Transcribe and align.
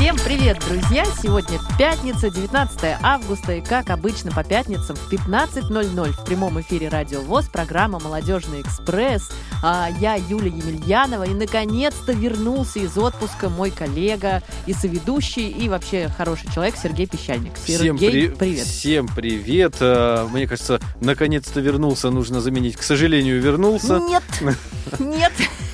Всем 0.00 0.16
привет, 0.16 0.58
друзья! 0.66 1.04
Сегодня 1.22 1.58
пятница, 1.78 2.30
19 2.30 2.96
августа, 3.02 3.52
и 3.52 3.60
как 3.60 3.90
обычно 3.90 4.30
по 4.30 4.42
пятницам 4.42 4.96
в 4.96 5.12
15.00 5.12 6.12
в 6.12 6.24
прямом 6.24 6.58
эфире 6.62 6.88
Радио 6.88 7.20
ВОЗ 7.20 7.50
программа 7.52 8.00
«Молодежный 8.00 8.62
экспресс». 8.62 9.30
А 9.62 9.90
я 10.00 10.14
Юлия 10.14 10.48
Емельянова, 10.48 11.24
и 11.24 11.34
наконец-то 11.34 12.12
вернулся 12.12 12.78
из 12.78 12.96
отпуска 12.96 13.50
мой 13.50 13.70
коллега 13.70 14.42
и 14.64 14.72
соведущий, 14.72 15.50
и 15.50 15.68
вообще 15.68 16.08
хороший 16.16 16.50
человек 16.50 16.76
Сергей 16.82 17.06
Пещальник. 17.06 17.52
Всем 17.62 17.98
Сергей, 17.98 18.30
при- 18.30 18.34
привет! 18.34 18.66
Всем 18.66 19.06
привет! 19.06 19.74
А, 19.80 20.26
Мне 20.28 20.48
кажется, 20.48 20.80
наконец-то 21.02 21.60
вернулся, 21.60 22.08
нужно 22.08 22.40
заменить. 22.40 22.76
К 22.78 22.82
сожалению, 22.82 23.38
вернулся. 23.42 23.98
Нет! 23.98 24.22
Нет! 24.98 25.32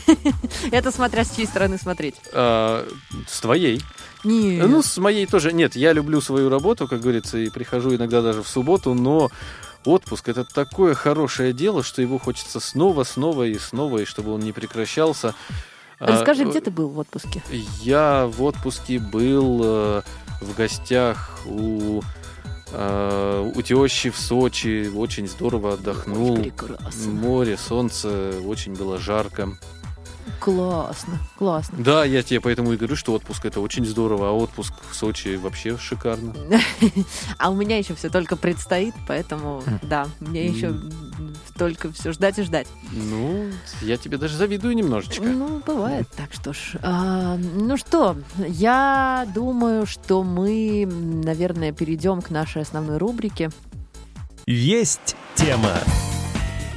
Это 0.72 0.91
смотря 0.91 1.24
с 1.24 1.34
чьей 1.34 1.47
стороны 1.47 1.78
смотреть. 1.78 2.16
А, 2.33 2.88
С 3.28 3.41
твоей. 3.41 3.80
Нет. 4.26 4.68
Ну, 4.68 4.82
с 4.82 4.98
моей 4.98 5.26
тоже. 5.26 5.52
Нет, 5.52 5.76
я 5.76 5.92
люблю 5.92 6.20
свою 6.20 6.48
работу, 6.48 6.86
как 6.86 7.00
говорится, 7.00 7.38
и 7.38 7.48
прихожу 7.48 7.94
иногда 7.94 8.22
даже 8.22 8.42
в 8.42 8.48
субботу, 8.48 8.94
но 8.94 9.30
отпуск 9.84 10.28
это 10.28 10.44
такое 10.44 10.94
хорошее 10.94 11.52
дело, 11.52 11.82
что 11.82 12.02
его 12.02 12.18
хочется 12.18 12.60
снова, 12.60 13.04
снова 13.04 13.44
и 13.44 13.58
снова, 13.58 13.98
и 13.98 14.04
чтобы 14.04 14.32
он 14.32 14.40
не 14.40 14.52
прекращался. 14.52 15.34
А, 15.98 16.12
Расскажи, 16.12 16.44
где 16.44 16.60
ты 16.60 16.70
был 16.70 16.88
в 16.88 16.98
отпуске? 16.98 17.42
Я 17.80 18.26
в 18.26 18.42
отпуске 18.42 18.98
был 18.98 19.60
э, 19.64 20.02
в 20.42 20.54
гостях 20.54 21.40
у, 21.46 22.02
э, 22.72 23.52
у 23.54 23.62
тещи 23.62 24.10
в 24.10 24.18
Сочи. 24.18 24.90
Очень 24.94 25.27
здорово 25.27 25.74
отдохнул. 25.74 26.36
Прекрасно. 26.36 27.10
Море, 27.12 27.56
солнце, 27.56 28.34
очень 28.44 28.74
было 28.74 28.98
жарко. 28.98 29.56
Классно, 30.41 31.19
классно. 31.37 31.79
Да, 31.83 32.05
я 32.05 32.23
тебе 32.23 32.41
поэтому 32.41 32.73
и 32.73 32.77
говорю, 32.77 32.97
что 32.97 33.12
отпуск 33.15 33.45
это 33.47 33.61
очень 33.61 33.84
здорово, 33.84 34.29
а 34.29 34.33
отпуск 34.33 34.73
в 34.91 34.95
Сочи 34.95 35.37
вообще 35.37 35.77
шикарно. 35.79 36.34
А 37.39 37.51
у 37.51 37.55
меня 37.55 37.79
еще 37.79 37.95
все 37.95 38.09
только 38.09 38.37
предстоит, 38.37 38.95
поэтому 39.07 39.62
да, 39.83 40.09
мне 40.20 40.47
еще 40.47 40.75
только 41.57 41.92
все 41.92 42.12
ждать 42.12 42.39
и 42.39 42.42
ждать. 42.42 42.67
Ну, 42.92 43.51
я 43.83 43.97
тебе 43.97 44.19
даже 44.19 44.37
завидую 44.37 44.75
немножечко. 44.75 45.25
Ну, 45.25 45.62
бывает 45.67 46.09
так, 46.17 46.33
что 46.33 46.53
ж. 46.53 46.77
А, 46.83 47.37
ну 47.37 47.77
что, 47.77 48.17
я 48.39 49.27
думаю, 49.34 49.87
что 49.87 50.23
мы, 50.23 50.87
наверное, 50.87 51.73
перейдем 51.73 52.23
к 52.23 52.31
нашей 52.31 52.62
основной 52.62 52.98
рубрике. 52.98 53.51
Есть 54.47 55.17
тема. 55.34 55.73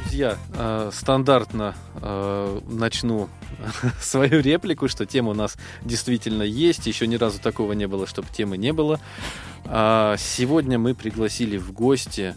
Друзья, 0.06 0.38
э, 0.56 0.90
стандартно 0.92 1.76
э, 2.02 2.62
начну 2.68 3.30
свою 4.02 4.42
реплику, 4.42 4.88
что 4.88 5.06
тема 5.06 5.32
у 5.32 5.34
нас 5.34 5.58
действительно 5.82 6.44
есть. 6.44 6.88
Еще 6.88 7.08
ни 7.08 7.16
разу 7.16 7.40
такого 7.40 7.74
не 7.74 7.88
было, 7.88 8.08
чтобы 8.08 8.28
темы 8.32 8.58
не 8.58 8.74
было. 8.74 9.00
А, 9.66 10.16
Сегодня 10.18 10.78
мы 10.80 10.96
пригласили 10.96 11.58
в 11.58 11.72
гости 11.72 12.36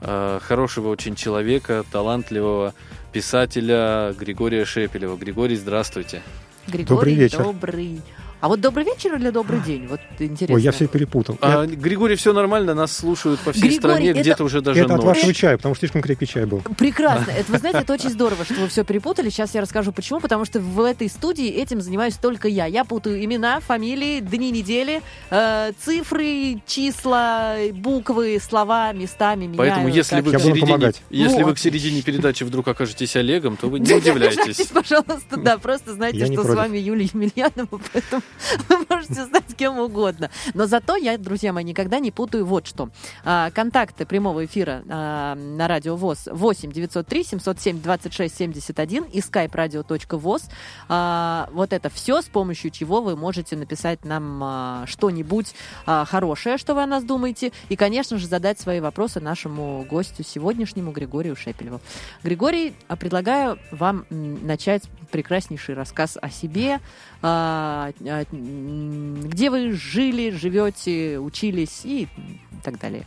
э, 0.00 0.38
хорошего 0.42 0.88
очень 0.88 1.14
человека, 1.14 1.84
талантливого 1.90 2.74
писателя 3.12 4.14
Григория 4.18 4.64
Шепелева. 4.64 5.16
Григорий, 5.16 5.56
здравствуйте. 5.56 6.22
Григорий, 6.66 6.84
Добрый 6.84 7.14
вечер. 7.14 7.42
Добрый. 7.42 8.02
А 8.40 8.48
вот 8.48 8.60
добрый 8.60 8.84
вечер 8.86 9.14
или 9.16 9.28
добрый 9.28 9.60
день? 9.60 9.86
Вот 9.86 10.00
интересно. 10.18 10.54
Ой, 10.56 10.62
я 10.62 10.72
все 10.72 10.86
перепутал. 10.86 11.36
А, 11.42 11.66
Григорий, 11.66 12.16
все 12.16 12.32
нормально, 12.32 12.72
нас 12.74 12.90
слушают 12.96 13.38
по 13.40 13.52
всей 13.52 13.60
Григорий, 13.68 13.78
стране, 13.78 14.10
это- 14.10 14.20
где-то 14.20 14.44
уже 14.44 14.62
даже 14.62 14.80
это 14.80 14.94
от 14.94 15.04
ночь. 15.04 15.16
вашего 15.16 15.34
чая, 15.34 15.56
потому 15.58 15.74
что 15.74 15.80
слишком 15.80 16.00
крепкий 16.00 16.26
чай 16.26 16.46
был. 16.46 16.62
Прекрасно. 16.78 17.30
Это, 17.32 17.52
вы 17.52 17.58
знаете, 17.58 17.80
это 17.80 17.92
очень 17.92 18.08
здорово, 18.08 18.44
что 18.46 18.54
вы 18.54 18.68
все 18.68 18.82
перепутали. 18.84 19.28
Сейчас 19.28 19.54
я 19.54 19.60
расскажу, 19.60 19.92
почему. 19.92 20.20
Потому 20.20 20.46
что 20.46 20.58
в 20.60 20.80
этой 20.80 21.08
студии 21.10 21.48
этим 21.48 21.82
занимаюсь 21.82 22.14
только 22.16 22.48
я. 22.48 22.64
Я 22.64 22.84
путаю 22.84 23.22
имена, 23.22 23.60
фамилии, 23.60 24.20
дни 24.20 24.50
недели, 24.50 25.02
э, 25.30 25.72
цифры, 25.84 26.62
числа, 26.66 27.56
буквы, 27.74 28.40
слова 28.40 28.92
местами 28.94 29.40
меняю. 29.44 29.58
Поэтому, 29.58 29.88
если 29.88 30.20
вы, 30.22 30.32
Я 30.32 30.38
к 30.38 30.42
буду 30.42 30.54
середине, 30.54 30.66
помогать. 30.66 31.02
если 31.10 31.38
вы 31.42 31.44
Вот. 31.50 31.56
к 31.56 31.58
середине 31.58 32.00
передачи 32.00 32.44
вдруг 32.44 32.68
окажетесь 32.68 33.16
Олегом, 33.16 33.58
то 33.58 33.68
вы 33.68 33.80
не 33.80 33.92
удивляйтесь. 33.92 34.66
пожалуйста, 34.68 35.36
да, 35.36 35.58
просто 35.58 35.92
знайте, 35.92 36.18
Я 36.20 36.26
что 36.26 36.42
с 36.42 36.54
вами 36.54 36.78
Юлия 36.78 37.04
Емельянова, 37.12 37.80
поэтому 37.92 38.22
вы 38.68 38.86
можете 38.88 39.26
стать 39.26 39.54
кем 39.56 39.78
угодно. 39.78 40.30
Но 40.54 40.66
зато 40.66 40.96
я, 40.96 41.18
друзья 41.18 41.52
мои, 41.52 41.64
никогда 41.64 41.98
не 41.98 42.10
путаю 42.10 42.46
вот 42.46 42.66
что. 42.66 42.88
А, 43.24 43.50
контакты 43.50 44.06
прямого 44.06 44.44
эфира 44.44 44.82
а, 44.88 45.34
на 45.34 45.68
радио 45.68 45.96
ВОЗ 45.96 46.28
8 46.32 46.72
903 46.72 47.24
707 47.24 47.82
26 47.82 48.36
71 48.36 49.04
и 49.04 49.20
skype 49.20 49.50
radio.voz. 49.50 50.44
А, 50.88 51.48
вот 51.52 51.72
это 51.72 51.90
все, 51.90 52.22
с 52.22 52.26
помощью 52.26 52.70
чего 52.70 53.02
вы 53.02 53.16
можете 53.16 53.56
написать 53.56 54.04
нам 54.04 54.40
а, 54.42 54.84
что-нибудь 54.86 55.54
хорошее, 55.84 56.56
что 56.56 56.74
вы 56.74 56.82
о 56.82 56.86
нас 56.86 57.04
думаете, 57.04 57.52
и, 57.68 57.76
конечно 57.76 58.18
же, 58.18 58.26
задать 58.26 58.58
свои 58.58 58.80
вопросы 58.80 59.20
нашему 59.20 59.84
гостю 59.88 60.22
сегодняшнему 60.22 60.92
Григорию 60.92 61.36
Шепелеву. 61.36 61.80
Григорий, 62.22 62.74
предлагаю 62.98 63.58
вам 63.70 64.06
начать 64.10 64.84
прекраснейший 65.10 65.74
рассказ 65.74 66.16
о 66.20 66.30
себе, 66.30 66.80
а, 67.22 67.92
а, 68.06 68.24
где 68.30 69.50
вы 69.50 69.72
жили, 69.72 70.30
живете, 70.30 71.18
учились 71.18 71.82
и 71.84 72.08
так 72.62 72.78
далее. 72.78 73.06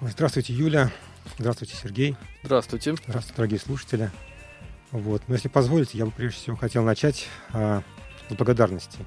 Здравствуйте, 0.00 0.52
Юля. 0.52 0.90
Здравствуйте, 1.38 1.74
Сергей. 1.80 2.16
Здравствуйте. 2.42 2.94
Здравствуйте, 2.94 3.36
дорогие 3.36 3.60
слушатели. 3.60 4.10
Вот. 4.90 5.22
Но 5.28 5.34
если 5.34 5.48
позволите, 5.48 5.98
я 5.98 6.06
бы 6.06 6.12
прежде 6.12 6.38
всего 6.40 6.56
хотел 6.56 6.82
начать 6.84 7.26
а, 7.52 7.82
с 8.28 8.34
благодарности, 8.34 8.98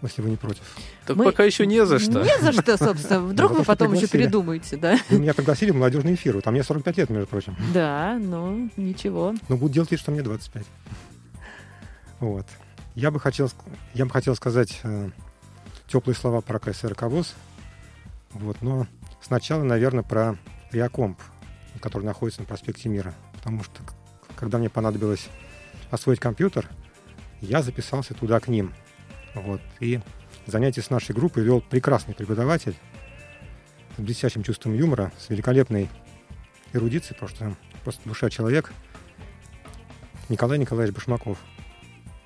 если 0.00 0.22
вы 0.22 0.30
не 0.30 0.36
против. 0.36 0.62
Так 1.06 1.16
Мы- 1.16 1.24
пока 1.24 1.44
еще 1.44 1.66
не 1.66 1.84
за 1.84 1.98
что. 1.98 2.22
Не 2.22 2.40
за 2.40 2.52
что, 2.52 2.76
собственно. 2.78 3.20
Вдруг 3.26 3.52
Ну, 3.52 3.58
вы 3.58 3.64
потом 3.64 3.92
еще 3.92 4.06
передумаете, 4.08 4.76
да? 4.76 4.98
Вы 5.10 5.18
меня 5.18 5.34
пригласили 5.34 5.70
в 5.70 5.74
молодежный 5.76 6.14
эфир. 6.14 6.36
Вот, 6.36 6.46
а 6.46 6.50
мне 6.50 6.62
45 6.62 6.96
лет, 6.96 7.10
между 7.10 7.26
прочим. 7.26 7.56
Да, 7.74 8.16
ну, 8.20 8.70
ничего. 8.76 9.34
Но 9.48 9.56
буду 9.56 9.74
делать 9.74 9.90
вид, 9.90 10.00
что 10.00 10.10
мне 10.12 10.22
25. 10.22 10.64
Вот. 12.20 12.46
Я 12.98 13.12
бы 13.12 13.20
хотел, 13.20 13.48
я 13.94 14.06
бы 14.06 14.10
хотел 14.10 14.34
сказать 14.34 14.80
э, 14.82 15.10
теплые 15.86 16.16
слова 16.16 16.40
про 16.40 16.58
КСРК 16.58 17.02
ВОЗ. 17.02 17.36
Вот, 18.32 18.60
но 18.60 18.88
сначала, 19.20 19.62
наверное, 19.62 20.02
про 20.02 20.36
Реакомп, 20.72 21.20
который 21.80 22.02
находится 22.02 22.40
на 22.40 22.48
проспекте 22.48 22.88
Мира. 22.88 23.14
Потому 23.34 23.62
что, 23.62 23.84
когда 24.34 24.58
мне 24.58 24.68
понадобилось 24.68 25.28
освоить 25.92 26.18
компьютер, 26.18 26.68
я 27.40 27.62
записался 27.62 28.14
туда 28.14 28.40
к 28.40 28.48
ним. 28.48 28.74
Вот. 29.36 29.60
И 29.78 30.00
занятия 30.46 30.82
с 30.82 30.90
нашей 30.90 31.14
группой 31.14 31.44
вел 31.44 31.60
прекрасный 31.60 32.16
преподаватель 32.16 32.74
с 33.96 34.00
блестящим 34.00 34.42
чувством 34.42 34.74
юмора, 34.74 35.12
с 35.18 35.28
великолепной 35.28 35.88
эрудицией, 36.72 37.14
потому 37.14 37.28
что 37.28 37.56
просто 37.84 38.08
душа 38.08 38.28
человек. 38.28 38.72
Николай 40.28 40.58
Николаевич 40.58 40.96
Башмаков. 40.96 41.38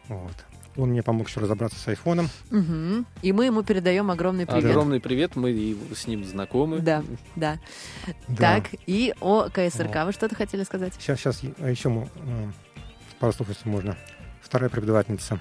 Вот. 0.08 0.46
Он 0.76 0.88
мне 0.90 1.02
помог 1.02 1.28
еще 1.28 1.40
разобраться 1.40 1.78
с 1.78 1.86
айфоном. 1.88 2.30
Мгм. 2.50 3.04
И 3.20 3.32
мы 3.32 3.44
ему 3.44 3.62
передаем 3.62 4.10
огромный 4.10 4.46
привет. 4.46 4.64
Огромный 4.64 5.00
привет, 5.00 5.36
мы 5.36 5.76
с 5.94 6.06
ним 6.06 6.24
знакомы. 6.24 6.78
Да, 6.80 7.04
да. 7.36 7.58
Да. 8.28 8.36
Так, 8.62 8.70
и 8.86 9.12
о 9.20 9.48
КСРК 9.50 10.04
вы 10.06 10.12
что-то 10.12 10.34
хотели 10.34 10.62
сказать? 10.64 10.94
Сейчас, 10.98 11.18
сейчас 11.20 11.42
еще 11.42 11.88
мо- 11.90 12.08
э, 12.16 12.50
пару 13.20 13.32
слов, 13.34 13.50
если 13.50 13.68
можно. 13.68 13.96
Вторая 14.40 14.70
преподавательница 14.70 15.38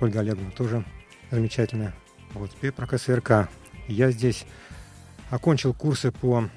Ольга 0.00 0.20
Олеговна 0.20 0.50
тоже 0.50 0.84
замечательная. 1.30 1.94
Вот 2.34 2.50
теперь 2.50 2.72
про 2.72 2.86
КСРК. 2.88 3.48
Я 3.86 4.10
здесь 4.10 4.46
окончил 5.30 5.74
курсы 5.74 6.10
по 6.10 6.48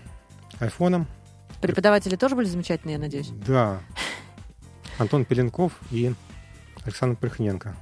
айфонам. 0.60 1.06
Преподаватели 1.62 2.16
тоже 2.16 2.36
были 2.36 2.46
замечательные, 2.48 2.94
я 2.96 3.00
надеюсь? 3.00 3.30
Да. 3.48 3.80
Антон 4.98 5.26
Пеленков 5.26 5.74
и 5.92 6.14
Александр 6.84 7.16
Прихненко. 7.18 7.76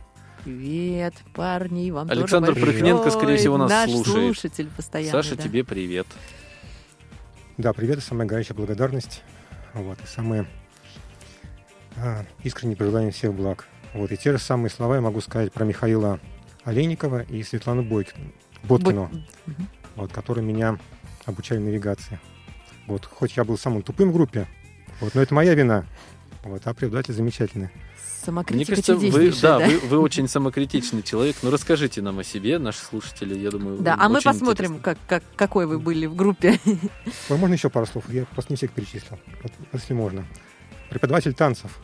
Привет, 0.44 1.14
парни, 1.36 1.92
вам 1.92 2.08
тоже 2.08 2.22
Александр 2.22 2.54
большой. 2.54 2.72
Прохненко, 2.74 3.12
скорее 3.12 3.38
всего, 3.38 3.58
нас 3.58 3.70
Наш 3.70 3.92
слушает. 3.92 4.08
слушатель 4.36 4.68
постоянно. 4.76 5.12
Саша, 5.12 5.36
да. 5.36 5.44
тебе 5.44 5.64
привет. 5.64 6.08
Да, 7.58 7.74
привет 7.74 8.00
и 8.00 8.02
самая 8.02 8.28
горячая 8.28 8.56
благодарность. 8.56 9.22
Вот, 9.74 10.00
и 10.04 10.08
самые 10.08 10.48
а, 11.96 12.26
искренние 12.44 12.76
пожелания 12.76 13.12
всех 13.12 13.34
благ. 13.36 13.68
Вот, 13.94 14.12
и 14.12 14.18
те 14.18 14.32
же 14.32 14.40
самые 14.40 14.72
слова 14.72 14.96
я 14.96 15.02
могу 15.02 15.22
сказать 15.22 15.54
про 15.54 15.64
Михаила 15.64 16.20
Олейникова 16.64 17.22
и 17.24 17.44
Светлану 17.44 17.84
Бойкину, 17.84 18.32
Боткину, 18.64 19.12
Бот- 19.46 19.56
вот, 19.96 20.12
которые 20.12 20.44
меня 20.44 20.80
обучали 21.26 21.60
навигации. 21.60 22.20
Вот, 22.88 23.06
хоть 23.06 23.38
я 23.38 23.44
был 23.44 23.60
самым 23.60 23.84
тупым 23.84 24.10
в 24.10 24.14
группе, 24.14 24.48
вот, 25.02 25.14
но 25.14 25.22
это 25.22 25.36
моя 25.36 25.54
вина. 25.54 25.86
Вот, 26.44 26.64
а 26.66 26.74
преподаватель 26.74 27.14
замечательный. 27.14 27.70
Мне 28.22 28.26
Самокритика 28.26 28.72
кажется, 28.72 28.96
вы, 28.96 29.32
да, 29.42 29.60
да? 29.60 29.66
Вы, 29.68 29.80
вы 29.80 30.00
очень 30.00 30.28
самокритичный 30.28 31.02
человек. 31.02 31.38
Ну, 31.42 31.50
расскажите 31.50 32.02
нам 32.02 32.20
о 32.20 32.24
себе, 32.24 32.60
наши 32.60 32.80
слушатели, 32.80 33.38
я 33.38 33.50
думаю, 33.50 33.80
Да, 33.80 33.98
а 34.00 34.10
мы 34.10 34.22
посмотрим, 34.22 34.78
интересно. 34.78 34.84
как, 34.84 34.98
как, 35.08 35.24
какой 35.36 35.66
вы 35.66 35.80
были 35.80 36.06
в 36.06 36.16
группе. 36.16 36.60
Можно 37.30 37.54
еще 37.54 37.70
пару 37.70 37.86
слов? 37.86 38.06
Я 38.10 38.26
просто 38.26 38.54
не 38.54 38.58
всех 38.58 38.72
перечислил, 38.72 39.18
если 39.74 39.94
можно. 39.94 40.26
Преподаватель 40.90 41.34
танцев 41.34 41.80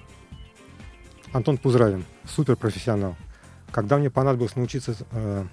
Антон 1.34 1.58
Пузравин, 1.58 2.06
суперпрофессионал. 2.26 3.16
Когда 3.72 3.98
мне 3.98 4.10
понадобилось 4.10 4.56
научиться 4.56 4.96
э, 5.12 5.46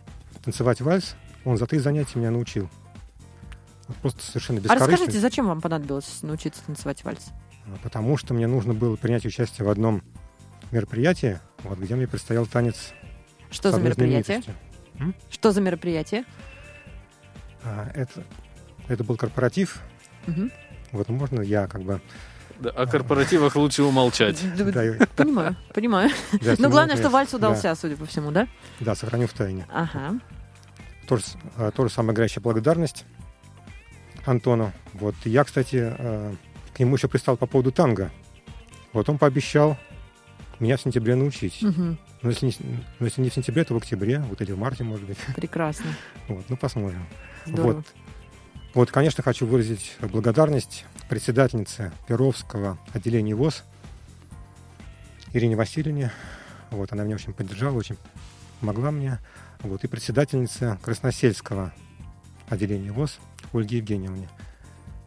танцевать 0.42 0.80
вальс, 0.80 1.16
он 1.44 1.56
за 1.56 1.66
три 1.66 1.78
занятия 1.78 2.18
меня 2.18 2.30
научил. 2.30 2.68
Просто 4.00 4.22
совершенно 4.22 4.60
А 4.60 4.62
бескорыстный. 4.62 4.92
расскажите, 4.92 5.18
зачем 5.20 5.46
вам 5.46 5.60
понадобилось 5.60 6.22
научиться 6.22 6.62
танцевать 6.64 7.04
вальс? 7.04 7.26
А, 7.66 7.76
Потому 7.82 8.16
что 8.16 8.34
мне 8.34 8.46
нужно 8.46 8.72
было 8.74 8.96
принять 8.96 9.26
участие 9.26 9.66
в 9.66 9.70
одном 9.70 10.02
мероприятии, 10.74 11.40
вот, 11.62 11.78
где 11.78 11.94
мне 11.94 12.06
предстоял 12.06 12.46
танец 12.46 12.92
Что 13.50 13.70
с 13.70 13.74
за 13.74 13.80
мероприятие? 13.80 14.42
Что 15.30 15.52
за 15.52 15.60
мероприятие? 15.60 16.24
А, 17.62 17.90
это, 17.94 18.24
это 18.88 19.04
был 19.04 19.16
корпоратив. 19.16 19.80
Мгм. 20.26 20.50
Вот 20.92 21.08
можно 21.08 21.40
я 21.40 21.66
как 21.66 21.82
бы... 21.82 22.00
Да, 22.60 22.70
о 22.70 22.86
корпоративах 22.86 23.56
лучше 23.56 23.82
умолчать. 23.82 24.38
Понимаю, 25.16 25.56
понимаю. 25.74 26.10
да, 26.40 26.54
Ну, 26.58 26.70
главное, 26.70 26.96
что 26.96 27.08
вальс 27.10 27.32
удался, 27.34 27.74
судя 27.74 27.96
по 27.96 28.04
всему, 28.06 28.30
да? 28.30 28.46
Да, 28.80 28.94
сохраню 28.94 29.26
в 29.26 29.32
тайне. 29.32 29.66
Ага. 29.72 30.20
То 31.08 31.16
же, 31.16 31.22
с- 31.24 31.36
а, 31.56 31.70
то 31.70 31.86
же 31.88 31.92
самое 31.92 32.14
горячая 32.14 32.42
благодарность 32.42 33.04
Антону. 34.24 34.72
Вот 34.94 35.14
я, 35.24 35.44
кстати, 35.44 35.94
э, 35.98 36.34
к 36.74 36.78
нему 36.78 36.96
еще 36.96 37.08
пристал 37.08 37.36
по 37.36 37.46
поводу 37.46 37.72
танго. 37.72 38.10
Вот 38.92 39.08
он 39.08 39.18
пообещал 39.18 39.76
меня 40.64 40.76
в 40.76 40.80
сентябре 40.80 41.14
научить. 41.14 41.62
Мгм. 41.62 41.98
Но 42.22 42.30
если, 42.30 42.46
не, 42.46 42.54
но 42.98 43.06
если 43.06 43.20
не 43.20 43.30
в 43.30 43.34
сентябре, 43.34 43.64
то 43.64 43.74
в 43.74 43.76
октябре, 43.76 44.20
вот 44.20 44.40
или 44.40 44.52
в 44.52 44.58
марте, 44.58 44.82
может 44.82 45.06
быть. 45.06 45.18
Прекрасно. 45.36 45.86
Вот, 46.28 46.44
ну 46.48 46.56
посмотрим. 46.56 47.06
Здорово. 47.44 47.74
Вот. 47.74 47.86
Вот, 48.72 48.90
конечно, 48.90 49.22
хочу 49.22 49.46
выразить 49.46 49.94
благодарность 50.00 50.86
председательнице 51.08 51.92
Перовского 52.08 52.78
отделения 52.92 53.34
ВОЗ 53.34 53.62
Ирине 55.34 55.54
Васильевне. 55.54 56.10
Вот, 56.70 56.90
она 56.92 57.04
меня 57.04 57.16
очень 57.16 57.34
поддержала, 57.34 57.76
очень 57.76 57.96
помогла 58.60 58.90
мне. 58.90 59.18
Вот, 59.60 59.84
и 59.84 59.86
председательнице 59.86 60.78
Красносельского 60.82 61.74
отделения 62.48 62.90
ВОЗ 62.90 63.18
Ольге 63.52 63.78
Евгеньевне. 63.78 64.28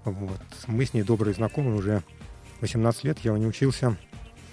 Вот. 0.05 0.39
Мы 0.67 0.85
с 0.85 0.93
ней 0.93 1.01
добрые 1.01 1.33
знакомы 1.33 1.75
уже 1.75 2.03
18 2.61 3.03
лет. 3.03 3.19
Я 3.23 3.33
у 3.33 3.37
нее 3.37 3.49
учился 3.49 3.97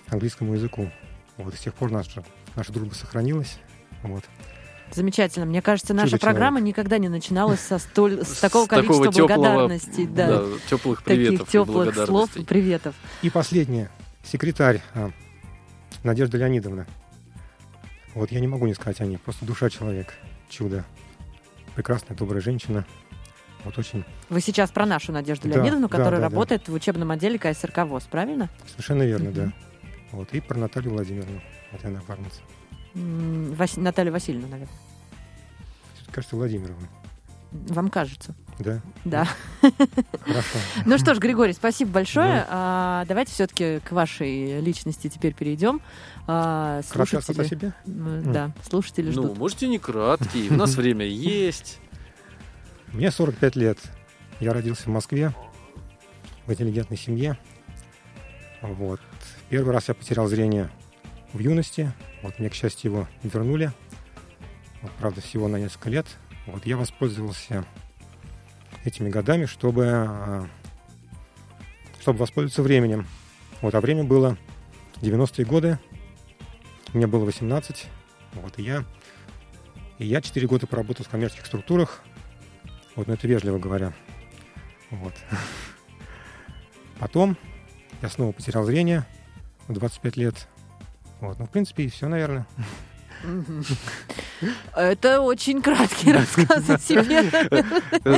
английскому 0.08 0.54
языку. 0.54 0.90
Вот, 1.36 1.54
и 1.54 1.56
с 1.56 1.60
тех 1.60 1.74
пор 1.74 1.90
наша, 1.90 2.24
наша 2.56 2.72
дружба 2.72 2.94
сохранилась. 2.94 3.58
Вот. 4.02 4.24
Замечательно. 4.92 5.46
Мне 5.46 5.60
кажется, 5.62 5.92
наша 5.94 6.10
Чудо-человек. 6.10 6.36
программа 6.36 6.60
никогда 6.60 6.98
не 6.98 7.08
начиналась 7.08 7.60
со 7.60 7.78
столь 7.78 8.24
с 8.24 8.38
такого 8.38 8.64
С 8.64 8.68
такого 8.68 8.86
количества 8.86 9.12
теплого, 9.12 9.26
благодарностей, 9.28 10.06
да, 10.06 10.26
Да, 10.28 10.44
теплых 10.70 11.02
таких 11.02 11.04
приветов 11.26 11.48
и 11.48 11.50
теплых 11.50 11.94
слов 12.06 12.36
и 12.36 12.44
приветов. 12.44 12.94
И 13.22 13.30
последнее. 13.30 13.90
Секретарь 14.22 14.80
а, 14.94 15.10
Надежда 16.04 16.38
Леонидовна. 16.38 16.86
Вот 18.14 18.30
я 18.30 18.38
не 18.40 18.46
могу 18.46 18.66
не 18.66 18.74
сказать 18.74 19.00
о 19.00 19.06
ней. 19.06 19.18
Просто 19.18 19.44
душа 19.44 19.68
человек. 19.70 20.14
Чудо. 20.48 20.84
Прекрасная, 21.74 22.16
добрая 22.16 22.40
женщина. 22.40 22.84
Вот 23.64 23.76
очень 23.78 24.04
Вы 24.28 24.40
сейчас 24.40 24.70
про 24.70 24.86
нашу 24.86 25.10
Надежду 25.10 25.48
Да, 25.48 25.56
Леонидовну, 25.56 25.88
да, 25.88 25.96
которая 25.96 26.20
да, 26.20 26.28
да. 26.28 26.30
работает 26.34 26.68
в 26.68 26.72
учебном 26.74 27.10
отделе 27.10 27.38
КСРК 27.38 27.78
ВОЗ, 27.86 28.04
правильно? 28.04 28.48
совершенно 28.70 29.02
верно, 29.02 29.30
Мгм. 29.30 29.34
да. 29.34 29.52
Вот. 30.14 30.32
И 30.32 30.40
про 30.40 30.56
Наталью 30.58 30.92
Владимировну. 30.92 31.40
Вот 31.72 31.84
она. 31.84 32.00
М, 32.94 33.52
Вас- 33.54 33.76
Наталья 33.76 34.12
Васильевна, 34.12 34.46
наверное. 34.48 34.74
Кажется, 36.12 36.36
Владимировна. 36.36 36.86
Вам 37.50 37.88
кажется. 37.90 38.34
Да? 38.58 38.80
Да. 39.04 39.28
Хорошо. 40.20 40.58
Ну 40.86 40.98
что 40.98 41.14
ж, 41.14 41.18
Григорий, 41.18 41.52
спасибо 41.52 41.90
большое. 41.92 42.32
Да. 42.34 42.46
А, 42.50 43.04
давайте 43.06 43.32
все-таки 43.32 43.80
к 43.80 43.90
вашей 43.92 44.60
личности 44.60 45.08
теперь 45.08 45.34
перейдем. 45.34 45.80
А, 46.26 46.78
рассказ 46.78 47.30
о 47.30 47.32
слушатели, 47.34 47.48
себе? 47.48 47.72
да, 47.86 48.52
слушатели 48.68 49.06
Ну, 49.06 49.12
ждут. 49.12 49.38
можете 49.38 49.68
не 49.68 49.78
краткий, 49.78 50.48
у 50.50 50.54
нас 50.54 50.74
время 50.76 51.04
есть. 51.06 51.80
Мне 52.92 53.10
45 53.10 53.56
лет. 53.56 53.78
Я 54.40 54.52
родился 54.52 54.84
в 54.84 54.88
Москве, 54.88 55.32
в 56.46 56.52
интеллигентной 56.52 56.96
семье. 56.96 57.36
Вот. 58.62 59.00
Первый 59.54 59.72
раз 59.72 59.86
я 59.86 59.94
потерял 59.94 60.26
зрение 60.26 60.68
в 61.32 61.38
юности. 61.38 61.92
Вот 62.22 62.40
мне, 62.40 62.50
к 62.50 62.54
счастью, 62.54 62.90
его 62.90 63.08
вернули. 63.22 63.70
Вот, 64.82 64.90
правда, 64.98 65.20
всего 65.20 65.46
на 65.46 65.58
несколько 65.58 65.90
лет. 65.90 66.06
Вот 66.46 66.66
я 66.66 66.76
воспользовался 66.76 67.64
этими 68.84 69.10
годами, 69.10 69.46
чтобы, 69.46 69.86
а, 69.86 70.48
чтобы 72.00 72.18
воспользоваться 72.18 72.64
временем. 72.64 73.06
Вот, 73.60 73.76
а 73.76 73.80
время 73.80 74.02
было 74.02 74.36
90-е 74.96 75.44
годы. 75.44 75.78
Мне 76.92 77.06
было 77.06 77.24
18. 77.24 77.86
Вот, 78.32 78.58
и 78.58 78.62
я, 78.64 78.84
и 80.00 80.06
я 80.06 80.20
4 80.20 80.48
года 80.48 80.66
поработал 80.66 81.04
в 81.04 81.08
коммерческих 81.08 81.46
структурах. 81.46 82.02
Вот, 82.96 83.06
но 83.06 83.14
это 83.14 83.28
вежливо 83.28 83.60
говоря. 83.60 83.92
Вот. 84.90 85.14
Потом 86.98 87.36
я 88.02 88.08
снова 88.08 88.32
потерял 88.32 88.64
зрение 88.64 89.06
25 89.68 90.16
лет. 90.16 90.48
Вот, 91.20 91.38
ну, 91.38 91.46
в 91.46 91.50
принципе, 91.50 91.84
и 91.84 91.88
все, 91.88 92.08
наверное. 92.08 92.46
Это 94.74 95.20
очень 95.20 95.62
краткий 95.62 96.12
рассказ 96.18 96.68
о 96.68 96.78
себе. 96.78 97.22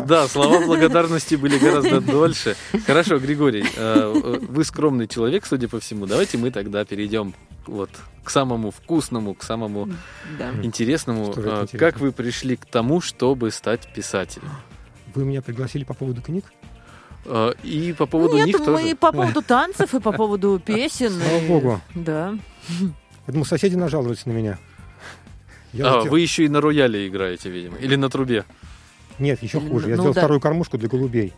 Да, 0.02 0.26
слова 0.26 0.64
благодарности 0.64 1.36
были 1.36 1.58
гораздо 1.58 2.00
дольше. 2.00 2.56
Хорошо, 2.86 3.18
Григорий, 3.18 3.64
э, 3.76 4.38
вы 4.48 4.64
скромный 4.64 5.06
человек, 5.06 5.46
судя 5.46 5.68
по 5.68 5.78
всему. 5.78 6.06
Давайте 6.06 6.38
мы 6.38 6.50
тогда 6.50 6.84
перейдем 6.84 7.34
вот 7.66 7.90
к 8.24 8.30
самому 8.30 8.70
вкусному, 8.72 9.34
к 9.34 9.42
самому 9.44 9.88
Да. 10.38 10.50
интересному. 10.62 11.28
Интересно? 11.28 11.78
Как 11.78 12.00
вы 12.00 12.10
пришли 12.10 12.56
к 12.56 12.64
тому, 12.66 13.00
чтобы 13.00 13.50
стать 13.52 13.92
писателем? 13.94 14.50
Вы 15.14 15.24
меня 15.24 15.42
пригласили 15.42 15.84
по 15.84 15.94
поводу 15.94 16.20
книг? 16.22 16.44
Э, 17.28 17.52
И 17.62 17.92
по 17.92 18.06
поводу 18.06 18.36
Нет, 18.36 18.46
них 18.46 18.58
мы 18.60 18.64
тоже. 18.64 18.88
и 18.90 18.94
по 18.94 19.12
поводу 19.12 19.42
танцев, 19.42 19.94
и 19.94 20.00
по 20.00 20.12
поводу 20.12 20.60
песен. 20.64 21.10
Слава 21.10 21.38
и- 21.44 21.48
богу. 21.48 21.80
Да. 21.94 22.34
Я 23.26 23.32
думал, 23.32 23.44
соседи 23.44 23.74
нажалуются 23.74 24.28
на 24.28 24.32
меня. 24.32 24.58
Я 25.72 25.86
А, 25.86 25.90
сделал- 25.90 26.06
вы 26.08 26.20
еще 26.20 26.44
и 26.44 26.48
на 26.48 26.60
рояле 26.60 27.06
играете, 27.08 27.50
видимо. 27.50 27.76
Или 27.78 27.96
на 27.96 28.08
трубе. 28.08 28.44
Нет, 29.18 29.42
еще 29.42 29.60
Ну, 29.60 29.70
хуже. 29.70 29.88
Я 29.90 29.96
ну 29.96 30.02
сделал 30.02 30.14
да. 30.14 30.20
вторую 30.20 30.40
кормушку 30.40 30.78
для 30.78 30.88
голубей. 30.88 31.32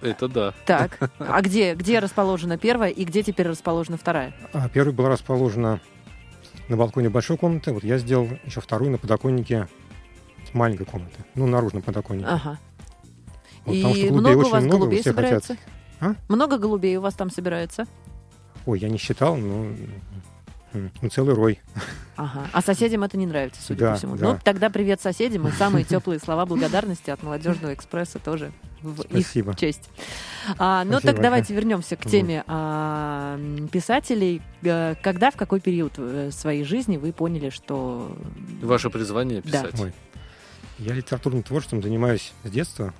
Это 0.00 0.28
да. 0.28 0.54
Так, 0.66 0.98
а 1.18 1.40
где, 1.42 1.74
где 1.74 1.98
расположена 1.98 2.58
первая 2.58 2.90
и 2.90 3.04
где 3.04 3.22
теперь 3.22 3.48
расположена 3.48 3.96
вторая? 3.96 4.34
А 4.52 4.68
первая 4.68 4.92
была 4.94 5.08
расположена 5.10 5.80
на 6.68 6.76
балконе 6.76 7.08
большой 7.08 7.36
комнаты. 7.38 7.72
Вот 7.72 7.84
я 7.84 7.98
сделал 7.98 8.28
еще 8.44 8.60
вторую 8.60 8.90
на 8.90 8.98
подоконнике 8.98 9.68
маленькой 10.52 10.84
комнаты. 10.86 11.24
Ну, 11.34 11.46
наружном 11.46 11.82
подоконнике. 11.82 12.28
Ага. 12.28 12.58
Вот, 13.64 13.74
потому 13.76 13.94
что 13.94 14.06
И 14.06 14.08
голубей 14.08 14.10
много 14.10 14.46
у 14.46 14.50
вас 14.50 14.62
много, 14.64 14.78
голубей 14.78 15.00
все 15.00 15.10
собирается? 15.10 15.56
хотят. 15.56 15.72
А? 16.00 16.14
Много 16.32 16.58
голубей 16.58 16.96
у 16.96 17.00
вас 17.00 17.14
там 17.14 17.30
собирается? 17.30 17.86
Ой, 18.66 18.78
я 18.78 18.88
не 18.88 18.98
считал, 18.98 19.36
но 19.36 19.66
ну, 20.72 21.08
целый 21.10 21.34
рой. 21.34 21.60
Ага. 22.16 22.46
А 22.52 22.62
соседям 22.62 23.02
это 23.02 23.18
не 23.18 23.26
нравится, 23.26 23.60
судя 23.62 23.80
Да, 23.80 23.90
по 23.92 23.98
всему. 23.98 24.16
да. 24.16 24.32
Ну, 24.32 24.38
тогда 24.42 24.70
привет 24.70 25.00
соседям 25.00 25.46
и 25.46 25.50
самые 25.52 25.84
теплые 25.84 26.18
слова 26.18 26.46
благодарности 26.46 27.10
от 27.10 27.22
молодежного 27.22 27.74
экспресса 27.74 28.18
тоже 28.18 28.52
в 28.80 29.02
их 29.02 29.26
Спасибо. 29.26 29.54
честь. 29.54 29.90
А, 30.58 30.84
ну 30.84 30.92
Спасибо 30.92 31.12
так 31.12 31.22
давайте 31.22 31.54
вернемся 31.54 31.96
к 31.96 32.06
теме 32.06 32.42
а, 32.46 33.38
писателей. 33.70 34.42
Э, 34.62 34.94
Когда, 35.02 35.30
в 35.30 35.36
какой 35.36 35.60
период 35.60 35.92
э, 35.98 36.30
своей 36.32 36.64
жизни 36.64 36.96
вы 36.96 37.12
поняли, 37.12 37.50
что... 37.50 38.16
Ваше 38.62 38.90
призвание 38.90 39.42
Да. 39.44 39.62
писать. 39.62 39.80
Ой. 39.80 39.92
Я 40.78 40.94
литературным 40.94 41.42
творчеством 41.42 41.82
занимаюсь 41.82 42.32
с 42.44 42.50
детства, 42.50 42.92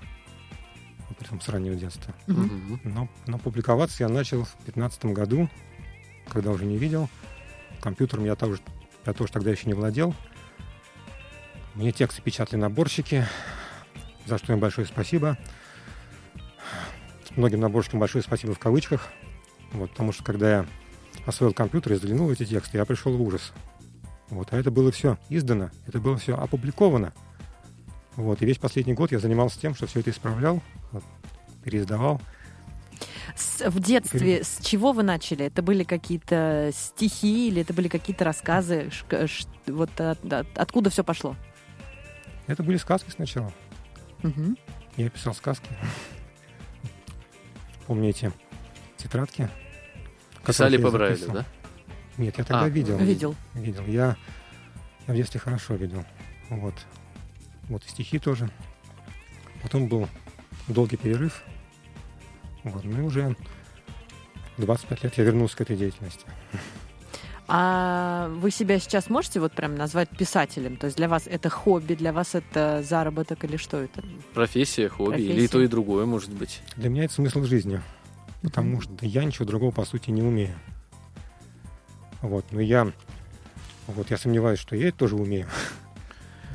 притом 1.33 1.41
с 1.41 1.49
раннего 1.49 1.75
детства. 1.75 2.15
Мгм. 2.27 2.81
Но, 2.85 3.09
но 3.27 3.39
публиковаться 3.39 4.03
я 4.03 4.09
начал 4.09 4.45
в 4.45 4.55
2015 4.65 5.07
году, 5.07 5.49
когда 6.29 6.51
уже 6.51 6.65
не 6.65 6.77
видел. 6.77 7.09
Компьютером 7.81 8.25
я 8.25 8.37
тоже, 8.37 8.61
я 9.07 9.13
тоже 9.13 9.33
тогда 9.33 9.51
еще 9.51 9.67
не 9.67 9.75
владел. 9.75 10.15
Мне 11.75 11.93
тексты 11.93 12.21
печатали 12.21 12.61
наборщики, 12.61 13.27
за 14.27 14.39
что 14.39 14.53
им 14.53 14.61
большое 14.61 14.87
спасибо. 14.87 15.39
Многим 17.35 17.61
наборщикам 17.61 17.99
большое 17.99 18.23
спасибо 18.23 18.55
в 18.55 18.59
кавычках. 18.59 19.09
Вот, 19.73 19.91
потому 19.91 20.13
что 20.13 20.23
когда 20.23 20.51
я 20.51 20.67
освоил 21.25 21.55
компьютер 21.55 21.93
и 21.93 21.97
взглянул 21.97 22.31
эти 22.31 22.45
тексты, 22.45 22.77
я 22.77 22.85
пришел 22.85 23.17
в 23.17 23.23
ужас. 23.23 23.53
Вот, 24.29 24.53
а 24.53 24.59
это 24.59 24.71
было 24.71 24.93
все 24.93 25.19
издано, 25.31 25.71
это 25.87 25.99
было 25.99 26.19
все 26.19 26.37
опубликовано. 26.37 27.15
Вот, 28.17 28.43
и 28.43 28.47
весь 28.47 28.59
последний 28.59 28.93
год 28.95 29.13
я 29.13 29.19
занимался 29.19 29.59
тем, 29.61 29.75
что 29.75 29.87
все 29.87 30.01
это 30.01 30.11
исправлял, 30.11 30.63
вот, 30.91 31.03
переиздавал. 31.65 32.21
С- 33.35 33.69
в 33.71 33.81
детстве 33.81 34.45
с 34.45 34.59
чего 34.63 34.93
вы 34.93 35.03
начали? 35.03 35.47
Это 35.47 35.63
были 35.63 35.85
какие-то 35.85 36.71
стихи 36.75 37.49
или 37.49 37.63
это 37.63 37.73
были 37.73 37.89
какие-то 37.89 38.25
рассказы? 38.25 38.91
Ш- 38.91 39.05
к- 39.09 39.27
ш- 39.27 39.47
вот 39.67 39.99
от- 40.01 40.33
от- 40.33 40.59
откуда 40.59 40.91
все 40.91 41.03
пошло? 41.03 41.35
Это 42.47 42.63
были 42.63 42.77
сказки 42.77 43.11
сначала. 43.11 43.53
Мгм. 44.23 44.59
Я 44.97 45.09
писал 45.09 45.35
сказки. 45.35 45.69
Помню 47.87 48.11
эти 48.11 48.31
тетрадки. 48.99 49.49
Писали 50.47 50.77
по 50.77 50.91
Брайлю, 50.91 51.33
да? 51.33 51.45
Нет, 52.19 52.37
я 52.37 52.45
тогда 52.45 52.65
А, 52.65 52.69
видел. 52.69 52.99
Видел. 52.99 53.35
Видел. 53.55 53.85
Я, 53.87 54.17
я 55.07 55.15
в 55.15 55.17
детстве 55.17 55.41
хорошо 55.41 55.75
видел. 55.75 56.05
Вот. 56.51 56.75
Вот 57.73 57.85
и 57.87 57.89
стихи 57.89 58.19
тоже. 58.19 58.51
Потом 59.63 59.89
был 59.89 60.07
долгий 60.69 60.97
перерыв. 60.99 61.43
Вот. 62.65 62.85
Ну 62.85 62.99
и 62.99 63.01
уже 63.01 63.35
25 64.59 65.05
лет 65.05 65.15
я 65.17 65.25
вернулся 65.25 65.57
к 65.57 65.63
этой 65.63 65.77
деятельности. 65.77 66.27
А 67.49 68.29
вы 68.29 68.51
себя 68.51 68.79
сейчас 68.79 69.09
можете 69.09 69.41
вот 69.41 69.53
прям 69.53 69.75
назвать 69.75 70.11
писателем? 70.11 70.77
То 70.77 70.85
есть 70.87 70.99
для 70.99 71.09
вас 71.09 71.27
это 71.27 71.49
хобби, 71.49 71.95
для 71.95 72.13
вас 72.13 72.35
это 72.35 72.83
заработок 72.83 73.43
или 73.45 73.57
что 73.57 73.79
это? 73.79 74.05
Профессия, 74.35 74.91
хобби, 74.91 75.15
или 75.17 75.23
и 75.23 75.27
Профессия. 75.29 75.49
то, 75.53 75.61
и 75.63 75.67
другое, 75.67 76.05
может 76.05 76.31
быть. 76.31 76.61
Для 76.77 76.91
меня 76.91 77.05
это 77.05 77.15
смысл 77.15 77.43
жизни. 77.45 77.81
Потому 78.43 78.73
Мгм. 78.77 78.83
что 78.83 79.07
я 79.07 79.25
ничего 79.25 79.47
другого, 79.47 79.71
по 79.71 79.85
сути, 79.87 80.11
не 80.11 80.21
умею. 80.23 80.55
Вот. 82.21 82.45
Но 82.51 82.61
я, 82.61 82.93
вот, 83.87 84.11
я 84.11 84.19
сомневаюсь, 84.19 84.59
что 84.61 84.77
я 84.77 84.89
это 84.89 84.99
тоже 84.99 85.17
умею. 85.17 85.47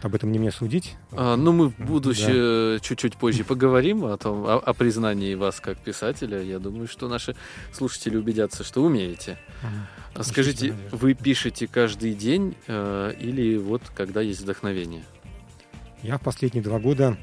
Об 0.04 0.14
этом 0.14 0.32
не 0.32 0.38
мне 0.40 0.52
судить. 0.52 0.96
А, 1.12 1.36
ну, 1.36 1.52
мы 1.52 1.70
в 1.70 1.78
Да. 1.78 1.86
будущее 1.86 2.80
чуть-чуть 2.82 3.18
позже 3.18 3.44
поговорим 3.44 4.06
о 4.06 4.16
том, 4.18 4.46
о, 4.46 4.58
о 4.58 4.74
признании 4.74 5.34
вас 5.34 5.60
как 5.60 5.80
писателя. 5.80 6.42
Я 6.42 6.60
думаю, 6.60 6.88
что 6.88 7.08
наши 7.08 7.36
слушатели 7.74 8.16
убедятся, 8.16 8.64
что 8.64 8.84
умеете. 8.84 9.40
Мгм. 9.64 9.88
А 10.14 10.24
Скажите, 10.24 10.72
надежда. 10.74 10.98
вы 10.98 11.14
пишете 11.16 11.68
каждый 11.68 12.14
день 12.14 12.56
э, 12.68 13.14
или 13.20 13.58
вот 13.58 13.82
когда 13.96 14.22
есть 14.22 14.42
вдохновение? 14.42 15.04
Я 16.04 16.18
в 16.18 16.22
последние 16.22 16.64
два 16.64 16.80
года 16.80 17.18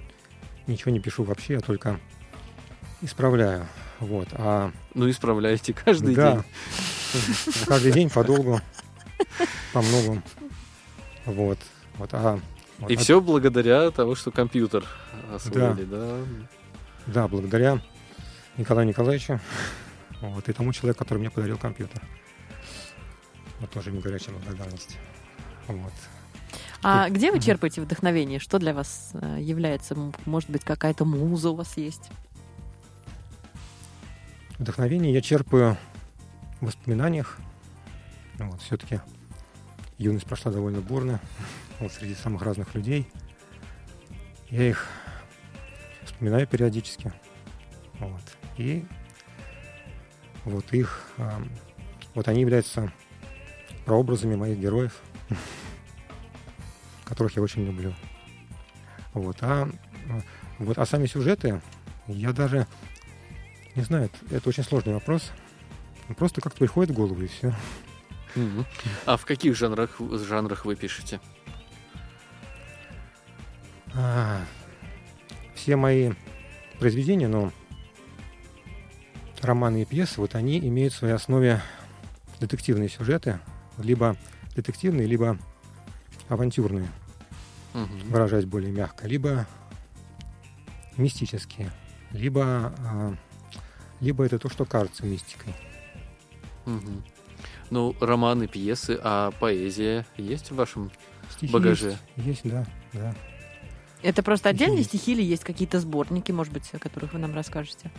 ничего 0.66 0.90
не 0.90 0.99
пишу 1.00 1.23
вообще, 1.23 1.54
я 1.54 1.61
только 1.61 2.00
исправляю. 3.02 3.66
Вот. 4.00 4.28
А 4.33 4.73
Ну, 4.95 5.09
исправляете 5.09 5.73
каждый 5.73 6.14
да, 6.16 6.33
день. 7.12 7.25
каждый 7.66 7.93
день 7.93 8.11
подолгу, 8.11 8.61
по 9.73 9.81
многу. 9.81 10.23
Вот. 11.26 11.59
Вот. 11.99 12.11
А, 12.12 12.40
вот. 12.78 12.90
И 12.90 12.95
А- 12.95 12.99
все 12.99 13.21
благодаря 13.21 13.90
того, 13.90 14.14
что 14.14 14.31
компьютер 14.31 14.85
освоили, 15.33 15.85
да? 15.85 16.19
Да, 17.07 17.28
благодаря 17.28 17.81
Николаю 18.57 18.87
Николаевичу 18.88 19.40
вот, 20.21 20.49
и 20.49 20.52
тому 20.52 20.73
человеку, 20.73 21.00
который 21.00 21.19
мне 21.19 21.31
подарил 21.31 21.59
компьютер. 21.59 22.02
Вот 23.61 23.71
тоже 23.71 23.90
ему 23.90 24.00
горячая 24.00 24.35
благодарность. 24.35 24.97
Вот. 25.69 25.93
А 26.83 27.09
где 27.09 27.33
вы 27.33 27.40
черпаете 27.40 27.81
вдохновение? 27.81 28.38
Что 28.38 28.59
для 28.59 28.75
вас 28.75 29.12
э, 29.14 29.38
является, 29.40 29.97
может 30.26 30.50
быть, 30.50 30.64
какая-то 30.64 31.04
муза 31.04 31.50
у 31.50 31.54
вас 31.54 31.76
есть? 31.76 32.11
Вдохновение 34.59 35.12
я 35.12 35.23
черпаю 35.23 35.76
в 36.61 36.66
воспоминаниях. 36.66 37.38
Вот, 38.38 38.61
все-таки 38.61 39.00
юность 39.99 40.26
прошла 40.26 40.52
довольно 40.52 40.81
бурно, 40.81 41.21
вот, 41.81 41.93
среди 41.93 42.14
самых 42.14 42.43
разных 42.43 42.75
людей. 42.75 43.09
Я 44.50 44.69
их 44.69 44.87
вспоминаю 46.04 46.47
периодически. 46.47 47.12
Вот. 47.95 48.23
И 48.57 48.85
вот 50.45 50.73
их, 50.73 51.04
вот 52.14 52.28
они 52.28 52.43
являются 52.43 52.93
прообразами 53.85 54.37
моих 54.37 54.59
героев, 54.59 55.00
которых 57.04 57.37
я 57.37 57.43
очень 57.43 57.64
люблю. 57.64 57.95
Вот. 59.12 59.38
А, 59.40 59.69
вот, 60.59 60.78
а 60.78 60.87
сами 60.87 61.07
сюжеты, 61.07 61.61
я 62.07 62.33
даже 62.33 62.66
не 63.75 63.83
знаю, 63.83 64.09
это, 64.31 64.49
очень 64.49 64.62
сложный 64.62 64.95
вопрос. 64.95 65.33
Просто 66.16 66.40
как-то 66.40 66.59
приходит 66.59 66.90
в 66.93 66.95
голову 66.95 67.21
и 67.23 67.26
все. 67.26 67.54
А 69.07 69.16
в 69.16 69.25
каких 69.25 69.57
жанрах, 69.57 69.97
жанрах 69.99 70.64
вы 70.64 70.76
пишете? 70.76 71.21
А, 73.96 74.44
все 75.54 75.76
мои 75.76 76.12
произведения, 76.78 77.28
ну, 77.28 77.52
романы 79.40 79.82
и 79.82 79.84
пьесы, 79.84 80.20
вот 80.20 80.34
они 80.34 80.58
имеют 80.58 80.92
в 80.92 80.96
своей 80.96 81.14
основе 81.14 81.62
детективные 82.40 82.88
сюжеты, 82.88 83.38
либо 83.78 84.16
детективные, 84.56 85.06
либо 85.06 85.38
авантюрные, 86.28 86.88
Мгм. 87.72 87.98
выражаясь 88.08 88.46
более 88.46 88.72
мягко, 88.72 89.06
либо 89.06 89.46
мистические, 90.96 91.70
либо, 92.10 92.74
а, 92.78 93.14
либо 94.00 94.24
это 94.24 94.38
то, 94.38 94.48
что 94.48 94.64
кажется 94.64 95.04
мистикой. 95.06 95.54
Мгм. 96.66 97.04
Ну, 97.70 97.94
романы, 98.00 98.46
пьесы, 98.46 98.98
а 99.02 99.30
поэзия 99.32 100.06
есть 100.16 100.50
в 100.50 100.56
вашем? 100.56 100.90
Стихи 101.30 101.52
Багаже. 101.52 101.96
Есть, 102.16 102.42
есть, 102.44 102.50
да, 102.50 102.66
да. 102.92 103.14
Это 104.04 104.23
просто 104.23 104.50
отдельные 104.50 104.78
есть. 104.78 104.90
стихи 104.90 105.12
или 105.12 105.23
есть 105.23 105.44
какие-то 105.44 105.80
сборники, 105.80 106.30
может 106.30 106.52
быть, 106.52 106.68
о 106.75 106.78
которых 106.78 107.14
вы 107.14 107.18
нам 107.18 107.34
расскажете? 107.34 107.90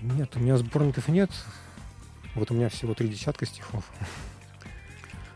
Нет, 0.00 0.30
у 0.34 0.40
меня 0.40 0.56
сборников 0.56 1.06
нет. 1.06 1.30
Вот 2.34 2.50
у 2.50 2.54
меня 2.54 2.68
всего 2.68 2.94
три 2.94 3.08
десятка 3.08 3.46
стихов. 3.46 3.84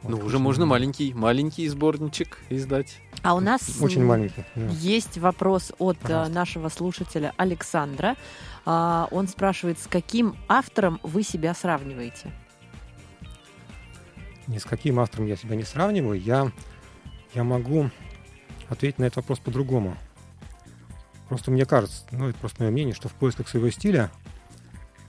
Вот, 0.03 0.11
ну, 0.11 0.17
уже 0.19 0.37
очень 0.37 0.39
можно 0.39 0.67
маленький, 0.67 1.15
маленький 1.15 1.69
сборничек 1.69 2.39
издать. 2.51 2.99
А 3.23 3.35
у 3.35 3.41
нас 3.41 3.81
Очень 3.81 4.05
маленький. 4.05 4.45
да. 4.57 4.67
есть 4.81 5.17
вопрос 5.19 5.73
от 5.79 5.97
э, 5.99 6.01
Пожалуйста. 6.03 6.33
нашего 6.35 6.69
слушателя 6.69 7.33
Александра. 7.37 8.17
А, 8.67 9.07
Он 9.13 9.29
спрашивает, 9.29 9.79
с 9.79 9.87
каким 9.87 10.35
автором 10.49 10.99
вы 11.05 11.23
себя 11.23 11.55
сравниваете? 11.55 12.33
Ни 14.49 14.59
с 14.59 14.65
каким 14.65 14.99
автором 14.99 15.27
я 15.27 15.37
себя 15.37 15.55
не 15.55 15.63
сравниваю. 15.63 16.21
Я, 16.21 16.51
я 17.33 17.45
могу 17.45 17.91
ответить 18.73 18.99
на 18.99 19.05
этот 19.05 19.17
вопрос 19.17 19.39
по-другому. 19.39 19.97
Просто 21.29 21.51
мне 21.51 21.65
кажется, 21.65 22.05
ну, 22.11 22.29
это 22.29 22.39
просто 22.39 22.63
мое 22.63 22.73
мнение, 22.73 22.95
что 22.95 23.09
в 23.09 23.13
поисках 23.13 23.49
своего 23.49 23.71
стиля 23.71 24.11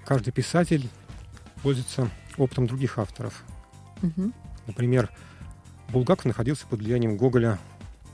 каждый 0.05 0.31
писатель 0.31 0.89
пользуется 1.61 2.09
опытом 2.37 2.67
других 2.67 2.97
авторов. 2.97 3.43
Мгм. 4.01 4.33
Например, 4.67 5.09
Булгаков 5.89 6.25
находился 6.25 6.65
под 6.67 6.79
влиянием 6.79 7.17
Гоголя, 7.17 7.59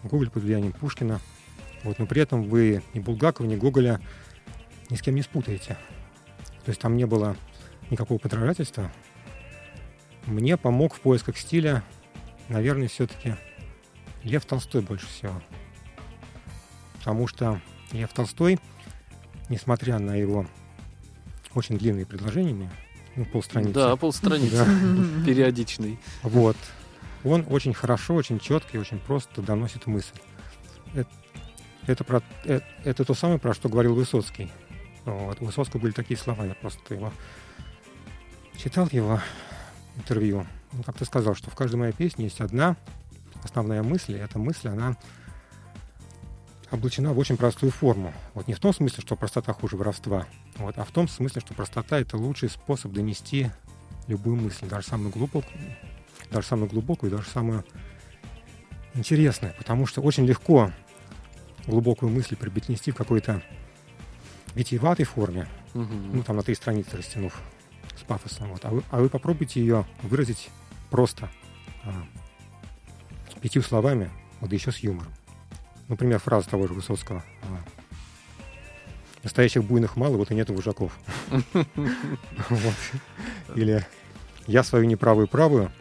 Гоголь 0.03 0.29
под 0.29 0.44
влиянием 0.44 0.72
Пушкина. 0.72 1.20
Вот, 1.84 2.00
но 2.00 2.06
при 2.06 2.22
этом 2.22 2.44
вы 2.44 2.84
ни 2.94 3.00
Булгакова, 3.00 3.46
ни 3.46 3.56
Гоголя 3.56 4.01
ни 4.89 4.96
с 4.96 5.01
кем 5.01 5.15
не 5.15 5.22
спутаете. 5.22 5.77
То 6.65 6.70
есть 6.70 6.82
там 6.82 6.98
не 6.98 7.06
было 7.06 7.36
никакого 7.89 8.18
подражательства. 8.18 8.91
Мне 10.25 10.58
помог 10.58 10.96
в 10.96 11.00
поисках 11.00 11.38
стиля, 11.38 11.84
наверное, 12.50 12.88
все-таки 12.88 13.36
Лев 14.23 14.45
Толстой 14.45 14.81
больше 14.81 15.07
всего. 15.07 15.41
Потому 16.99 17.27
что 17.27 17.61
Лев 17.91 18.11
Толстой, 18.13 18.59
несмотря 19.49 19.99
на 19.99 20.15
его 20.15 20.45
очень 21.55 21.77
длинные 21.77 22.05
предложения, 22.05 22.69
ну, 23.15 23.25
полстраницы, 23.25 23.73
Да, 23.73 23.95
полстраницы. 23.95 24.57
Да. 24.57 24.65
Периодичный. 25.25 25.99
вот. 26.23 26.57
Он 27.25 27.45
очень 27.49 27.73
хорошо, 27.73 28.15
очень 28.15 28.39
четко 28.39 28.77
и 28.77 28.79
очень 28.79 28.97
просто 28.99 29.41
доносит 29.41 29.88
мысль. 29.88 30.15
Это, 30.93 31.09
это, 31.85 32.03
про, 32.05 32.21
э- 32.45 32.61
это 32.85 33.03
то 33.03 33.13
самое, 33.13 33.39
про 33.39 33.53
что 33.53 33.67
говорил 33.67 33.93
Высоцкий. 33.93 34.49
Вот. 35.03 35.41
У 35.41 35.45
Высоцкого 35.45 35.81
были 35.81 35.91
такие 35.91 36.17
слова, 36.17 36.45
я 36.45 36.53
просто 36.53 36.93
его 36.93 37.11
читал 38.57 38.88
его 38.91 39.19
интервью. 39.97 40.45
Он 40.73 40.83
как-то 40.83 41.03
сказал, 41.03 41.35
что 41.35 41.49
в 41.49 41.55
каждой 41.55 41.75
моей 41.75 41.93
песне 41.93 42.25
есть 42.25 42.39
одна 42.39 42.77
основная 43.43 43.84
мысль, 43.84 44.13
и 44.13 44.19
эта 44.19 44.39
мысль, 44.39 44.69
она 44.69 44.96
облачена 46.72 47.13
в 47.13 47.19
очень 47.19 47.38
простую 47.38 47.72
форму. 47.72 48.13
Вот 48.34 48.48
не 48.48 48.53
в 48.53 48.60
том 48.60 48.74
смысле, 48.74 49.01
что 49.01 49.15
простота 49.15 49.53
хуже 49.53 49.75
воровства, 49.75 50.27
вот, 50.58 50.77
а 50.77 50.84
в 50.84 50.91
том 50.91 51.08
смысле, 51.08 51.41
что 51.41 51.53
простота— 51.53 52.00
это 52.01 52.17
лучший 52.17 52.50
способ 52.50 52.91
донести 52.91 53.50
любую 54.08 54.36
мысль, 54.36 54.67
даже 54.67 54.88
самую 54.88 55.12
глубокую, 55.12 55.60
даже 56.31 56.48
самую 56.48 56.69
глубокую, 56.69 57.12
даже 57.12 57.27
самую 57.29 57.65
интересную, 58.93 59.53
потому 59.58 59.86
что 59.86 60.01
очень 60.01 60.25
легко 60.25 60.72
глубокую 61.67 62.12
мысль 62.12 62.36
преподнести 62.36 62.91
в 62.91 62.96
какой-то 62.96 63.41
витиеватой 64.55 65.05
форме, 65.05 65.48
Мгм. 65.74 66.17
ну, 66.17 66.24
там 66.24 66.36
на 66.36 66.43
три 66.43 66.55
страницы 66.55 66.98
растянув 66.98 67.39
с 67.96 68.01
пафосом. 68.03 68.50
Вот. 68.50 68.65
А, 68.65 68.69
вы, 68.69 68.84
а 68.89 69.00
вы 69.00 69.10
попробуйте 69.10 69.60
ее 69.60 69.86
выразить 70.01 70.50
просто 70.89 71.29
а, 71.84 71.93
пятью 73.41 73.62
словами, 73.62 74.10
вот 74.41 74.51
еще 74.53 74.72
с 74.72 74.77
юмором. 74.79 75.12
Например, 75.88 76.19
фраза 76.19 76.50
того 76.50 76.67
же 76.67 76.74
Высоцкого. 76.74 77.24
настоящих 79.24 79.63
буйных 79.63 79.96
мало, 79.96 80.17
вот 80.17 80.31
и 80.31 80.36
нету 80.36 80.53
вожаков. 80.53 80.98
Или 83.55 83.86
я 84.48 84.63
свою 84.63 84.86
неправую 84.86 85.27
правую 85.27 85.72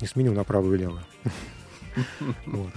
не 0.00 0.06
сменил 0.06 0.34
на 0.34 0.44
правую 0.44 0.76
и 0.76 0.78
левую. 0.78 1.02
Ну, 2.46 2.68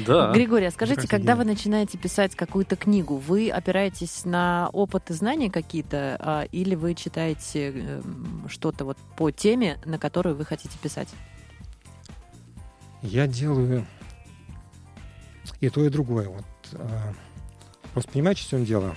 Да. 0.00 0.32
Григорий, 0.32 0.66
а 0.66 0.70
скажите, 0.70 0.96
кажется, 0.96 1.08
когда 1.16 1.32
идея. 1.32 1.36
вы 1.44 1.50
начинаете 1.50 1.98
писать 1.98 2.36
какую-то 2.36 2.76
книгу, 2.76 3.16
вы 3.16 3.50
опираетесь 3.50 4.24
на 4.24 4.68
опыт 4.72 5.10
и 5.10 5.14
знания 5.14 5.50
какие-то, 5.50 6.16
а, 6.20 6.42
или 6.52 6.74
вы 6.74 6.94
читаете 6.94 7.70
эм, 7.70 8.46
что-то 8.48 8.84
вот 8.84 8.98
по 9.16 9.30
теме, 9.30 9.78
на 9.86 9.98
которую 9.98 10.36
вы 10.36 10.44
хотите 10.44 10.78
писать? 10.78 11.08
Я 13.02 13.26
делаю 13.26 13.86
и 15.60 15.68
то, 15.70 15.84
и 15.84 15.88
другое. 15.88 16.28
Вот, 16.28 16.44
а, 16.74 17.14
просто 17.92 18.12
понимаете, 18.12 18.42
в 18.42 18.48
чем 18.48 18.64
дело? 18.64 18.96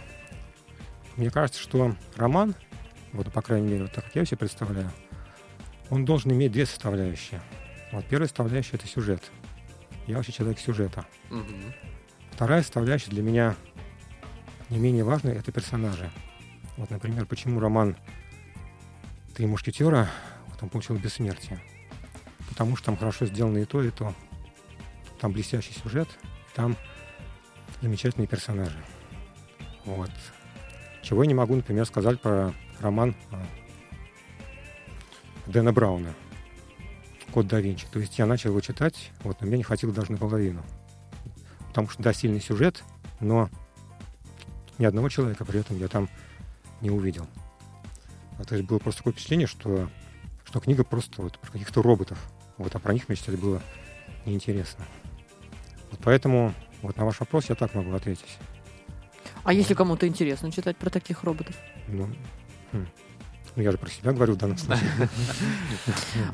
Мне 1.17 1.29
кажется, 1.29 1.59
что 1.59 1.95
роман, 2.15 2.55
вот 3.13 3.31
по 3.31 3.41
крайней 3.41 3.67
мере, 3.67 3.83
вот 3.83 3.93
так 3.93 4.05
как 4.05 4.15
я 4.15 4.25
себе 4.25 4.37
представляю, 4.37 4.91
он 5.89 6.05
должен 6.05 6.31
иметь 6.31 6.51
две 6.51 6.65
составляющие. 6.65 7.41
Вот 7.91 8.05
первая 8.05 8.27
составляющая— 8.27 8.71
это 8.77 8.87
сюжет. 8.87 9.21
Я 10.07 10.15
вообще 10.15 10.31
человек 10.31 10.59
сюжета. 10.59 11.05
Мгм. 11.29 11.73
Вторая 12.31 12.61
составляющая 12.61 13.09
для 13.11 13.21
меня 13.21 13.55
не 14.69 14.79
менее 14.79 15.03
важная— 15.03 15.33
это 15.35 15.51
персонажи. 15.51 16.09
Вот, 16.77 16.89
например, 16.89 17.25
почему 17.25 17.59
роман 17.59 17.97
«Три 19.35 19.45
мушкетера» 19.45 20.09
вот 20.47 20.63
он 20.63 20.69
получил 20.69 20.95
бессмертие. 20.97 21.61
Потому 22.61 22.77
что 22.77 22.85
там 22.85 22.97
хорошо 22.97 23.25
сделано 23.25 23.57
и 23.57 23.65
то, 23.65 23.81
и 23.81 23.89
то. 23.89 24.13
Там 25.19 25.31
блестящий 25.31 25.73
сюжет, 25.73 26.07
там 26.53 26.77
замечательные 27.81 28.27
персонажи. 28.27 28.77
Вот. 29.83 30.11
Чего 31.01 31.23
я 31.23 31.27
не 31.27 31.33
могу, 31.33 31.55
например, 31.55 31.87
сказать 31.87 32.21
про 32.21 32.53
роман 32.79 33.15
а, 33.31 33.43
Дэна 35.47 35.73
Брауна 35.73 36.13
«Код 37.31 37.47
да 37.47 37.59
Винчи». 37.59 37.87
То 37.91 37.97
есть 37.97 38.19
я 38.19 38.27
начал 38.27 38.51
его 38.51 38.61
читать, 38.61 39.09
вот, 39.23 39.41
но 39.41 39.47
мне 39.47 39.57
не 39.57 39.63
хватило 39.63 39.91
даже 39.91 40.11
наполовину. 40.11 40.61
Потому 41.69 41.89
что, 41.89 42.03
да, 42.03 42.13
сильный 42.13 42.41
сюжет, 42.41 42.83
но 43.19 43.49
ни 44.77 44.85
одного 44.85 45.09
человека 45.09 45.45
при 45.45 45.61
этом 45.61 45.79
я 45.79 45.87
там 45.87 46.09
не 46.79 46.91
увидел. 46.91 47.25
А, 48.37 48.43
то 48.43 48.53
есть 48.53 48.67
было 48.67 48.77
просто 48.77 48.99
такое 48.99 49.13
впечатление, 49.13 49.47
что, 49.47 49.89
что 50.43 50.59
книга 50.59 50.83
просто 50.83 51.23
вот 51.23 51.39
про 51.39 51.53
каких-то 51.53 51.81
роботов. 51.81 52.19
Вот, 52.57 52.75
а 52.75 52.79
про 52.79 52.93
них 52.93 53.07
мне 53.09 53.15
читать 53.15 53.39
было 53.39 53.61
неинтересно. 54.25 54.85
Вот 55.91 55.99
поэтому 56.03 56.53
вот 56.81 56.97
на 56.97 57.05
ваш 57.05 57.19
вопрос 57.19 57.49
я 57.49 57.55
так 57.55 57.73
могу 57.75 57.93
ответить. 57.93 58.37
А 59.43 59.53
если 59.53 59.73
кому-то 59.73 60.07
интересно 60.07 60.51
читать 60.51 60.77
про 60.77 60.89
таких 60.89 61.23
роботов? 61.23 61.55
Ну, 61.87 62.07
хм. 62.71 62.85
Ну, 63.55 63.63
я 63.63 63.71
же 63.71 63.77
про 63.77 63.89
себя 63.89 64.13
говорю 64.13 64.33
в 64.35 64.37
данном 64.37 64.57
случае. 64.57 64.87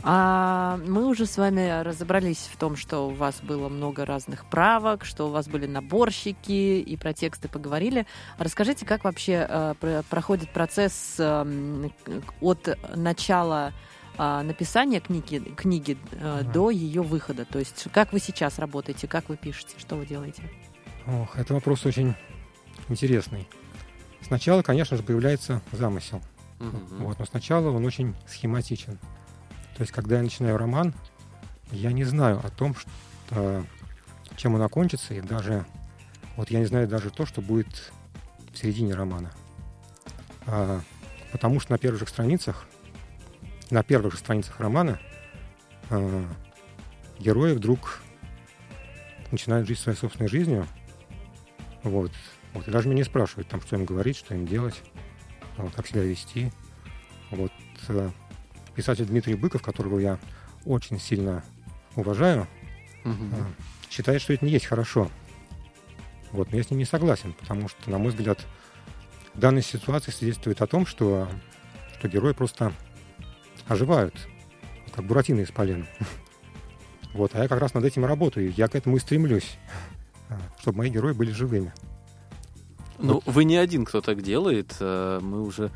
А 0.04 0.80
мы 0.86 1.08
уже 1.08 1.26
с 1.26 1.38
вами 1.38 1.82
разобрались 1.82 2.50
в 2.54 2.58
том, 2.58 2.76
что 2.76 3.08
у 3.08 3.14
вас 3.14 3.40
было 3.42 3.70
много 3.70 4.06
разных 4.06 4.46
правок, 4.46 5.04
что 5.04 5.28
у 5.28 5.32
вас 5.32 5.48
были 5.48 5.66
наборщики, 5.66 6.80
и 6.80 6.96
про 6.96 7.14
тексты 7.14 7.48
поговорили. 7.48 8.06
Расскажите, 8.38 8.86
как 8.86 9.04
вообще 9.04 9.48
э, 9.50 9.74
про- 9.80 10.04
проходит 10.04 10.52
процесс 10.52 11.16
эм, 11.18 11.92
от 12.40 12.78
начала 12.96 13.74
а, 14.18 14.44
написания 14.44 15.00
книги, 15.00 15.40
книги 15.56 15.98
Ага. 16.22 16.50
до 16.52 16.70
ее 16.70 17.02
выхода? 17.02 17.46
То 17.46 17.60
есть 17.60 17.88
как 17.92 18.14
вы 18.14 18.20
сейчас 18.20 18.60
работаете, 18.60 19.08
как 19.08 19.30
вы 19.30 19.38
пишете, 19.38 19.76
что 19.78 19.96
вы 19.96 20.06
делаете? 20.06 20.44
Ох, 21.06 21.38
это 21.38 21.54
вопрос 21.54 21.86
очень 21.86 22.16
интересный. 22.90 23.48
Сначала, 24.22 24.62
конечно 24.62 24.98
же, 24.98 25.04
появляется 25.04 25.62
замысел. 25.72 26.22
Мгм. 26.60 27.04
Вот, 27.04 27.20
но 27.20 27.26
сначала 27.26 27.70
он 27.70 27.86
очень 27.86 28.16
схематичен. 28.28 28.98
То 29.76 29.84
есть, 29.84 29.92
когда 29.92 30.18
я 30.18 30.24
начинаю 30.24 30.58
роман, 30.58 30.94
я 31.72 31.92
не 31.92 32.04
знаю 32.04 32.42
о 32.44 32.50
том, 32.50 32.76
что, 32.76 33.64
чем 34.36 34.56
он 34.56 34.62
окончится, 34.64 35.14
и 35.14 35.22
даже 35.22 35.66
вот 36.36 36.50
я 36.50 36.60
не 36.60 36.66
знаю 36.66 36.88
даже 36.88 37.10
то, 37.10 37.26
что 37.26 37.42
будет 37.42 37.92
в 38.54 38.58
середине 38.58 38.96
романа. 38.96 39.32
А, 40.46 40.82
потому 41.32 41.60
что 41.60 41.74
на 41.74 41.78
первых 41.78 42.00
же 42.00 42.08
страницах, 42.08 42.68
на 43.72 43.84
первых 43.84 44.14
же 44.14 44.20
страницах 44.20 44.60
романа 44.60 45.00
а, 45.90 46.26
герои 47.20 47.54
вдруг 47.54 48.02
начинают 49.32 49.68
жить 49.68 49.80
своей 49.80 49.98
собственной 49.98 50.30
жизнью. 50.30 50.68
Вот. 51.84 52.12
вот. 52.54 52.68
И 52.68 52.72
даже 52.72 52.88
меня 52.88 53.00
не 53.00 53.04
спрашивают, 53.04 53.48
там, 53.48 53.62
что 53.62 53.76
им 53.76 53.86
говорить, 53.86 54.18
что 54.18 54.36
им 54.36 54.46
делать 54.46 54.82
вот, 55.58 55.74
как 55.74 55.88
себя 55.88 56.04
вести. 56.04 56.52
Вот 57.32 57.52
э, 57.90 58.10
писатель 58.76 59.06
Дмитрий 59.06 59.36
Быков, 59.36 59.62
которого 59.62 60.00
я 60.00 60.18
очень 60.66 61.00
сильно 61.00 61.44
уважаю, 61.96 62.48
Мгм. 63.04 63.34
э, 63.34 63.44
считает, 63.90 64.22
что 64.22 64.34
это 64.34 64.46
не 64.46 64.52
есть 64.52 64.66
хорошо. 64.66 65.10
Вот, 66.32 66.52
но 66.52 66.58
я 66.58 66.64
с 66.64 66.70
ним 66.70 66.80
не 66.80 66.86
согласен, 66.86 67.34
потому 67.34 67.70
что, 67.70 67.90
на 67.90 67.98
мой 67.98 68.12
взгляд, 68.12 68.40
данная 69.34 69.62
ситуация 69.62 70.12
свидетельствует 70.12 70.62
о 70.62 70.68
том, 70.68 70.86
что, 70.86 71.28
что 71.98 72.08
герои 72.08 72.34
просто 72.34 72.74
оживают, 73.68 74.16
как 74.96 75.06
буратино 75.06 75.42
из 75.42 75.52
полена. 75.52 75.86
Вот, 77.14 77.32
а 77.34 77.42
я 77.42 77.48
как 77.48 77.60
раз 77.60 77.74
над 77.74 77.84
этим 77.86 78.06
работаю, 78.06 78.54
я 78.56 78.68
к 78.68 78.76
этому 78.76 78.98
и 78.98 79.00
стремлюсь, 79.00 79.58
чтобы 80.60 80.80
мои 80.80 80.90
герои 80.90 81.14
были 81.14 81.32
живыми. 81.32 81.74
Ну, 83.00 83.22
вы 83.26 83.44
не 83.44 83.58
один, 83.58 83.86
кто 83.86 84.02
так 84.02 84.22
делает. 84.22 84.76
э, 84.80 85.20
Мы 85.22 85.44
уже... 85.44 85.72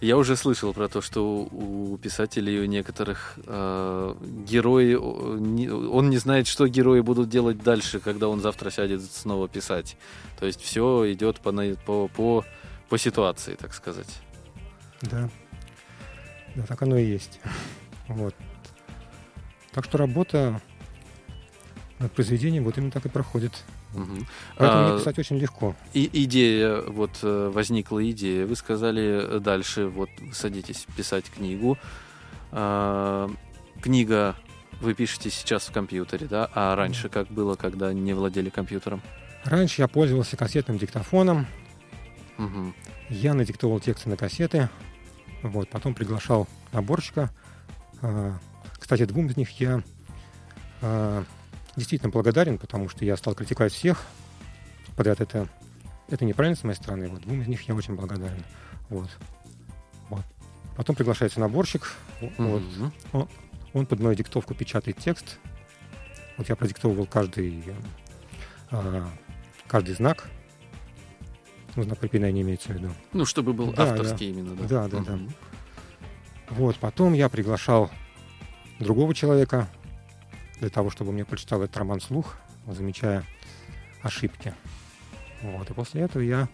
Я 0.00 0.16
уже 0.16 0.34
слышал 0.34 0.72
про 0.72 0.88
то, 0.88 1.00
что 1.02 1.42
у 1.42 1.98
писателей 1.98 2.60
у 2.60 2.64
некоторых 2.64 3.38
э, 3.46 4.14
герои... 4.48 4.94
Он 4.94 6.10
не 6.10 6.16
знает, 6.16 6.46
что 6.46 6.66
герои 6.66 7.00
будут 7.00 7.28
делать 7.28 7.62
дальше, 7.62 8.00
когда 8.00 8.28
он 8.28 8.40
завтра 8.40 8.70
сядет 8.70 9.02
снова 9.02 9.46
писать. 9.48 9.96
То 10.38 10.46
есть 10.46 10.60
все 10.60 11.12
идет 11.12 11.40
по, 11.40 12.08
по, 12.08 12.44
по 12.88 12.98
ситуации, 12.98 13.54
так 13.54 13.74
сказать. 13.74 14.20
Да. 15.02 15.28
Да, 16.54 16.62
так 16.66 16.82
оно 16.82 16.96
и 16.96 17.04
есть. 17.04 17.40
Вот. 18.08 18.34
Так 19.72 19.84
что 19.84 19.98
работа 19.98 20.60
над 21.98 22.12
произведением 22.12 22.64
вот 22.64 22.76
именно 22.78 22.90
так 22.90 23.06
и 23.06 23.08
проходит. 23.08 23.52
Мгм. 23.94 24.26
Поэтому 24.56 24.84
А, 24.84 24.88
мне 24.90 24.98
писать 24.98 25.18
очень 25.18 25.36
легко. 25.38 25.74
И 25.92 26.08
идея, 26.24 26.80
вот 26.82 27.18
э, 27.22 27.50
возникла 27.52 28.08
идея, 28.10 28.46
вы 28.46 28.56
сказали 28.56 29.36
э, 29.36 29.40
дальше, 29.40 29.86
вот 29.86 30.08
садитесь 30.32 30.86
писать 30.96 31.24
книгу. 31.30 31.76
А, 32.52 33.30
Книга 33.80 34.36
вы 34.80 34.94
пишете 34.94 35.30
сейчас 35.30 35.66
в 35.68 35.72
компьютере, 35.72 36.26
да? 36.26 36.50
А 36.54 36.74
раньше 36.76 37.08
как 37.08 37.28
было, 37.28 37.54
когда 37.56 37.92
не 37.92 38.12
владели 38.12 38.48
компьютером? 38.50 39.02
Раньше 39.44 39.82
я 39.82 39.88
пользовался 39.88 40.36
кассетным 40.36 40.78
диктофоном, 40.78 41.46
Мгм. 42.36 42.74
я 43.08 43.34
надиктовал 43.34 43.80
тексты 43.80 44.08
на 44.10 44.16
кассеты, 44.16 44.68
вот, 45.42 45.68
потом 45.70 45.94
приглашал 45.94 46.48
наборщика. 46.72 47.30
А, 48.02 48.36
Кстати, 48.78 49.04
двум 49.04 49.26
из 49.28 49.36
них 49.36 49.60
я 49.60 49.82
а, 50.82 51.24
действительно 51.76 52.10
благодарен, 52.10 52.58
потому 52.58 52.88
что 52.88 53.04
я 53.04 53.16
стал 53.16 53.34
критиковать 53.34 53.72
всех 53.72 54.04
подряд. 54.96 55.20
Это, 55.20 55.48
это 56.08 56.24
неправильно 56.24 56.56
с 56.56 56.64
моей 56.64 56.76
стороны. 56.76 57.08
Вот 57.08 57.22
двум 57.22 57.42
из 57.42 57.48
них 57.48 57.62
я 57.68 57.74
очень 57.74 57.94
благодарен. 57.94 58.44
Вот. 58.88 59.10
Вот. 60.08 60.24
Потом 60.76 60.96
приглашается 60.96 61.40
наборщик. 61.40 61.92
Вот. 62.20 62.62
Мгм. 62.62 63.28
Он 63.72 63.86
под 63.86 64.00
мою 64.00 64.14
диктовку 64.14 64.54
печатает 64.54 64.98
текст. 64.98 65.38
Вот 66.36 66.48
я 66.48 66.56
продиктовывал 66.56 67.06
каждый, 67.06 67.62
а, 68.70 69.08
каждый 69.68 69.94
знак. 69.94 70.28
Ну, 71.76 71.82
знак 71.82 71.98
препинания 71.98 72.42
имеется 72.42 72.68
в 72.68 72.76
виду. 72.76 72.90
Ну, 73.12 73.24
чтобы 73.24 73.52
был 73.52 73.72
Да, 73.72 73.90
авторский 73.92 74.30
именно, 74.30 74.54
да? 74.56 74.66
Да, 74.66 74.88
да, 74.88 75.00
да. 75.00 75.18
Вот, 76.50 76.76
потом 76.76 77.12
я 77.14 77.28
приглашал 77.28 77.90
другого 78.80 79.14
человека 79.14 79.68
для 80.58 80.68
того, 80.68 80.90
чтобы 80.90 81.12
мне 81.12 81.24
прочитал 81.24 81.62
этот 81.62 81.76
роман 81.76 82.00
вслух, 82.00 82.36
замечая 82.66 83.24
ошибки. 84.02 84.54
Вот, 85.42 85.70
и 85.70 85.74
после 85.74 86.02
этого 86.02 86.22
я 86.22 86.48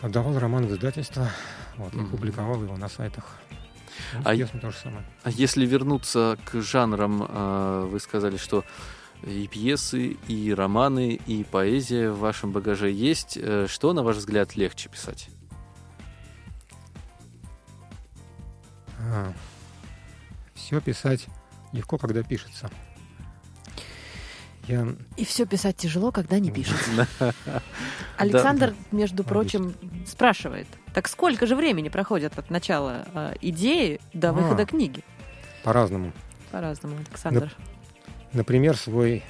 отдавал 0.00 0.38
роман 0.38 0.66
в 0.66 0.72
издательство, 0.72 1.30
вот, 1.76 1.94
и 1.94 1.98
публиковал 2.04 2.62
его 2.62 2.76
на 2.76 2.88
сайтах. 2.88 3.38
Ну, 4.14 4.20
А 4.24 4.34
пьесами 4.34 4.60
то 4.60 4.70
же 4.70 4.76
самое. 4.76 5.04
А 5.22 5.30
если 5.30 5.64
вернуться 5.64 6.38
к 6.44 6.60
жанрам, 6.60 7.26
э, 7.28 7.88
вы 7.90 7.98
сказали, 8.00 8.36
что 8.36 8.64
и 9.22 9.46
пьесы, 9.48 10.16
и 10.28 10.52
романы, 10.54 11.20
и 11.26 11.44
поэзия 11.44 12.10
в 12.10 12.18
вашем 12.18 12.52
багаже 12.52 12.90
есть. 12.90 13.36
Э, 13.40 13.66
Что, 13.68 13.92
на 13.92 14.02
ваш 14.02 14.16
взгляд, 14.16 14.56
легче 14.56 14.88
писать? 14.88 15.28
все 20.54 20.80
писать 20.80 21.26
легко, 21.72 21.96
когда 21.98 22.22
пишется. 22.22 22.70
Я 24.66 24.88
И 25.16 25.24
все 25.24 25.46
писать 25.46 25.76
тяжело, 25.76 26.10
когда 26.10 26.40
не 26.40 26.50
пишется. 26.50 27.06
Александр, 28.16 28.74
между 28.90 29.22
прочим, 29.22 29.74
спрашивает, 30.06 30.66
так 30.92 31.06
сколько 31.06 31.46
же 31.46 31.54
времени 31.54 31.88
проходит 31.88 32.36
от 32.36 32.50
начала 32.50 33.06
э, 33.14 33.34
идеи 33.42 34.00
до 34.12 34.30
А. 34.30 34.32
выхода 34.32 34.66
книги? 34.66 35.04
по-разному. 35.62 36.12
По-разному, 36.50 36.96
Александр. 37.08 37.52
Например, 38.36 38.76
свой 38.76 39.22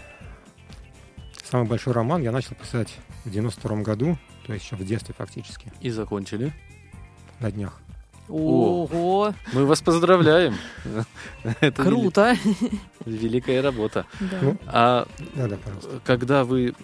самый 1.45 1.69
большой 1.69 1.93
роман 1.93 2.23
я 2.23 2.33
начал 2.33 2.57
писать 2.57 2.93
в 3.25 3.31
92 3.31 3.83
году, 3.83 4.19
то 4.47 4.53
есть 4.53 4.65
еще 4.65 4.75
в 4.75 4.85
детстве 4.85 5.15
фактически, 5.17 5.73
И 5.81 5.91
закончили. 5.91 6.53
на 7.39 7.53
днях. 7.53 7.81
Ого, 8.29 9.33
Мы 9.53 9.65
вас 9.65 9.81
поздравляем. 9.81 10.57
Это 11.61 11.83
вели- 11.83 11.89
круто. 11.89 12.37
великая 13.05 13.63
работа. 13.63 14.07
Да. 14.19 14.39
Ну, 14.43 14.57
А 14.67 15.07
Да-да, 15.37 15.57
пожалуйста. 15.59 16.01
когда 16.05 16.43
вы 16.43 16.75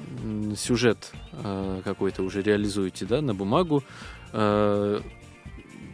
сюжет 0.56 1.10
э, 1.32 1.80
какой-то 1.82 2.22
уже 2.22 2.42
реализуете, 2.42 3.04
да, 3.06 3.20
на 3.20 3.34
бумагу, 3.34 3.82
э, 4.32 5.00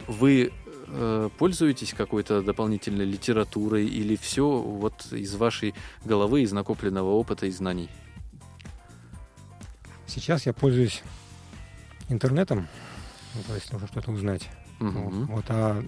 вы 0.07 0.51
э, 0.91 1.29
пользуетесь 1.37 1.93
какой-то 1.93 2.41
дополнительной 2.41 3.05
литературой 3.05 3.85
или 3.85 4.15
все 4.15 4.47
вот 4.47 5.07
из 5.11 5.35
вашей 5.35 5.73
головы, 6.03 6.41
из 6.41 6.51
накопленного 6.51 7.09
опыта 7.09 7.45
и 7.45 7.51
знаний? 7.51 7.89
Сейчас 10.07 10.45
я 10.45 10.53
пользуюсь 10.53 11.03
интернетом, 12.09 12.67
ну, 13.35 13.41
то 13.47 13.55
есть 13.55 13.71
нужно 13.71 13.87
что-то 13.87 14.11
узнать. 14.11 14.49
Мгм. 14.79 15.27
Вот, 15.27 15.45
а, 15.49 15.83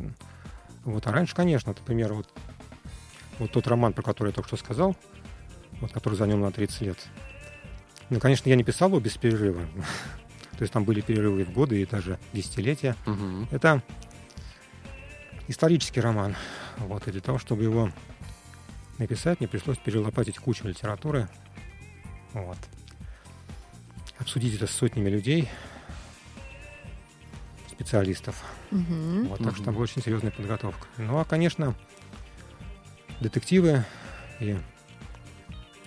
вот, 0.84 1.08
а 1.08 1.12
раньше, 1.12 1.36
конечно, 1.36 1.74
например, 1.78 2.14
вот, 2.14 2.30
вот 3.40 3.52
тот 3.52 3.68
роман, 3.68 3.94
про 3.94 4.04
который 4.04 4.30
я 4.30 4.34
только 4.34 4.48
что 4.48 4.58
сказал, 4.58 4.96
вот, 5.80 5.92
который 5.92 6.16
занял 6.16 6.38
на 6.38 6.52
30 6.52 6.82
лет. 6.82 6.98
Ну, 8.10 8.20
конечно, 8.20 8.50
я 8.50 8.56
не 8.56 8.64
писал 8.64 8.90
его 8.90 9.00
без 9.00 9.18
перерыва. 9.18 9.62
То 10.58 10.64
есть 10.64 10.74
там 10.74 10.84
были 10.84 11.02
перерывы 11.02 11.44
в 11.44 11.52
годы, 11.54 11.82
и 11.82 11.86
даже 11.86 12.20
десятилетия. 12.34 12.96
Мгм. 13.06 13.48
Это 13.50 13.82
исторический 15.52 16.02
роман. 16.02 16.36
Вот, 16.78 17.08
и 17.08 17.12
для 17.12 17.22
того, 17.22 17.38
чтобы 17.38 17.64
его 17.64 17.92
написать, 18.98 19.40
мне 19.40 19.48
пришлось 19.48 19.78
перелопатить 19.78 20.38
кучу 20.38 20.68
литературы. 20.68 21.28
Вот. 22.34 22.58
Обсудить 24.18 24.56
это 24.56 24.68
с 24.68 24.72
сотнями 24.72 25.10
людей, 25.10 25.50
специалистов. 27.70 28.44
Мгм. 28.72 29.28
Вот, 29.28 29.40
так 29.40 29.54
что 29.54 29.58
Мгм. 29.58 29.66
там 29.66 29.74
была 29.76 29.84
очень 29.84 30.02
серьезная 30.02 30.32
подготовка. 30.32 30.88
Ну, 30.98 31.18
а, 31.20 31.26
конечно, 31.26 31.76
детективы 33.20 33.84
и 34.40 34.58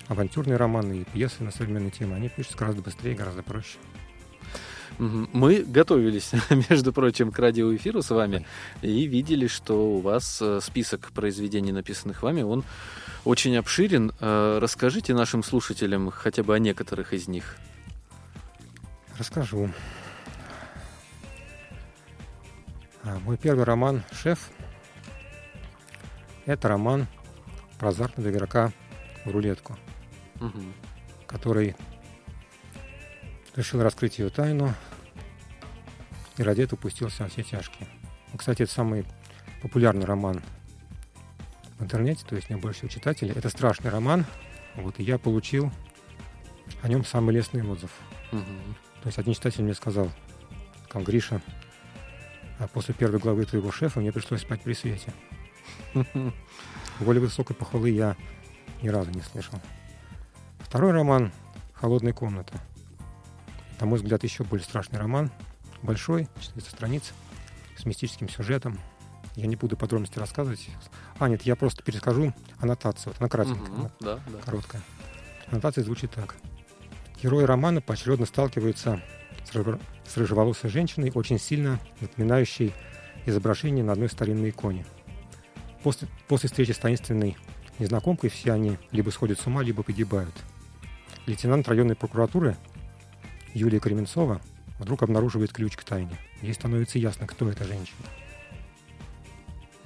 авантюрные 0.07 0.57
романы, 0.57 0.99
и 0.99 1.03
пьесы 1.05 1.43
на 1.43 1.51
современные 1.51 1.91
темы, 1.91 2.15
они 2.15 2.29
пишутся 2.29 2.57
гораздо 2.57 2.81
быстрее, 2.81 3.15
гораздо 3.15 3.41
проще. 3.43 3.77
Мы 4.97 5.63
готовились, 5.63 6.31
между 6.69 6.93
прочим, 6.93 7.31
к 7.31 7.39
радиоэфиру 7.39 8.01
с 8.01 8.09
вами 8.11 8.45
и 8.81 9.05
видели, 9.07 9.47
что 9.47 9.95
у 9.95 9.99
вас 9.99 10.41
э, 10.41 10.59
список 10.61 11.11
произведений, 11.11 11.71
написанных 11.73 12.23
вами, 12.23 12.43
он 12.43 12.63
очень 13.25 13.57
обширен. 13.57 14.13
Э, 14.19 14.59
Расскажите 14.61 15.13
нашим 15.13 15.43
слушателям 15.43 16.11
хотя 16.11 16.43
бы 16.43 16.55
о 16.55 16.59
некоторых 16.59 17.13
из 17.13 17.27
них. 17.27 17.57
Расскажу. 19.17 19.69
А, 23.03 23.19
Мой 23.19 23.37
первый 23.37 23.65
роман 23.65 24.03
«Шеф»— 24.11 24.49
это 26.45 26.67
роман 26.69 27.07
про 27.79 27.89
азартного 27.89 28.29
игрока 28.29 28.71
в 29.25 29.31
рулетку, 29.31 29.77
Мгм. 30.39 30.73
который 31.27 31.75
решил 33.55 33.81
раскрыть 33.81 34.19
ее 34.19 34.29
тайну 34.29 34.73
и 36.37 36.43
ради 36.43 36.61
этого 36.61 36.79
пустился 36.79 37.23
во 37.23 37.29
все 37.29 37.43
тяжкие. 37.43 37.87
Ну, 38.31 38.37
Кстати, 38.37 38.63
это 38.63 38.71
самый 38.71 39.05
популярный 39.61 40.05
роман 40.05 40.41
в 41.77 41.83
интернете, 41.83 42.25
то 42.27 42.35
есть 42.35 42.49
у 42.49 42.53
меня 42.53 42.61
больше 42.61 42.79
всего 42.79 42.89
читателей. 42.89 43.33
Это 43.33 43.49
страшный 43.49 43.89
роман, 43.89 44.25
вот, 44.75 44.99
и 44.99 45.03
я 45.03 45.17
получил 45.17 45.71
о 46.81 46.87
нем 46.87 47.05
самый 47.05 47.33
лестный 47.33 47.63
отзыв. 47.63 47.91
Мгм. 48.31 48.75
То 49.01 49.07
есть 49.07 49.17
один 49.17 49.33
читатель 49.33 49.63
мне 49.63 49.73
сказал, 49.73 50.11
там, 50.91 51.03
Гриша, 51.03 51.41
а 52.59 52.67
после 52.67 52.93
первой 52.93 53.19
главы 53.19 53.45
твоего 53.45 53.71
шефа 53.71 53.99
мне 53.99 54.11
пришлось 54.11 54.41
спать 54.41 54.61
при 54.61 54.73
свете. 54.73 55.13
Более 56.99 57.21
высокой 57.21 57.55
похвалы 57.55 57.89
я 57.89 58.15
ни 58.81 58.87
разу 58.87 59.11
не 59.11 59.21
слышал. 59.21 59.59
Второй 60.59 60.91
роман 60.91 61.31
«Холодная 61.73 62.13
комната». 62.13 62.59
На 63.79 63.85
мой 63.85 63.99
взгляд, 63.99 64.23
еще 64.23 64.43
более 64.43 64.63
страшный 64.65 64.99
роман. 64.99 65.31
Большой, 65.81 66.27
400 66.41 66.71
страниц, 66.71 67.13
с 67.77 67.85
мистическим 67.85 68.29
сюжетом. 68.29 68.79
Я 69.35 69.47
не 69.47 69.55
буду 69.55 69.75
подробности 69.75 70.17
рассказывать. 70.17 70.69
А, 71.19 71.27
нет, 71.27 71.43
я 71.43 71.55
просто 71.55 71.83
перескажу 71.83 72.33
аннотацию. 72.59 73.11
Вот 73.13 73.21
она 73.21 73.29
кратенькая, 73.29 73.67
Мгм. 73.67 73.91
Да, 73.99 74.19
да. 74.27 74.37
короткая. 74.43 74.81
Аннотация 75.47 75.83
звучит 75.83 76.11
так. 76.11 76.35
Герои 77.21 77.43
романа 77.43 77.81
поочередно 77.81 78.25
сталкиваются 78.25 79.01
с, 79.43 79.79
с 80.09 80.17
рыжеволосой 80.17 80.69
женщиной, 80.69 81.11
очень 81.13 81.39
сильно 81.39 81.79
напоминающей 81.99 82.73
изображение 83.25 83.83
на 83.83 83.91
одной 83.93 84.09
старинной 84.09 84.49
иконе. 84.51 84.85
После, 85.83 86.07
после 86.27 86.47
встречи 86.49 86.71
с 86.71 86.77
таинственной 86.77 87.37
незнакомкой 87.77 88.29
все 88.29 88.53
они 88.53 88.77
либо 88.91 89.09
сходят 89.09 89.39
с 89.39 89.45
ума, 89.47 89.61
либо 89.63 89.83
погибают. 89.83 90.33
Лейтенант 91.25 91.67
районной 91.67 91.95
прокуратуры 91.95 92.55
Юлия 93.55 93.79
Кременцова 93.79 94.41
вдруг 94.79 95.01
обнаруживает 95.01 95.51
ключ 95.53 95.75
к 95.77 95.83
тайне. 95.83 96.17
Ей 96.41 96.53
становится 96.53 96.99
ясно, 96.99 97.25
кто 97.25 97.49
эта 97.49 97.63
женщина. 97.63 98.05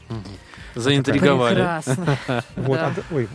Мгм. 0.10 0.24
Заинтриговали. 0.76 1.56
Прекрасно. 1.56 2.18
Вот, 2.56 2.78
Да. 2.80 2.88
а 2.98 3.14
ой, 3.14 3.30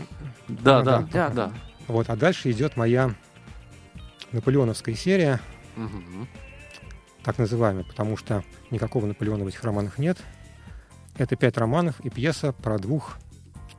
Да, 0.48 0.82
да, 0.82 1.02
Да. 1.12 1.28
да. 1.30 1.52
вот, 1.86 2.10
а 2.10 2.16
дальше 2.16 2.50
идет 2.50 2.76
моя 2.76 3.14
наполеоновская 4.32 4.96
серия, 4.96 5.40
Мгм. 5.76 6.26
так 7.22 7.38
называемый, 7.38 7.84
потому 7.84 8.16
что 8.16 8.42
никакого 8.72 9.06
Наполеона 9.06 9.44
в 9.44 9.48
этих 9.48 9.62
романах 9.62 9.98
нет. 9.98 10.18
Это 11.16 11.36
пять 11.36 11.56
романов 11.56 12.00
и 12.00 12.10
пьеса 12.10 12.52
про 12.52 12.76
двух 12.78 13.18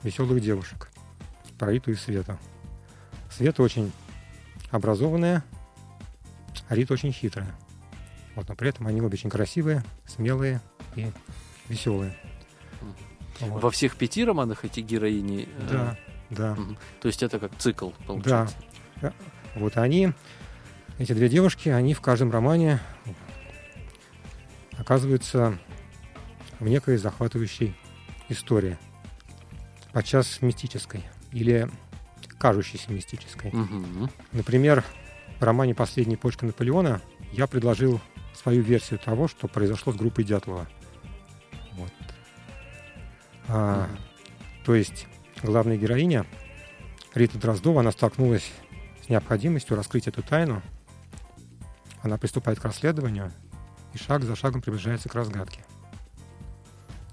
веселых 0.04 0.42
девушек, 0.42 0.90
про 1.60 1.72
Риту 1.74 1.92
и 1.92 1.96
Свету. 1.96 2.40
Света 3.30 3.62
очень 3.62 3.92
образованная, 4.72 5.44
а 6.70 6.76
Рита 6.76 6.94
очень 6.94 7.12
хитрая. 7.12 7.54
Вот, 8.36 8.50
но 8.50 8.56
при 8.56 8.70
этом 8.70 8.88
они 8.88 9.02
обе 9.02 9.14
очень 9.16 9.30
красивые, 9.30 9.84
смелые 10.06 10.62
и 10.96 11.12
веселые. 11.70 12.16
Вот. 13.40 13.62
Во 13.64 13.72
всех 13.72 13.96
пяти 13.96 14.24
романах 14.26 14.64
эти 14.66 14.80
героини. 14.80 15.48
э, 15.58 15.68
Да, 15.70 15.98
да, 16.30 16.56
мгм. 16.56 16.78
То 17.02 17.08
есть 17.08 17.22
это 17.24 17.40
как 17.40 17.56
цикл 17.58 17.90
получается. 18.08 18.56
да. 19.02 19.14
Вот 19.56 19.78
они, 19.78 20.12
эти 21.00 21.14
две 21.14 21.30
девушки, 21.30 21.70
они 21.70 21.94
в 21.94 22.02
каждом 22.02 22.32
романе 22.32 22.80
оказываются 24.78 25.58
в 26.60 26.68
некой 26.68 26.98
захватывающей 26.98 27.76
истории, 28.30 28.78
подчас 29.94 30.42
мистической 30.42 31.04
или 31.32 31.70
кажущейся 32.38 32.92
мистической. 32.92 33.52
Мгм. 33.52 34.10
Например, 34.32 34.84
романе 35.44 35.76
«Последняя 35.76 36.18
почка 36.18 36.46
Наполеона» 36.46 37.02
я 37.32 37.48
предложил 37.48 38.00
свою 38.34 38.62
версию 38.62 39.00
того, 39.00 39.28
что 39.28 39.48
произошло 39.48 39.94
с 39.94 39.96
группой 39.96 40.24
Дятлова. 40.24 40.68
Вот. 41.74 41.92
А, 43.48 43.88
Мгм. 43.88 43.98
то 44.66 44.76
есть 44.76 45.08
главная 45.44 45.78
героиня 45.78 46.26
Рита 47.14 47.38
Дроздова, 47.38 47.82
она 47.82 47.92
столкнулась 47.92 48.52
с 49.06 49.10
необходимостью 49.10 49.76
раскрыть 49.78 50.08
эту 50.08 50.24
тайну. 50.24 50.62
Она 52.02 52.18
приступает 52.18 52.60
к 52.60 52.66
расследованию 52.66 53.32
и 53.94 53.98
шаг 53.98 54.24
за 54.24 54.36
шагом 54.36 54.62
приближается 54.62 55.10
к 55.10 55.16
разгадке. 55.16 55.62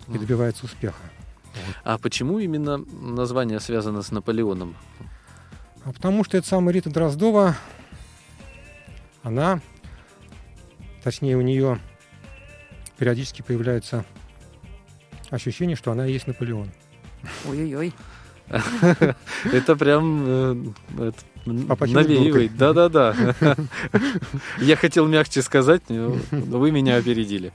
И 0.09 0.19
добивается 0.19 0.67
успеха. 0.67 1.03
А 1.85 1.99
почему 1.99 2.39
именно 2.39 2.79
название 2.79 3.61
связано 3.61 4.03
с 4.03 4.11
Наполеоном? 4.11 4.75
А 5.85 5.93
потому 5.93 6.25
что 6.25 6.37
эта 6.37 6.47
самая 6.49 6.75
Рита 6.75 6.91
Дроздова, 6.91 7.57
она, 9.23 9.61
точнее, 11.03 11.37
у 11.37 11.43
нее 11.43 11.79
периодически 12.99 13.43
появляется 13.43 14.05
ощущение, 15.31 15.77
что 15.77 15.93
она 15.93 16.07
и 16.07 16.13
есть 16.13 16.27
Наполеон. 16.27 16.71
Ой-ой-ой. 17.47 17.93
Это 19.45 19.77
прям 19.77 20.25
э, 20.97 21.13
Попахивает 21.45 22.09
навеивает. 22.09 22.57
Да-да-да. 22.57 23.15
Я 24.61 24.77
хотел 24.77 25.07
мягче 25.07 25.43
сказать, 25.43 25.83
но 25.89 26.17
вы 26.31 26.71
меня 26.71 26.97
опередили. 26.97 27.53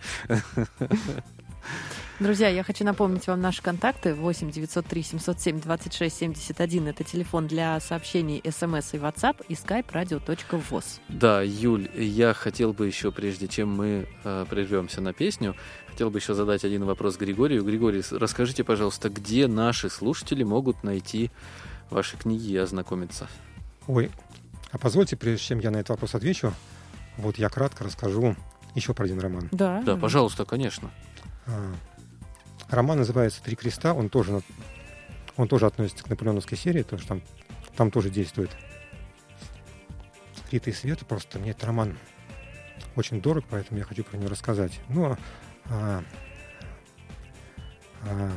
Друзья, 2.20 2.48
я 2.50 2.64
хочу 2.64 2.84
напомнить 2.84 3.28
вам 3.28 3.42
наши 3.42 3.62
контакты. 3.62 4.16
8 4.16 4.50
903 4.50 5.04
707 5.04 5.60
26 5.60 6.18
71. 6.18 6.88
Это 6.88 7.04
телефон 7.04 7.46
для 7.46 7.80
сообщений, 7.80 8.42
смс 8.44 8.96
и 8.96 8.98
WhatsApp 8.98 9.46
и 9.48 9.54
skype 9.54 9.86
radio.voz. 9.92 11.00
Да, 11.10 11.44
Юль, 11.44 11.88
я 11.96 12.34
хотел 12.34 12.74
бы 12.74 12.88
еще, 12.88 13.12
прежде 13.12 13.48
чем 13.48 13.70
мы 13.70 14.08
э, 14.24 14.46
прервемся 14.50 15.00
на 15.00 15.14
песню, 15.14 15.56
хотел 15.88 16.10
бы 16.10 16.18
еще 16.18 16.34
задать 16.34 16.66
один 16.66 16.86
вопрос 16.86 17.18
Григорию. 17.18 17.64
Григорий, 17.64 18.02
расскажите, 18.10 18.64
пожалуйста, 18.64 19.10
где 19.10 19.46
наши 19.46 19.88
слушатели 19.88 20.42
могут 20.42 20.84
найти 20.84 21.30
ваши 21.92 22.18
книги 22.18 22.52
и 22.52 22.58
ознакомиться? 22.58 23.28
Ой, 23.86 24.10
а 24.72 24.80
позвольте, 24.80 25.18
прежде 25.18 25.46
чем 25.46 25.60
я 25.60 25.70
на 25.70 25.78
этот 25.78 25.90
вопрос 25.90 26.16
отвечу, 26.16 26.52
вот 27.18 27.38
я 27.38 27.50
кратко 27.50 27.84
расскажу 27.84 28.36
еще 28.74 28.96
про 28.96 29.06
один 29.06 29.20
роман. 29.20 29.50
Да, 29.52 29.84
Да, 29.86 29.98
пожалуйста, 29.98 30.46
конечно. 30.46 30.90
А, 31.46 31.74
Роман 32.70 32.98
называется 32.98 33.42
«Три 33.42 33.56
креста». 33.56 33.94
Он 33.94 34.10
тоже, 34.10 34.42
он 35.38 35.48
тоже 35.48 35.66
относится 35.66 36.04
к 36.04 36.10
наполеоновской 36.10 36.58
серии, 36.58 36.84
потому 36.84 37.00
что 37.00 37.08
там, 37.08 37.22
там 37.76 37.92
тоже 37.92 38.10
действует 38.10 38.52
Рита 40.52 40.70
и 40.70 40.74
Света. 40.74 41.06
Просто 41.06 41.40
мне 41.40 41.52
этот 41.52 41.66
роман 41.66 41.98
очень 42.96 43.22
дорог, 43.22 43.46
поэтому 43.50 43.80
я 43.80 43.86
хочу 43.86 44.04
про 44.04 44.18
него 44.18 44.30
рассказать. 44.30 44.80
Ну, 44.90 45.18
а, 45.66 46.04
а, 48.04 48.32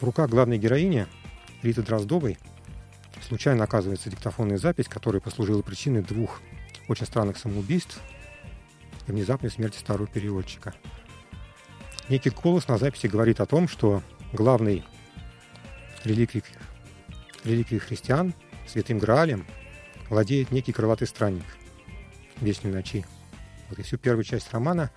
в 0.00 0.04
руках 0.04 0.30
главной 0.30 0.58
героини 0.58 1.06
Риты 1.62 1.82
Дроздовой 1.82 2.38
случайно 3.26 3.64
оказывается 3.64 4.10
диктофонная 4.10 4.58
запись, 4.58 4.88
которая 4.88 5.20
послужила 5.20 5.62
причиной 5.62 6.02
двух 6.02 6.40
очень 6.88 7.06
странных 7.06 7.36
самоубийств 7.36 8.00
и 9.06 9.12
внезапной 9.12 9.50
смерти 9.50 9.78
старого 9.78 10.06
переводчика. 10.06 10.74
Некий 12.08 12.30
голос 12.30 12.68
на 12.68 12.78
записи 12.78 13.06
говорит 13.06 13.40
о 13.40 13.46
том, 13.46 13.68
что 13.68 14.02
главный 14.32 14.84
реликвией, 16.04 16.44
реликвией 17.44 17.80
христиан, 17.80 18.32
святым 18.66 18.98
Граалем, 18.98 19.46
владеет 20.08 20.50
некий 20.50 20.72
крылатый 20.72 21.06
странник 21.06 21.44
Вечной 22.40 22.72
ночи. 22.72 23.04
Вот 23.68 23.78
и 23.78 23.82
всю 23.82 23.98
первую 23.98 24.24
часть 24.24 24.52
романа 24.52 24.90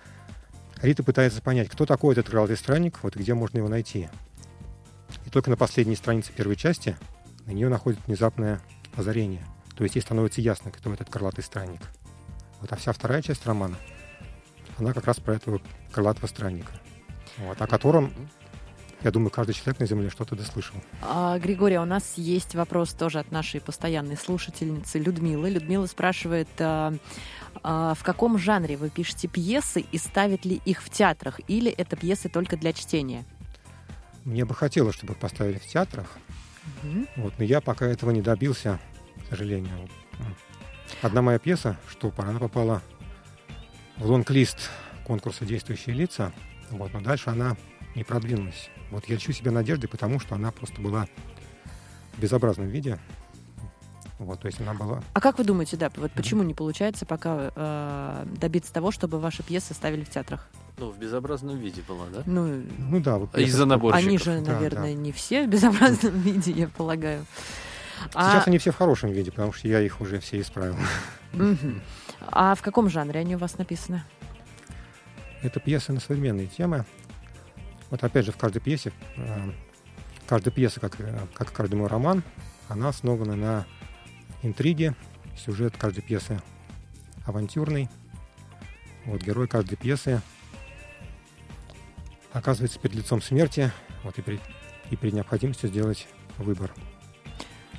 Рита 0.80 1.02
пытается 1.02 1.42
понять, 1.42 1.68
кто 1.68 1.86
такой 1.86 2.12
этот 2.12 2.28
крылатый 2.28 2.56
странник, 2.56 3.02
вот 3.02 3.16
и 3.16 3.18
где 3.18 3.34
можно 3.34 3.58
его 3.58 3.68
найти. 3.68 4.08
И 5.26 5.30
только 5.30 5.50
на 5.50 5.56
последней 5.56 5.96
странице 5.96 6.32
первой 6.32 6.56
части 6.56 6.96
на 7.46 7.50
нее 7.50 7.68
находит 7.68 8.00
внезапное 8.06 8.60
озарение. 8.96 9.44
То 9.76 9.84
есть 9.84 9.96
ей 9.96 10.02
становится 10.02 10.40
ясно, 10.40 10.70
кто 10.70 10.92
этот 10.92 11.10
крылатый 11.10 11.44
странник. 11.44 11.80
Вот, 12.60 12.72
а 12.72 12.76
вся 12.76 12.92
вторая 12.92 13.22
часть 13.22 13.44
романа, 13.44 13.76
она 14.78 14.92
как 14.92 15.06
раз 15.06 15.20
про 15.20 15.34
этого 15.34 15.60
крылатого 15.92 16.26
странника. 16.26 16.72
Вот, 17.38 17.60
о 17.60 17.66
котором, 17.66 18.12
я 19.02 19.10
думаю, 19.10 19.30
каждый 19.30 19.54
человек 19.54 19.80
на 19.80 19.86
Земле 19.86 20.10
что-то 20.10 20.36
дослышал. 20.36 20.76
А, 21.00 21.38
Григорий, 21.38 21.78
у 21.78 21.84
нас 21.84 22.14
есть 22.16 22.54
вопрос 22.54 22.92
тоже 22.92 23.18
от 23.18 23.30
нашей 23.32 23.60
постоянной 23.60 24.16
слушательницы 24.16 24.98
Людмилы. 24.98 25.50
Людмила 25.50 25.86
спрашивает, 25.86 26.48
а, 26.58 26.94
а, 27.62 27.94
в 27.94 28.02
каком 28.02 28.38
жанре 28.38 28.76
вы 28.76 28.90
пишете 28.90 29.28
пьесы 29.28 29.80
и 29.80 29.98
ставят 29.98 30.44
ли 30.44 30.60
их 30.64 30.82
в 30.82 30.90
театрах, 30.90 31.40
или 31.48 31.70
это 31.70 31.96
пьесы 31.96 32.28
только 32.28 32.56
для 32.56 32.72
чтения? 32.72 33.24
Мне 34.24 34.44
бы 34.44 34.54
хотелось, 34.54 34.94
чтобы 34.94 35.14
поставили 35.14 35.58
в 35.58 35.66
театрах, 35.66 36.06
Мгм. 36.82 37.08
вот, 37.16 37.34
но 37.38 37.44
я 37.44 37.60
пока 37.60 37.86
этого 37.86 38.10
не 38.10 38.22
добился, 38.22 38.78
к 39.24 39.30
сожалению. 39.30 39.88
Одна 41.00 41.22
моя 41.22 41.38
пьеса, 41.38 41.76
что 41.88 42.12
она 42.18 42.38
попала 42.38 42.82
в 43.96 44.06
лонг-лист 44.08 44.70
конкурса 45.04 45.44
«Действующие 45.44 45.94
лица», 45.94 46.32
вот, 46.72 46.92
но 46.92 47.00
дальше 47.00 47.30
она 47.30 47.56
не 47.94 48.04
продвинулась. 48.04 48.70
Вот 48.90 49.04
я 49.06 49.14
лечу 49.14 49.32
себе 49.32 49.50
надеждой, 49.50 49.86
потому 49.88 50.18
что 50.20 50.34
она 50.34 50.50
просто 50.50 50.80
была 50.80 51.06
в 52.16 52.20
безобразном 52.20 52.68
виде. 52.68 52.98
Вот, 54.18 54.40
то 54.40 54.46
есть 54.46 54.60
она 54.60 54.72
была... 54.74 55.02
А 55.14 55.20
как 55.20 55.38
вы 55.38 55.44
думаете, 55.44 55.76
да, 55.76 55.90
вот 55.96 56.12
почему 56.12 56.42
не 56.44 56.54
получается 56.54 57.04
пока 57.04 57.50
э, 57.56 58.26
добиться 58.38 58.72
того, 58.72 58.92
чтобы 58.92 59.18
ваши 59.18 59.42
пьесы 59.42 59.74
ставили 59.74 60.04
в 60.04 60.10
театрах? 60.10 60.48
Ну, 60.78 60.90
в 60.90 60.98
безобразном 60.98 61.58
виде 61.58 61.82
была, 61.86 62.06
да? 62.06 62.22
Ну, 62.24 62.62
Ну 62.78 63.00
да, 63.00 63.18
вот 63.18 63.30
А 63.34 63.40
Из-за 63.40 63.66
наборщиков. 63.66 64.06
они 64.06 64.18
же, 64.18 64.40
Да, 64.40 64.52
наверное, 64.52 64.94
не 64.94 65.10
все 65.12 65.44
в 65.44 65.48
безобразном 65.48 66.12
виде, 66.20 66.52
я 66.52 66.68
полагаю. 66.68 67.26
А, 68.14 68.32
Сейчас 68.32 68.46
они 68.48 68.58
все 68.58 68.70
в 68.70 68.76
хорошем 68.76 69.10
виде, 69.10 69.30
потому 69.30 69.52
что 69.52 69.68
я 69.68 69.80
их 69.80 70.00
уже 70.00 70.20
все 70.20 70.40
исправил. 70.40 70.76
А 72.28 72.54
в 72.54 72.62
каком 72.62 72.88
жанре 72.88 73.20
они 73.20 73.36
у 73.36 73.38
вас 73.38 73.58
написаны? 73.58 74.04
Это 75.42 75.60
пьесы 75.60 75.92
на 75.92 76.00
современные 76.00 76.46
темы. 76.46 76.84
Вот 77.90 78.02
опять 78.04 78.24
же, 78.24 78.32
в 78.32 78.36
каждой 78.36 78.60
пьесе, 78.60 78.92
э, 79.16 79.52
каждая 80.26 80.54
пьеса, 80.54 80.80
как, 80.80 81.00
э, 81.00 81.26
как 81.34 81.52
каждый 81.52 81.74
мой 81.74 81.88
роман, 81.88 82.22
она 82.68 82.88
основана 82.88 83.36
на 83.36 83.66
интриге. 84.42 84.94
Сюжет 85.36 85.76
каждой 85.76 86.02
пьесы 86.02 86.40
авантюрный. 87.26 87.88
Вот 89.04 89.22
герой 89.22 89.48
каждой 89.48 89.76
пьесы 89.76 90.22
оказывается 92.32 92.78
перед 92.78 92.96
лицом 92.96 93.20
смерти, 93.20 93.72
вот 94.04 94.18
и 94.18 94.22
при, 94.22 94.40
и 94.90 94.96
при 94.96 95.10
необходимости 95.10 95.66
сделать 95.66 96.06
выбор. 96.38 96.72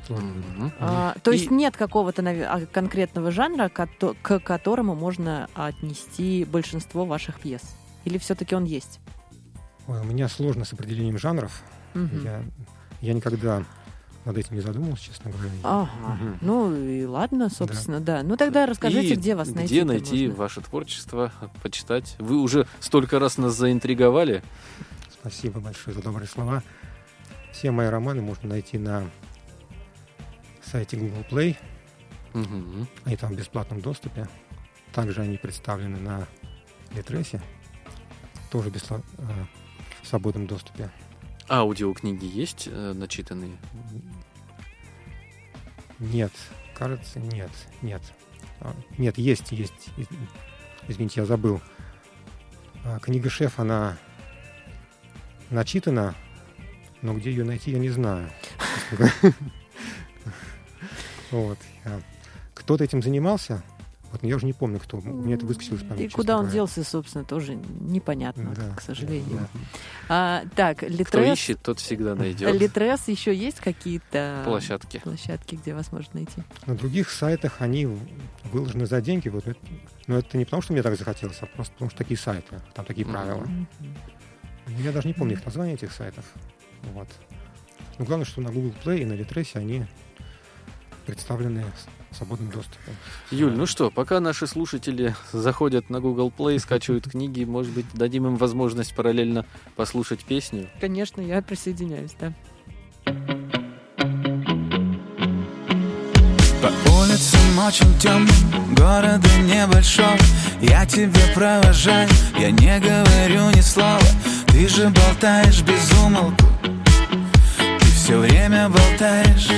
Мгм. 0.10 0.72
А, 0.80 1.16
то 1.24 1.32
есть 1.32 1.46
И- 1.46 1.54
нет 1.54 1.78
какого-то 1.78 2.22
а, 2.24 2.66
конкретного 2.66 3.32
жанра, 3.32 3.70
к 3.70 4.39
которому 4.39 4.96
можно 4.96 5.48
отнести 5.54 6.46
большинство 6.46 7.06
ваших 7.06 7.39
пьес? 7.39 7.62
Или 8.06 8.18
все-таки 8.18 8.56
он 8.56 8.66
есть? 8.66 9.00
Ой, 9.88 10.00
у 10.00 10.04
меня 10.04 10.28
сложно 10.30 10.66
с 10.66 10.74
определением 10.74 11.18
жанров. 11.18 11.62
Мгм. 11.94 12.24
Я, 12.24 12.44
я 13.02 13.13
никогда 13.13 13.63
над 14.26 14.38
этим 14.38 14.56
не 14.56 14.62
задумывался, 14.62 15.04
честно 15.06 15.32
говоря. 15.32 15.50
Ага. 15.63 15.89
Мгм. 16.13 16.38
Ну 16.42 16.76
и 16.76 17.06
ладно, 17.06 17.50
собственно, 17.50 18.00
да. 18.00 18.24
Ну 18.24 18.38
тогда 18.38 18.66
расскажите, 18.66 19.13
И 19.13 19.18
где 19.18 19.36
вас 19.36 19.50
найти. 19.50 19.74
Где 19.74 19.84
найти 19.84 20.28
ваше 20.28 20.62
творчество, 20.62 21.32
почитать? 21.62 22.16
Вы 22.20 22.38
уже 22.38 22.68
столько 22.80 23.20
раз 23.20 23.38
нас 23.38 23.54
заинтриговали. 23.56 24.44
Спасибо 25.12 25.60
большое 25.60 25.96
за 25.96 26.02
добрые 26.02 26.28
слова. 26.28 26.63
Все 27.52 27.72
мои 27.72 27.88
романы 27.88 28.22
можно 28.22 28.50
найти 28.50 28.78
на 28.78 29.04
сайте 30.63 30.97
Google 30.97 31.26
Play. 31.30 31.58
Мгм. 32.34 32.88
Они 33.06 33.15
там 33.15 33.34
в 33.34 33.38
бесплатном 33.38 33.82
доступе. 33.82 34.28
Также 34.93 35.21
они 35.21 35.38
представлены 35.38 35.99
на 35.99 36.28
Литресе. 36.95 37.41
Тоже 38.52 38.69
в 38.69 38.73
беспло- 38.76 39.04
э, 39.17 39.45
в 40.02 40.08
свободном 40.08 40.47
доступе. 40.47 40.89
Аудиокниги 41.49 42.26
есть 42.26 42.67
э, 42.71 42.93
начитанные? 42.93 43.58
Нет, 45.99 46.32
кажется, 46.76 47.19
нет, 47.19 47.52
нет. 47.82 48.02
А, 48.62 48.73
Нет, 48.97 49.17
есть, 49.17 49.52
есть. 49.52 49.89
Из- 49.97 50.08
Извините, 50.88 51.21
я 51.21 51.26
забыл. 51.26 51.62
А, 52.84 52.99
Книга 52.99 53.30
«Шеф», 53.30 53.60
она 53.60 53.97
начитана, 55.49 56.15
но 57.02 57.13
где 57.13 57.30
ее 57.32 57.43
найти, 57.43 57.71
я 57.71 57.80
не 57.80 57.89
знаю. 57.89 58.30
Вот. 61.34 61.58
я- 61.86 62.02
Кто-то 62.54 62.84
этим 62.84 63.02
занимался, 63.02 63.63
вот, 64.12 64.24
я 64.24 64.36
уже 64.36 64.46
не 64.46 64.54
помню, 64.54 64.80
кто. 64.80 64.98
У 65.00 65.02
меня 65.02 65.36
это 65.36 65.46
выскочило 65.48 65.76
из 65.76 65.82
памяти. 65.82 66.04
И 66.04 66.10
куда 66.10 66.36
он 66.36 66.41
говоря. 66.43 66.54
делся, 66.54 66.84
собственно, 66.84 67.24
тоже 67.26 67.56
непонятно, 67.56 68.54
Да, 68.56 68.76
к 68.76 68.82
сожалению. 68.82 69.39
да. 69.39 69.48
А, 70.08 70.43
так, 70.56 70.78
Кто 70.78 70.88
Литрес, 70.88 71.38
ищет, 71.39 71.62
тот 71.63 71.80
всегда 71.80 72.13
найдет. 72.15 72.54
Литрес 72.54 73.08
еще 73.08 73.34
есть 73.36 73.60
какие-то 73.60 74.43
Площадки. 74.46 75.00
площадки, 75.00 75.56
где 75.56 75.74
вас 75.74 75.91
можно 75.91 76.12
найти? 76.13 76.43
На 76.67 76.76
других 76.76 77.10
сайтах 77.10 77.56
они 77.62 77.88
выложены 78.52 78.86
за 78.86 79.02
деньги. 79.02 79.30
Вот, 79.30 79.48
это- 79.48 79.60
но 80.06 80.19
это 80.19 80.38
не 80.38 80.46
потому, 80.46 80.62
что 80.62 80.74
мне 80.74 80.84
так 80.84 80.96
захотелось, 80.96 81.39
а 81.41 81.48
просто 81.48 81.74
потому, 81.74 81.89
что 81.89 81.98
такие 81.98 82.17
сайты, 82.19 82.62
там 82.76 82.86
такие 82.86 83.08
правила. 83.08 83.41
Мгм. 83.41 83.67
Я 84.80 84.91
даже 84.91 85.08
не 85.08 85.13
помню 85.15 85.34
их 85.34 85.43
название 85.46 85.74
этих 85.74 85.91
сайтов. 85.91 86.24
Вот. 86.93 87.08
Но 87.98 88.06
главное, 88.06 88.26
что 88.26 88.41
на 88.41 88.52
Google 88.52 88.74
Play 88.84 89.00
и 89.02 89.06
на 89.06 89.13
Литресе 89.13 89.58
они 89.60 89.86
представлены 91.06 91.66
в 92.12 92.16
свободном 92.16 92.50
доступе. 92.50 92.92
Юль, 93.32 93.54
ну 93.54 93.66
что, 93.66 93.89
пока 93.89 94.20
наши 94.20 94.48
слушатели 94.48 95.16
заходят 95.32 95.89
на 95.89 96.00
Google 96.00 96.32
Play, 96.36 96.60
скачивают 96.60 97.10
книги, 97.10 97.44
может 97.44 97.74
быть, 97.74 97.86
дадим 97.94 98.28
им 98.28 98.36
возможность 98.38 98.96
параллельно 98.96 99.46
послушать 99.76 100.24
песню. 100.24 100.70
Конечно, 100.80 101.22
я 101.22 101.42
присоединяюсь, 101.42 102.16
да. 102.20 102.34
По 106.62 106.89
улицам 106.92 107.60
очень 107.60 108.00
темным, 108.00 108.74
города 108.74 109.28
небольшого 109.42 110.18
Я 110.62 110.86
тебя 110.86 111.20
провожаю, 111.36 112.08
я 112.39 112.52
не 112.52 112.80
говорю 112.80 113.50
ни 113.50 113.60
слова 113.60 114.00
Ты 114.48 114.68
же 114.70 114.89
болтаешь 114.89 115.62
без 115.63 115.92
умолку 116.00 116.46
Ты 117.80 117.86
все 117.86 118.18
время 118.18 118.70
болтаешь 118.70 119.50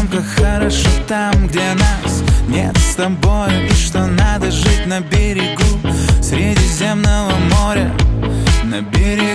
том, 0.00 0.08
как 0.08 0.24
хорошо 0.24 0.88
там, 1.06 1.46
где 1.46 1.74
нас 1.74 2.22
нет 2.48 2.76
с 2.76 2.94
тобой 2.94 3.66
И 3.66 3.74
что 3.74 4.06
надо 4.06 4.50
жить 4.50 4.86
на 4.86 5.00
берегу 5.00 5.62
Среди 6.22 6.54
Средиземного 6.56 7.32
моря 7.58 7.92
На 8.64 8.80
берегу 8.80 9.29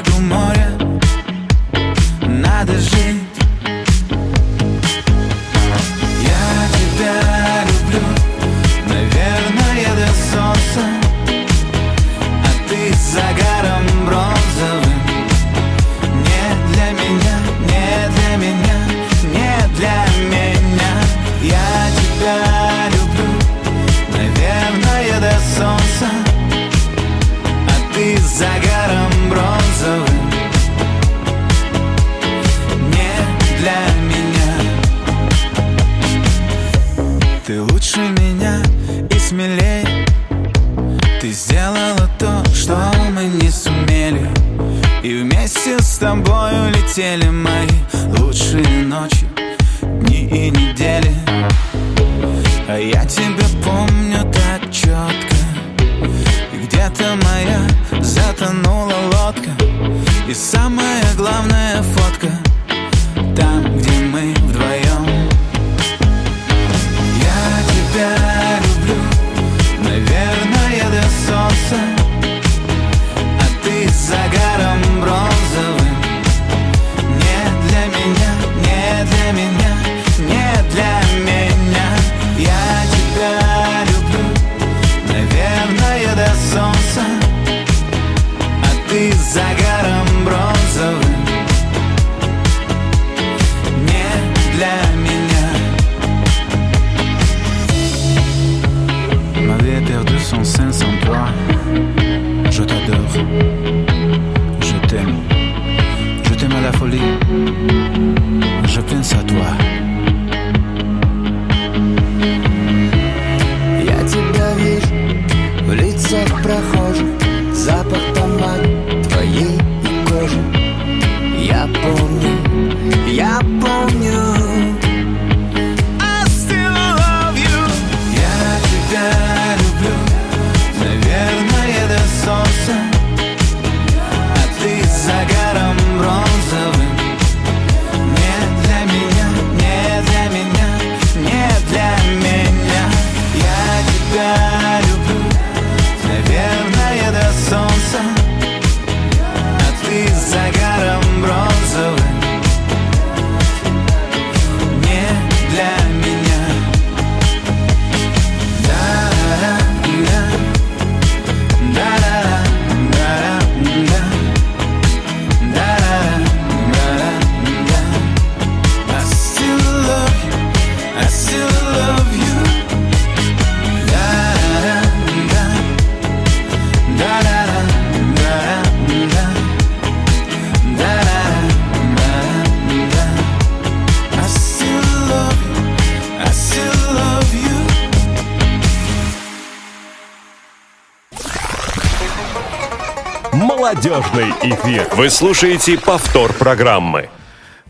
Молодежный 193.86 194.32
эфир. 194.42 194.88
Вы 194.96 195.12
слушаете 195.12 195.78
повтор 195.80 196.34
программы. 196.34 197.08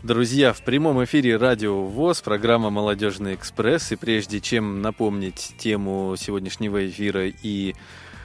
Друзья, 0.02 0.54
в 0.54 0.62
прямом 0.62 1.04
эфире 1.04 1.36
Радио 1.36 1.84
ВОЗ, 1.84 2.22
программа 2.22 2.70
«Молодежный 2.70 3.34
экспресс». 3.34 3.92
И 3.92 3.96
прежде 3.96 4.40
чем 4.40 4.80
напомнить 4.80 5.52
тему 5.58 6.14
сегодняшнего 6.16 6.88
эфира 6.88 7.26
и 7.26 7.74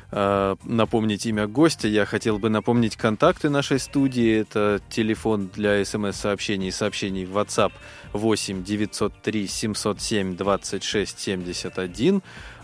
э, 0.09 0.55
напомнить 0.63 1.25
имя 1.25 1.47
гостя, 1.47 1.89
я 1.89 2.05
хотел 2.05 2.39
бы 2.39 2.49
напомнить 2.49 2.95
контакты 2.95 3.49
нашей 3.49 3.77
студии. 3.77 4.39
Это 4.39 4.79
телефон 4.89 5.49
для 5.53 5.83
смс-сообщений 5.83 6.69
и 6.69 6.71
сообщений 6.71 7.25
в 7.25 7.37
WhatsApp 7.37 7.73
8 8.13 8.63
903 8.63 9.47
707 9.47 10.37
26 10.37 11.19
71 11.19 12.21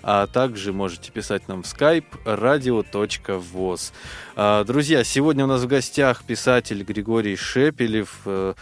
а 0.09 0.25
также 0.25 0.71
можете 0.71 1.11
писать 1.11 1.49
нам 1.49 1.63
в 1.63 1.65
skype 1.65 2.05
radio.voz. 2.23 3.91
А, 4.37 4.63
Друзья, 4.63 5.03
сегодня 5.03 5.43
у 5.43 5.47
нас 5.47 5.63
в 5.63 5.67
гостях 5.67 6.23
писатель 6.23 6.81
Григорий 6.83 7.35
Шепелев, 7.35 8.21
э, 8.25 8.53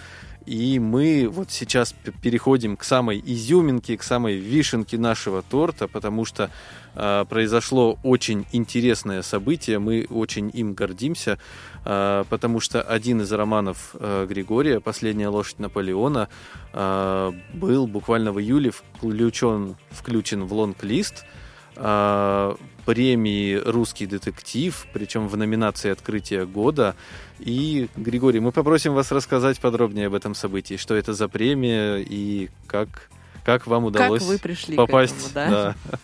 и 0.45 0.79
мы 0.79 1.27
вот 1.29 1.51
сейчас 1.51 1.95
переходим 2.21 2.77
к 2.77 2.83
самой 2.83 3.21
изюминке, 3.25 3.97
к 3.97 4.03
самой 4.03 4.35
вишенке 4.35 4.97
нашего 4.97 5.41
торта, 5.41 5.87
потому 5.87 6.25
что 6.25 6.51
э, 6.93 7.25
произошло 7.27 7.97
очень 8.03 8.45
интересное 8.51 9.21
событие, 9.21 9.79
мы 9.79 10.05
очень 10.09 10.51
им 10.53 10.73
гордимся, 10.73 11.39
э, 11.83 12.23
потому 12.29 12.59
что 12.59 12.81
один 12.81 13.21
из 13.21 13.31
романов 13.31 13.95
э, 13.95 14.25
Григория 14.29 14.79
«Последняя 14.79 15.29
лошадь 15.29 15.59
Наполеона» 15.59 16.29
э, 16.73 17.31
был 17.53 17.87
буквально 17.87 18.31
в 18.31 18.39
июле 18.39 18.71
включен, 18.71 19.77
включен 19.91 20.43
в 20.45 20.53
лонг-лист 20.53 21.25
премии 22.85 23.55
«Русский 23.55 24.05
детектив», 24.05 24.85
причем 24.93 25.27
в 25.27 25.35
номинации 25.37 25.91
«Открытие 25.91 26.45
года». 26.45 26.95
И, 27.39 27.89
Григорий, 27.95 28.39
мы 28.39 28.51
попросим 28.51 28.93
вас 28.93 29.11
рассказать 29.11 29.59
подробнее 29.59 30.07
об 30.07 30.13
этом 30.13 30.35
событии, 30.35 30.77
что 30.77 30.95
это 30.95 31.13
за 31.13 31.27
премия 31.27 31.97
и 31.97 32.49
как, 32.67 33.09
как 33.43 33.67
вам 33.67 33.85
удалось 33.85 34.21
как 34.21 34.29
вы 34.29 34.39
пришли 34.39 34.75
попасть. 34.77 35.15
к 35.15 35.31
этому, 35.31 35.51
да? 35.51 35.75
да. 35.91 35.99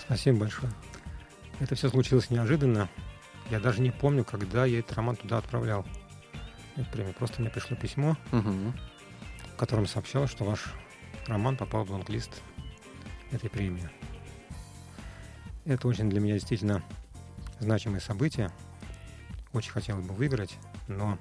Спасибо 0.00 0.38
большое. 0.40 0.72
Это 1.60 1.74
все 1.76 1.88
случилось 1.88 2.30
неожиданно. 2.30 2.88
Я 3.50 3.60
даже 3.60 3.80
не 3.80 3.90
помню, 3.90 4.24
когда 4.24 4.64
я 4.64 4.80
этот 4.80 4.96
роман 4.96 5.16
туда 5.16 5.38
отправлял. 5.38 5.86
Эту 6.76 6.90
премию. 6.90 7.14
Просто 7.14 7.40
мне 7.40 7.50
пришло 7.50 7.76
письмо, 7.76 8.16
Мгм. 8.32 8.74
в 9.54 9.56
котором 9.56 9.86
сообщалось, 9.86 10.30
что 10.30 10.44
ваш 10.44 10.60
роман 11.28 11.56
попал 11.56 11.84
в 11.84 11.90
лонг-лист 11.92 12.30
этой 13.30 13.48
премии. 13.48 13.88
Это 15.64 15.88
очень 15.88 16.10
для 16.10 16.20
меня 16.20 16.34
действительно 16.34 16.82
значимое 17.58 18.00
событие. 18.00 18.50
Очень 19.52 19.72
хотелось 19.72 20.04
бы 20.04 20.12
выиграть, 20.12 20.56
но, 20.88 21.18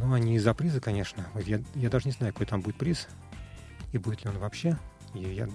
но 0.00 0.16
не 0.18 0.36
из-за 0.36 0.54
приза, 0.54 0.80
конечно. 0.80 1.26
Вот 1.34 1.44
Я, 1.44 1.60
я 1.74 1.90
даже 1.90 2.06
не 2.06 2.12
знаю, 2.12 2.32
какой 2.32 2.46
там 2.46 2.60
будет 2.60 2.76
приз 2.76 3.08
и 3.92 3.98
будет 3.98 4.22
ли 4.24 4.30
он 4.30 4.38
вообще. 4.38 4.78
И 5.14 5.20
я, 5.20 5.48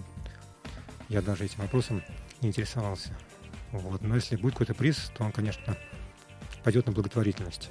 я 1.08 1.22
даже 1.22 1.46
этим 1.46 1.60
вопросом 1.60 2.04
не 2.42 2.50
интересовался. 2.50 3.16
Вот. 3.72 4.02
Но 4.02 4.16
если 4.16 4.36
будет 4.36 4.54
какой-то 4.54 4.74
приз, 4.74 5.12
то 5.16 5.24
он, 5.24 5.32
конечно, 5.32 5.78
пойдет 6.64 6.88
на 6.88 6.92
благотворительность. 6.92 7.70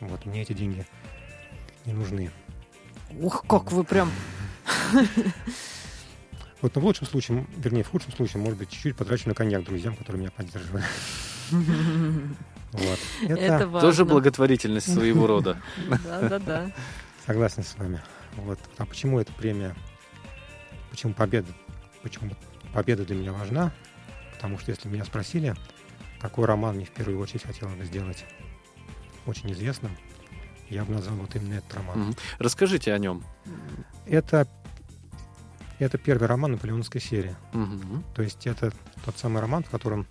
Вот. 0.00 0.26
Мне 0.26 0.42
эти 0.42 0.54
деньги 0.54 0.86
не 1.84 1.92
нужны. 1.92 2.32
Ух, 3.10 3.44
как 3.46 3.70
вы 3.70 3.84
прям... 3.84 4.10
Вот, 6.66 6.74
но 6.74 6.80
в 6.80 6.84
лучшем 6.84 7.06
случае, 7.06 7.46
вернее, 7.58 7.84
в 7.84 7.90
худшем 7.90 8.10
случае, 8.10 8.42
может 8.42 8.58
быть, 8.58 8.68
чуть-чуть 8.70 8.96
потрачу 8.96 9.28
на 9.28 9.36
коньяк 9.36 9.62
друзьям, 9.62 9.94
которые 9.94 10.22
меня 10.22 10.32
поддерживали. 10.32 10.82
Вот. 12.72 12.98
Это 13.22 13.40
Это 13.40 13.68
важно. 13.68 13.88
Тоже 13.88 14.04
благотворительность 14.04 14.92
своего 14.92 15.28
рода. 15.28 15.62
Да-да-да. 16.04 16.72
согласен 17.24 17.62
с 17.62 17.76
вами. 17.76 18.02
Вот. 18.34 18.58
А 18.78 18.84
почему 18.84 19.20
эта 19.20 19.32
премия? 19.32 19.76
Почему 20.90 21.14
победа? 21.14 21.46
Почему 22.02 22.32
победа 22.74 23.04
для 23.04 23.14
меня 23.14 23.32
важна? 23.32 23.72
Потому 24.34 24.58
что 24.58 24.72
если 24.72 24.88
меня 24.88 25.04
спросили, 25.04 25.54
какой 26.20 26.46
роман 26.46 26.74
мне 26.74 26.84
в 26.84 26.90
первую 26.90 27.20
очередь 27.20 27.44
хотелось 27.44 27.76
бы 27.76 27.84
сделать 27.84 28.24
очень 29.24 29.52
известным, 29.52 29.96
я 30.68 30.84
бы 30.84 30.94
назвал 30.94 31.18
вот 31.18 31.36
именно 31.36 31.54
этот 31.54 31.72
роман. 31.74 32.16
Расскажите 32.40 32.92
о 32.92 32.98
нем. 32.98 33.22
Это, 34.04 34.48
это 35.78 35.98
первый 35.98 36.26
роман 36.28 36.52
наполеоновской 36.52 37.00
серии. 37.00 37.36
Мгм. 37.52 38.04
То 38.14 38.22
есть 38.22 38.46
это 38.46 38.72
тот 39.04 39.18
самый 39.18 39.40
роман, 39.40 39.62
в 39.64 39.70
котором 39.70 40.06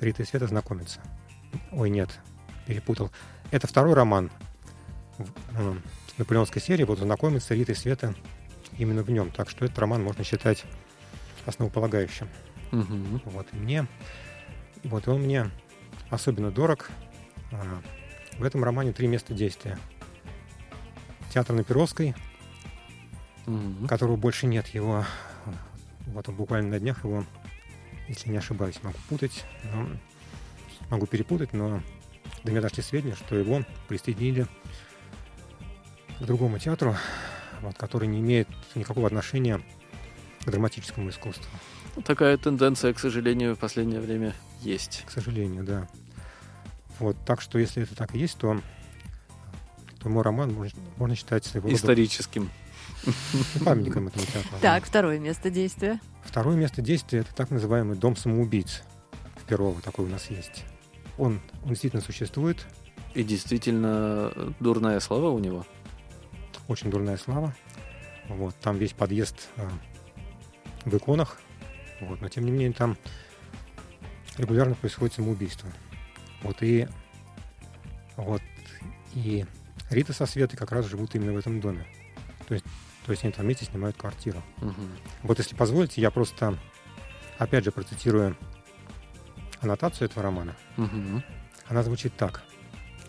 Рита 0.00 0.22
и 0.22 0.26
Света 0.26 0.46
знакомятся. 0.46 1.00
Ой, 1.72 1.90
нет, 1.90 2.18
перепутал. 2.66 3.10
Это 3.50 3.66
второй 3.66 3.94
роман 3.94 4.30
в- 5.18 5.30
э, 5.58 5.74
наполеонской 6.18 6.60
серии. 6.62 6.84
Вот 6.84 6.98
знакомятся 6.98 7.54
Рита 7.54 7.72
и 7.72 7.74
Света 7.74 8.14
именно 8.78 9.02
в 9.02 9.10
нем. 9.10 9.30
Так 9.30 9.48
что 9.50 9.64
этот 9.64 9.78
роман 9.78 10.02
можно 10.02 10.24
считать 10.24 10.64
основополагающим. 11.46 12.28
Мгм. 12.72 13.22
Вот, 13.26 13.46
и 13.52 13.56
мне, 13.56 13.86
вот 14.84 15.06
и 15.06 15.10
он 15.10 15.22
мне 15.22 15.50
особенно 16.10 16.50
дорог. 16.50 16.90
А, 17.52 17.80
В 18.38 18.42
этом 18.44 18.62
романе 18.64 18.92
три 18.92 19.06
места 19.06 19.32
действия. 19.32 19.78
Театр 21.32 21.54
на 21.56 21.64
Перовской, 21.64 22.14
Мгм. 23.46 23.86
которого 23.86 24.16
больше 24.16 24.46
нет. 24.46 24.66
Его 24.68 25.04
вот 26.06 26.28
он 26.28 26.34
буквально 26.36 26.70
на 26.70 26.78
днях 26.80 27.04
его, 27.04 27.24
если 28.08 28.30
не 28.30 28.36
ошибаюсь, 28.36 28.82
могу 28.82 28.98
путать, 29.08 29.44
но- 29.72 29.88
могу 30.90 31.06
перепутать, 31.06 31.52
но 31.52 31.80
до 32.44 32.50
меня 32.52 32.60
дошли 32.60 32.82
сведения, 32.82 33.14
что 33.16 33.36
его 33.36 33.64
присоединили 33.88 34.46
к 36.18 36.22
другому 36.24 36.58
театру, 36.58 36.96
вот, 37.62 37.76
который 37.76 38.08
не 38.08 38.20
имеет 38.20 38.48
никакого 38.74 39.06
отношения 39.06 39.60
к 40.44 40.50
драматическому 40.50 41.10
искусству. 41.10 41.46
Такая 42.04 42.36
тенденция, 42.36 42.92
к 42.92 42.98
сожалению, 42.98 43.56
в 43.56 43.58
последнее 43.58 44.00
время 44.00 44.34
есть. 44.60 45.02
К 45.06 45.10
сожалению, 45.10 45.64
да. 45.64 45.88
Вот, 46.98 47.16
так 47.26 47.40
что 47.40 47.58
если 47.58 47.82
это 47.82 47.94
так 47.94 48.14
и 48.14 48.18
есть, 48.18 48.38
то, 48.38 48.60
то 50.00 50.08
мой 50.08 50.22
роман 50.22 50.52
можно, 50.52 50.80
можно 50.96 51.16
считать 51.16 51.44
своего 51.44 51.68
рода 51.68 51.76
Историческим. 51.76 52.50
памятником 53.64 54.08
этому 54.08 54.24
театру. 54.26 54.58
Так, 54.60 54.84
второе 54.84 55.18
место 55.18 55.50
действия. 55.50 56.00
Второе 56.22 56.56
место 56.56 56.82
действия 56.82 57.20
это 57.20 57.34
так 57.34 57.50
называемый 57.50 57.96
дом 57.96 58.16
самоубийц. 58.16 58.82
В 59.36 59.44
Перово 59.44 59.80
такой 59.80 60.06
у 60.06 60.08
нас 60.08 60.30
есть. 60.30 60.64
Он, 61.18 61.40
он 61.62 61.70
действительно 61.70 62.02
существует, 62.02 62.66
И 63.14 63.22
действительно 63.22 64.32
э, 64.34 64.50
дурная 64.60 65.00
слава 65.00 65.30
у 65.30 65.38
него. 65.38 65.64
очень 66.68 66.90
дурная 66.90 67.16
слава. 67.16 67.54
Вот, 68.28 68.54
там 68.56 68.76
весь 68.76 68.92
подъезд 68.92 69.48
э, 69.56 69.68
в 70.84 70.96
иконах. 70.96 71.38
Вот, 72.00 72.20
но 72.20 72.28
тем 72.28 72.44
не 72.44 72.50
менее 72.50 72.72
там 72.72 72.96
регулярно 74.36 74.74
происходит 74.74 75.14
самоубийство. 75.14 75.70
Вот 76.42 76.62
и 76.62 76.88
вот 78.16 78.42
и 79.14 79.46
Рита 79.90 80.12
со 80.12 80.26
Светой 80.26 80.56
как 80.56 80.72
раз 80.72 80.86
живут 80.86 81.14
именно 81.14 81.32
в 81.32 81.38
этом 81.38 81.60
доме. 81.60 81.86
То 82.46 82.54
есть, 82.54 82.64
то 83.04 83.12
есть 83.12 83.24
они 83.24 83.32
там 83.32 83.44
вместе 83.44 83.64
снимают 83.64 83.96
квартиру. 83.96 84.42
Мгм. 84.58 84.88
Вот 85.22 85.38
если 85.38 85.54
позволите, 85.54 86.00
я 86.00 86.10
просто 86.10 86.58
опять 87.38 87.64
же 87.64 87.72
процитирую 87.72 88.36
аннотацию 89.60 90.06
этого 90.06 90.22
романа. 90.22 90.56
Мгм. 90.76 91.22
Она 91.68 91.82
звучит 91.82 92.16
так. 92.16 92.42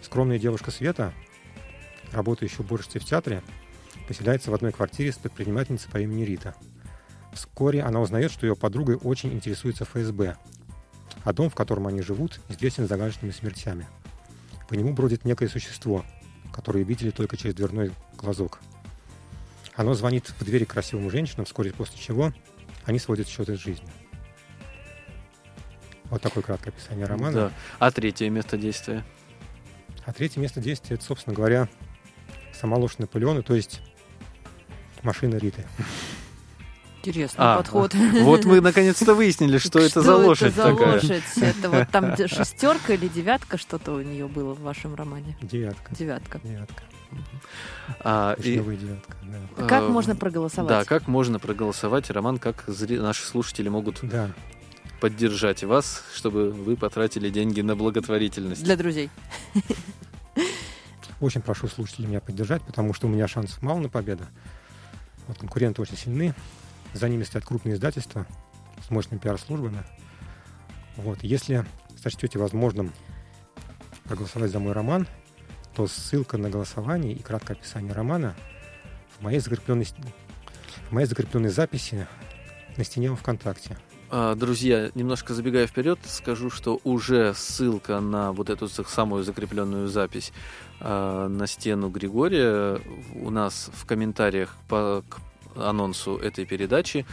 Скромная 0.02 0.40
девушка 0.40 0.72
Света, 0.72 1.14
работающая 2.12 2.62
уборщицей 2.64 3.02
в 3.02 3.06
театре, 3.06 3.44
поселяется 4.08 4.52
в 4.52 4.54
одной 4.54 4.72
квартире 4.72 5.12
с 5.12 5.18
предпринимательницей 5.18 5.92
по 5.92 6.00
имени 6.00 6.24
Рита. 6.24 6.56
Вскоре 7.34 7.84
она 7.84 8.00
узнает, 8.00 8.32
что 8.32 8.48
ее 8.48 8.56
подругой 8.56 8.96
очень 8.96 9.34
интересуется 9.34 9.86
ФСБ, 9.86 10.38
а 11.24 11.34
дом, 11.34 11.50
в 11.50 11.56
котором 11.56 11.88
они 11.88 12.02
живут, 12.02 12.40
известен 12.50 12.88
загадочными 12.88 13.32
смертями. 13.32 13.88
По 14.70 14.74
нему 14.74 14.94
бродит 14.94 15.26
некое 15.26 15.48
существо, 15.48 16.04
которое 16.54 16.84
видели 16.84 17.12
только 17.12 17.38
через 17.38 17.54
дверной 17.54 17.92
глазок. 18.16 18.60
Оно 19.78 19.94
звонит 19.94 20.28
в 20.28 20.44
двери 20.44 20.66
красивым 20.66 21.10
женщинам, 21.12 21.46
вскоре 21.46 21.72
после 21.72 22.00
чего 22.00 22.34
они 22.86 22.98
сводят 22.98 23.28
счеты 23.28 23.56
с 23.56 23.60
жизнью. 23.62 23.90
Вот 26.06 26.22
такое 26.22 26.44
краткое 26.44 26.72
описание 26.72 27.06
романа. 27.06 27.34
Да. 27.34 27.52
А 27.78 27.92
третье 27.92 28.30
место 28.30 28.58
действия? 28.58 29.06
А 30.04 30.14
третье 30.14 30.42
место 30.42 30.62
действия, 30.62 30.96
это, 30.96 31.06
собственно 31.06 31.36
говоря, 31.36 31.70
сама 32.60 32.78
лошадь 32.78 33.00
Наполеона, 33.00 33.44
то 33.44 33.54
есть 33.54 33.82
машина 35.04 35.36
Риты. 35.36 35.66
Интересный 37.04 37.38
А, 37.38 37.58
подход. 37.58 37.94
Вот 38.22 38.46
мы 38.46 38.62
наконец-то 38.62 39.14
выяснили, 39.14 39.60
что 39.60 39.80
это 39.80 40.02
за 40.02 40.16
лошадь 40.16 40.56
за 40.56 40.64
такая. 40.64 40.94
лошадь? 40.94 41.24
Это 41.38 41.70
вот 41.70 41.90
там 41.90 42.18
шестерка 42.18 42.94
или 42.94 43.08
девятка 43.08 43.58
что-то 43.58 43.92
у 43.92 44.02
нее 44.02 44.28
было 44.28 44.56
в 44.56 44.62
вашем 44.62 44.96
романе? 44.96 45.38
Девятка. 45.42 45.94
Девятка. 45.94 46.40
Девятка. 46.44 46.84
А, 48.04 48.34
и, 48.34 48.42
девятка. 48.58 49.16
Да. 49.58 49.66
Как 49.68 49.84
э, 49.84 49.88
можно 49.88 50.14
Да, 50.14 50.20
проголосовать? 50.20 50.88
как 50.88 51.08
можно 51.08 51.40
проголосовать, 51.40 52.10
Роман, 52.10 52.38
как 52.38 52.66
зри- 52.68 53.00
наши 53.02 53.24
слушатели 53.26 53.70
могут 53.70 54.00
Да. 54.04 54.32
поддержать 55.00 55.64
вас, 55.64 56.04
чтобы 56.14 56.52
вы 56.52 56.76
потратили 56.76 57.30
деньги 57.30 57.62
на 57.62 57.76
благотворительность? 57.76 58.64
Для 58.64 58.76
друзей. 58.76 59.10
Очень 61.20 61.42
прошу 61.42 61.68
слушателей 61.68 62.08
меня 62.08 62.20
поддержать, 62.22 62.62
потому 62.62 62.94
что 62.94 63.08
у 63.08 63.10
меня 63.10 63.28
шансов 63.28 63.62
мало 63.62 63.80
на 63.80 63.90
победу. 63.90 64.26
Вот 65.28 65.38
конкуренты 65.40 65.82
очень 65.82 65.98
сильны. 65.98 66.36
За 66.94 67.10
ними 67.10 67.24
стоят 67.24 67.46
крупные 67.46 67.76
издательства 67.76 68.26
с 68.86 68.92
мощными 68.92 69.20
пиар-службами. 69.20 69.84
Вот. 70.96 71.24
Если 71.24 71.66
сочтете 72.02 72.38
возможным 72.40 72.94
проголосовать 74.04 74.52
за 74.52 74.60
мой 74.60 74.74
роман, 74.74 75.08
то 75.78 75.86
ссылка 75.86 76.40
на 76.40 76.50
голосование 76.50 77.14
и 77.14 77.22
краткое 77.22 77.54
описание 77.54 77.94
романа 77.94 78.36
в 79.16 79.22
моей 79.22 79.38
закрепленной, 79.38 79.86
в 80.90 80.92
моей 80.92 81.06
закрепленной 81.06 81.50
записи 81.50 82.08
на 82.78 82.84
стене 82.84 83.16
ВКонтакте. 83.16 83.78
А, 84.10 84.34
Друзья, 84.34 84.90
немножко 84.96 85.36
забегая 85.36 85.68
вперед, 85.68 86.00
скажу, 86.08 86.50
что 86.50 86.82
уже 86.84 87.36
ссылка 87.36 88.00
на 88.00 88.32
вот 88.32 88.50
эту 88.50 88.68
самую 88.68 89.24
закрепленную 89.24 89.88
запись 89.88 90.34
а, 90.80 91.28
на 91.28 91.46
стену 91.46 91.90
Григория 91.90 92.82
у 93.14 93.30
нас 93.30 93.70
в 93.72 93.86
комментариях 93.86 94.56
по 94.68 95.04
к 95.08 95.20
анонсу 95.56 96.18
этой 96.18 96.46
передачи 96.48 97.06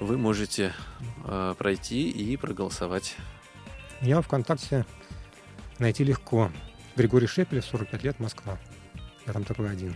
вы 0.00 0.18
можете 0.18 0.74
а, 1.24 1.54
пройти 1.54 2.10
и 2.10 2.36
проголосовать. 2.36 3.14
Во 4.00 4.22
ВКонтакте 4.22 4.86
найти 5.78 6.02
легко. 6.02 6.50
Григорий 6.96 7.26
Шепелев, 7.26 7.64
45 7.64 8.04
лет, 8.04 8.20
Москва. 8.20 8.58
Я 9.26 9.32
там 9.32 9.44
такой 9.44 9.70
один. 9.70 9.94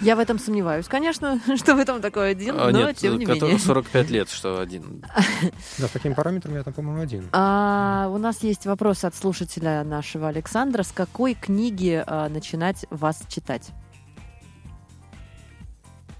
Я 0.00 0.14
в 0.14 0.20
этом 0.20 0.38
сомневаюсь, 0.38 0.86
конечно, 0.86 1.40
что 1.56 1.74
в 1.74 1.78
этом 1.78 2.00
такой 2.00 2.30
один, 2.30 2.54
А, 2.58 2.70
но 2.70 2.86
нет, 2.86 2.96
тем 2.96 3.18
не 3.18 3.26
менее. 3.26 3.58
45 3.58 4.10
лет, 4.10 4.28
что 4.30 4.60
один. 4.60 5.04
Да, 5.78 5.88
с 5.88 5.90
такими 5.90 6.14
параметрами 6.14 6.56
я 6.56 6.62
там, 6.62 6.72
по-моему, 6.72 7.02
один. 7.02 7.28
А, 7.32 8.08
у 8.12 8.18
нас 8.18 8.42
есть 8.42 8.64
вопрос 8.66 9.04
от 9.04 9.14
слушателя 9.14 9.82
нашего 9.82 10.28
Александра. 10.28 10.82
С 10.84 10.92
какой 10.92 11.34
книги 11.34 12.02
а, 12.06 12.28
начинать 12.28 12.86
вас 12.90 13.22
читать? 13.28 13.70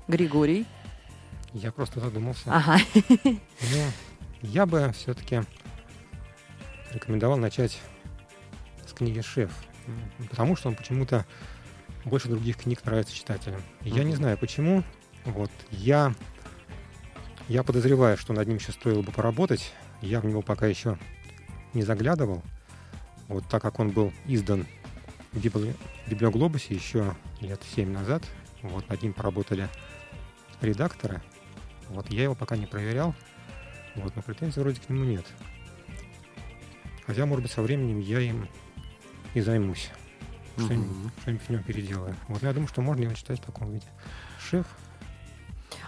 Григорий. 0.08 0.66
Я 1.52 1.70
просто 1.70 2.00
задумался. 2.00 2.42
Ага. 2.46 2.78
Ну, 3.24 3.38
я 4.42 4.66
бы 4.66 4.92
все-таки 4.92 5.42
рекомендовал 6.92 7.36
начать 7.38 7.78
с 8.94 8.98
книги 8.98 9.20
«Шеф», 9.20 9.50
потому 10.30 10.56
что 10.56 10.68
он 10.68 10.76
почему-то 10.76 11.26
больше 12.04 12.28
других 12.28 12.56
книг 12.58 12.84
нравится 12.84 13.14
читателям. 13.14 13.60
И 13.82 13.90
Я 13.90 14.04
не 14.04 14.14
знаю 14.14 14.38
почему. 14.38 14.84
Вот 15.24 15.50
я, 15.70 16.14
я 17.48 17.62
подозреваю, 17.62 18.16
что 18.16 18.32
над 18.32 18.46
ним 18.46 18.58
еще 18.58 18.72
стоило 18.72 19.02
бы 19.02 19.10
поработать. 19.10 19.72
Я 20.00 20.20
в 20.20 20.26
него 20.26 20.42
пока 20.42 20.66
еще 20.66 20.98
не 21.72 21.82
заглядывал. 21.82 22.42
Вот 23.28 23.48
так 23.48 23.62
как 23.62 23.80
он 23.80 23.90
был 23.90 24.12
издан 24.26 24.66
в 25.32 25.38
Библи- 25.38 25.74
Библиоглобусе 26.06 26.74
еще 26.74 27.16
лет 27.40 27.60
семь 27.74 27.90
назад, 27.90 28.22
вот 28.62 28.88
над 28.88 29.02
ним 29.02 29.14
поработали 29.14 29.68
редакторы. 30.60 31.22
Вот 31.88 32.10
я 32.10 32.24
его 32.24 32.34
пока 32.34 32.56
не 32.56 32.66
проверял. 32.66 33.14
Вот, 33.94 34.14
но 34.14 34.22
претензий 34.22 34.60
вроде 34.60 34.80
к 34.80 34.88
нему 34.88 35.04
нет. 35.04 35.24
Хотя, 37.06 37.26
может 37.26 37.42
быть, 37.42 37.52
со 37.52 37.62
временем 37.62 37.98
я 38.00 38.20
им 38.20 38.48
и 39.34 39.40
займусь. 39.40 39.90
Что-нибудь, 40.56 41.12
что-нибудь 41.22 41.46
в 41.46 41.50
нем 41.50 41.62
переделаю. 41.64 42.16
Вот 42.28 42.42
я 42.42 42.52
думаю, 42.52 42.68
что 42.68 42.80
можно 42.80 43.02
его 43.02 43.14
читать 43.14 43.40
в 43.40 43.44
таком 43.44 43.72
виде. 43.72 43.86
Шеф. 44.38 44.66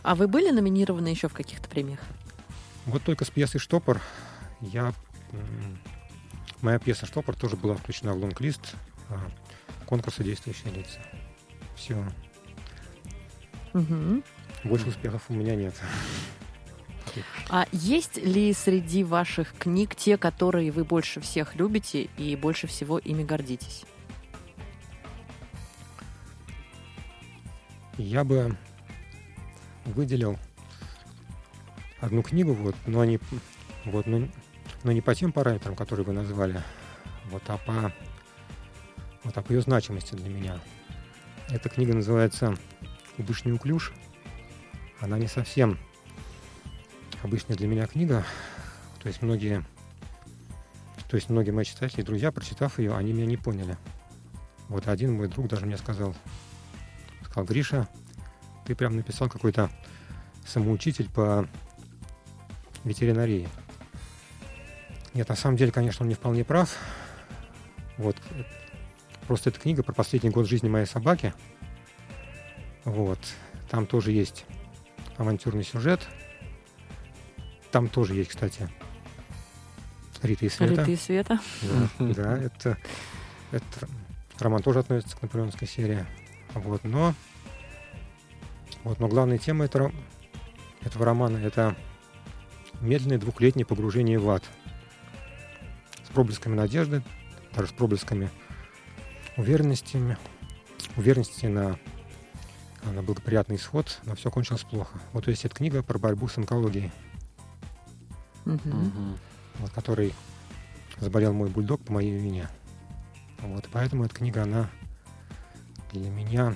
А 0.03 0.14
вы 0.14 0.26
были 0.26 0.51
номинированы 0.51 1.09
еще 1.09 1.28
в 1.28 1.34
каких-то 1.34 1.68
премиях? 1.68 2.01
Вот 2.84 3.03
только 3.03 3.24
с 3.24 3.30
пьесой 3.30 3.61
«Штопор» 3.61 4.01
я... 4.61 4.92
Моя 6.62 6.78
пьеса 6.78 7.07
«Штопор» 7.07 7.36
тоже 7.36 7.57
была 7.57 7.74
включена 7.74 8.12
в 8.12 8.16
лонг-лист 8.16 8.74
а, 9.09 9.20
конкурса 9.84 10.24
«Действующие 10.24 10.72
лица». 10.72 11.01
Все. 11.76 12.05
Мгм. 13.72 14.24
Больше 14.64 14.88
успехов 14.88 15.22
у 15.28 15.34
меня 15.34 15.55
нет. 15.55 15.74
А 17.49 17.67
есть 17.73 18.17
ли 18.17 18.53
среди 18.53 19.05
ваших 19.05 19.53
книг 19.59 19.95
те, 19.95 20.17
которые 20.17 20.71
вы 20.71 20.85
больше 20.85 21.21
всех 21.21 21.55
любите 21.57 22.09
и 22.19 22.37
больше 22.37 22.67
всего 22.67 22.99
ими 22.99 23.23
гордитесь? 23.23 23.85
Я 27.99 28.25
бы 28.25 28.57
выделил 29.87 30.39
одну 32.01 32.23
книгу, 32.23 32.53
вот, 32.53 32.77
но 32.87 33.05
не, 33.05 33.19
вот, 33.85 34.07
но, 34.07 34.29
но 34.85 34.93
не 34.93 35.01
по 35.01 35.14
тем 35.14 35.33
параметрам, 35.33 35.75
которые 35.75 36.05
вы 36.05 36.12
назвали, 36.12 36.62
вот, 37.27 37.43
а 37.47 37.57
по, 37.59 37.93
вот, 39.25 39.37
а 39.37 39.43
по 39.43 39.53
ее 39.53 39.62
значимости 39.62 40.14
для 40.14 40.29
меня. 40.29 40.61
Эта 41.49 41.69
книга 41.69 41.95
называется 41.95 42.57
«Убышь 43.19 43.45
неуклюж». 43.45 43.93
Она 45.01 45.19
не 45.19 45.27
совсем 45.27 45.79
обычная 47.23 47.57
для 47.57 47.67
меня 47.67 47.87
книга. 47.87 48.25
То 49.03 49.09
есть 49.09 49.23
многие, 49.23 49.64
то 51.09 51.17
есть 51.17 51.29
многие 51.29 51.51
мои 51.51 51.64
читатели 51.64 52.01
и 52.01 52.05
друзья, 52.05 52.33
прочитав 52.33 52.79
ее, 52.79 52.95
они 52.97 53.12
меня 53.12 53.27
не 53.27 53.37
поняли. 53.37 53.77
Вот 54.69 54.89
один 54.89 55.14
мой 55.14 55.29
друг 55.29 55.49
даже 55.49 55.67
мне 55.67 55.77
сказал, 55.77 56.14
сказал, 57.25 57.45
Гриша, 57.45 57.89
ты 58.67 58.75
прям 58.75 58.97
написал 58.97 59.29
какой-то 59.29 59.71
самоучитель 60.45 61.09
по 61.11 61.49
ветеринарии. 62.85 63.49
Нет, 65.14 65.29
на 65.29 65.37
самом 65.37 65.57
деле, 65.57 65.73
конечно, 65.73 66.03
он 66.03 66.09
не 66.09 66.14
вполне 66.14 66.45
прав. 66.45 66.77
Вот. 67.97 68.17
Просто 69.27 69.51
эта 69.51 69.59
книга 69.59 69.83
про 69.83 69.93
последний 69.93 70.31
год 70.31 70.47
жизни 70.47 70.69
моей 70.69 70.87
собаки. 70.87 71.33
Вот. 72.85 73.19
Там 73.71 73.87
тоже 73.87 74.12
есть 74.12 74.45
авантюрный 75.17 75.64
сюжет. 75.64 76.07
Там 77.77 77.89
тоже 77.89 78.14
есть, 78.14 78.31
кстати, 78.31 78.70
Рита 80.22 80.47
и 80.47 80.49
Света. 80.49 80.72
Рита 80.72 80.91
и 80.91 80.97
Света. 80.97 81.41
Да, 81.99 82.14
да, 82.14 82.39
это, 82.39 82.79
это 83.51 83.89
роман 84.39 84.62
тоже 84.62 84.79
относится 84.79 85.14
к 85.14 85.20
наполеоновской 85.20 85.68
серии. 85.68 86.07
Вот, 86.55 86.85
но, 86.85 87.12
вот, 88.83 88.99
но 88.99 89.09
главная 89.09 89.37
тема 89.37 89.66
этого, 89.66 89.93
этого 90.85 91.05
романа 91.05 91.37
это 91.37 91.77
медленное 92.81 93.18
двухлетнее 93.18 93.66
погружение 93.66 94.18
в 94.18 94.31
ад. 94.31 94.43
С 96.03 96.09
проблесками 96.14 96.55
надежды, 96.55 97.03
даже 97.55 97.68
с 97.68 97.72
проблесками 97.72 98.31
уверенности, 99.37 100.16
уверенности 100.97 101.45
на, 101.45 101.79
на 102.85 103.03
благоприятный 103.03 103.57
исход, 103.57 104.01
но 104.05 104.14
все 104.14 104.31
кончилось 104.31 104.62
плохо. 104.62 104.99
Вот 105.12 105.27
то 105.27 105.31
есть 105.31 105.45
эта 105.45 105.55
книга 105.55 105.83
про 105.83 105.99
борьбу 105.99 106.27
с 106.27 106.39
онкологией, 106.39 106.91
Мгм. 108.47 109.18
вот, 109.59 109.70
которой 109.72 110.14
заболел 110.99 111.32
мой 111.32 111.49
бульдог 111.49 111.82
по 111.84 111.94
моей 111.94 112.12
вине. 112.12 112.49
Вот, 113.40 113.68
поэтому 113.72 114.05
эта 114.05 114.14
книга, 114.14 114.44
она 114.44 114.70
для 115.92 116.09
меня 116.09 116.55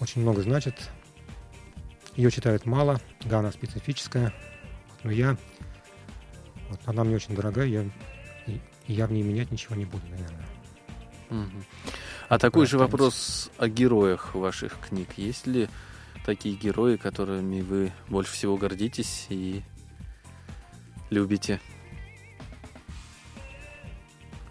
очень 0.00 0.22
много 0.22 0.42
значит. 0.42 0.90
Ее 2.14 2.30
читают 2.30 2.66
мало, 2.66 3.00
да, 3.24 3.38
она 3.38 3.52
специфическая, 3.52 4.34
но 5.02 5.10
я, 5.10 5.36
вот, 6.68 6.80
она 6.86 7.04
мне 7.04 7.16
очень 7.16 7.34
дорогая, 7.34 7.66
я, 7.66 7.84
и, 8.46 8.60
и 8.86 8.92
я 8.92 9.06
в 9.06 9.12
ней 9.12 9.22
менять 9.22 9.50
ничего 9.50 9.74
не 9.76 9.86
буду, 9.86 10.06
наверное. 10.08 10.46
Мгм. 11.30 11.64
А 12.28 12.38
такой 12.38 12.66
же 12.66 12.78
вопрос 12.78 13.50
о 13.58 13.68
героях 13.68 14.34
ваших 14.34 14.78
книг. 14.80 15.08
Есть 15.16 15.46
ли 15.46 15.68
такие 16.26 16.54
герои, 16.54 16.96
которыми 16.96 17.62
вы 17.62 17.92
больше 18.08 18.32
всего 18.32 18.56
гордитесь 18.56 19.26
и 19.30 19.62
любите? 21.10 21.60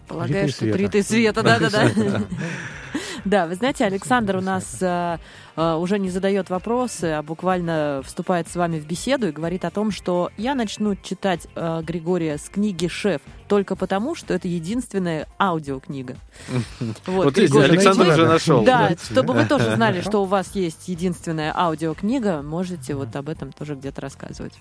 Полагаю, 0.06 0.48
что 0.48 0.58
Света. 0.58 0.78
Рита 0.78 0.98
и 0.98 1.02
Света, 1.02 1.42
да-да-да. 1.42 1.92
Да, 3.24 3.46
вы 3.46 3.54
знаете, 3.54 3.84
Александр 3.84 4.36
у 4.36 4.40
нас 4.40 4.78
э, 4.80 5.18
э, 5.56 5.74
уже 5.74 5.98
не 5.98 6.10
задает 6.10 6.50
вопросы, 6.50 7.04
а 7.04 7.22
буквально 7.22 8.02
вступает 8.04 8.48
с 8.48 8.56
вами 8.56 8.78
в 8.78 8.86
беседу 8.86 9.28
и 9.28 9.32
говорит 9.32 9.64
о 9.64 9.70
том, 9.70 9.90
что 9.90 10.30
я 10.36 10.54
начну 10.54 10.96
читать 10.96 11.46
э, 11.54 11.82
Григория 11.82 12.38
с 12.38 12.48
книги 12.48 12.88
«Шеф» 12.88 13.20
только 13.48 13.76
потому, 13.76 14.14
что 14.14 14.32
это 14.32 14.48
единственная 14.48 15.26
аудиокнига. 15.38 16.16
Вот 17.06 17.36
видите, 17.36 17.52
Григорий, 17.52 17.70
Александр 17.70 18.08
уже 18.08 18.26
нашел. 18.26 18.62
Да, 18.62 18.92
чтобы 19.02 19.34
вы 19.34 19.44
тоже 19.44 19.74
знали, 19.74 20.00
что 20.00 20.22
у 20.22 20.26
вас 20.26 20.54
есть 20.54 20.88
единственная 20.88 21.52
аудиокнига, 21.56 22.42
можете 22.42 22.94
вот 22.94 23.14
об 23.16 23.28
этом 23.28 23.52
тоже 23.52 23.74
где-то 23.74 24.00
рассказывать. 24.00 24.54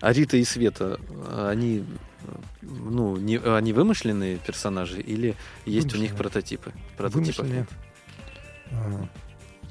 А 0.00 0.12
Рита 0.12 0.36
и 0.36 0.44
Света, 0.44 0.98
они, 1.36 1.84
ну, 2.62 3.16
не, 3.16 3.38
они 3.38 3.72
вымышленные 3.72 4.38
персонажи 4.38 5.00
или 5.00 5.34
есть 5.64 5.94
у 5.94 5.98
них 5.98 6.14
прототипы? 6.14 6.72
Прототипов 6.96 7.38
Вымышленные. 7.38 7.66
А, 8.72 9.08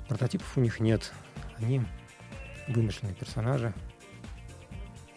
Прототипов 0.07 0.57
у 0.57 0.61
них 0.61 0.79
нет. 0.79 1.13
Они 1.57 1.81
вымышленные 2.67 3.15
персонажи. 3.15 3.73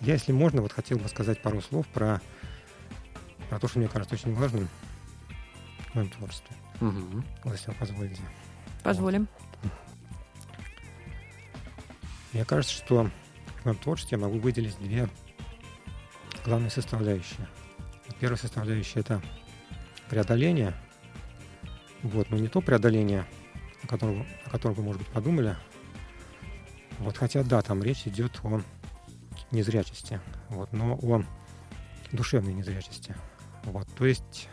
Я, 0.00 0.14
если 0.14 0.32
можно, 0.32 0.62
вот 0.62 0.72
хотел 0.72 0.98
бы 0.98 1.08
сказать 1.08 1.42
пару 1.42 1.60
слов 1.60 1.86
про, 1.88 2.20
про 3.48 3.58
то, 3.58 3.68
что 3.68 3.78
мне 3.78 3.88
кажется 3.88 4.14
очень 4.14 4.34
важным 4.34 4.68
в 5.90 5.94
моем 5.94 6.10
творчестве. 6.10 6.56
Мгм. 6.80 7.24
Вот, 7.42 7.52
если 7.52 7.70
вы 7.70 7.76
позволите. 7.76 8.22
Позволим. 8.82 9.28
Мне 12.32 12.44
кажется, 12.44 12.74
что 12.74 13.10
в 13.60 13.64
моем 13.64 13.78
творчестве 13.78 14.16
я 14.16 14.24
могу 14.24 14.38
выделить 14.38 14.78
две 14.78 15.08
главные 16.44 16.70
составляющие. 16.70 17.48
Первая 18.20 18.38
составляющая— 18.38 19.00
это 19.00 19.22
преодоление. 20.08 20.74
Вот, 22.02 22.30
но 22.30 22.36
не 22.36 22.48
то 22.48 22.60
преодоление, 22.60 23.26
котором, 23.88 24.26
о 24.44 24.50
котором 24.50 24.74
вы, 24.74 24.82
может 24.82 25.02
быть, 25.02 25.10
подумали. 25.10 25.56
Вот, 26.98 27.16
хотя, 27.16 27.42
да, 27.42 27.62
там 27.62 27.82
речь 27.82 28.06
идет 28.06 28.40
о 28.42 28.60
незрячести, 29.50 30.20
вот, 30.48 30.72
но 30.72 30.94
о 30.94 31.22
душевной 32.12 32.52
незрячести. 32.52 33.14
Вот, 33.64 33.88
то 33.96 34.06
есть, 34.06 34.48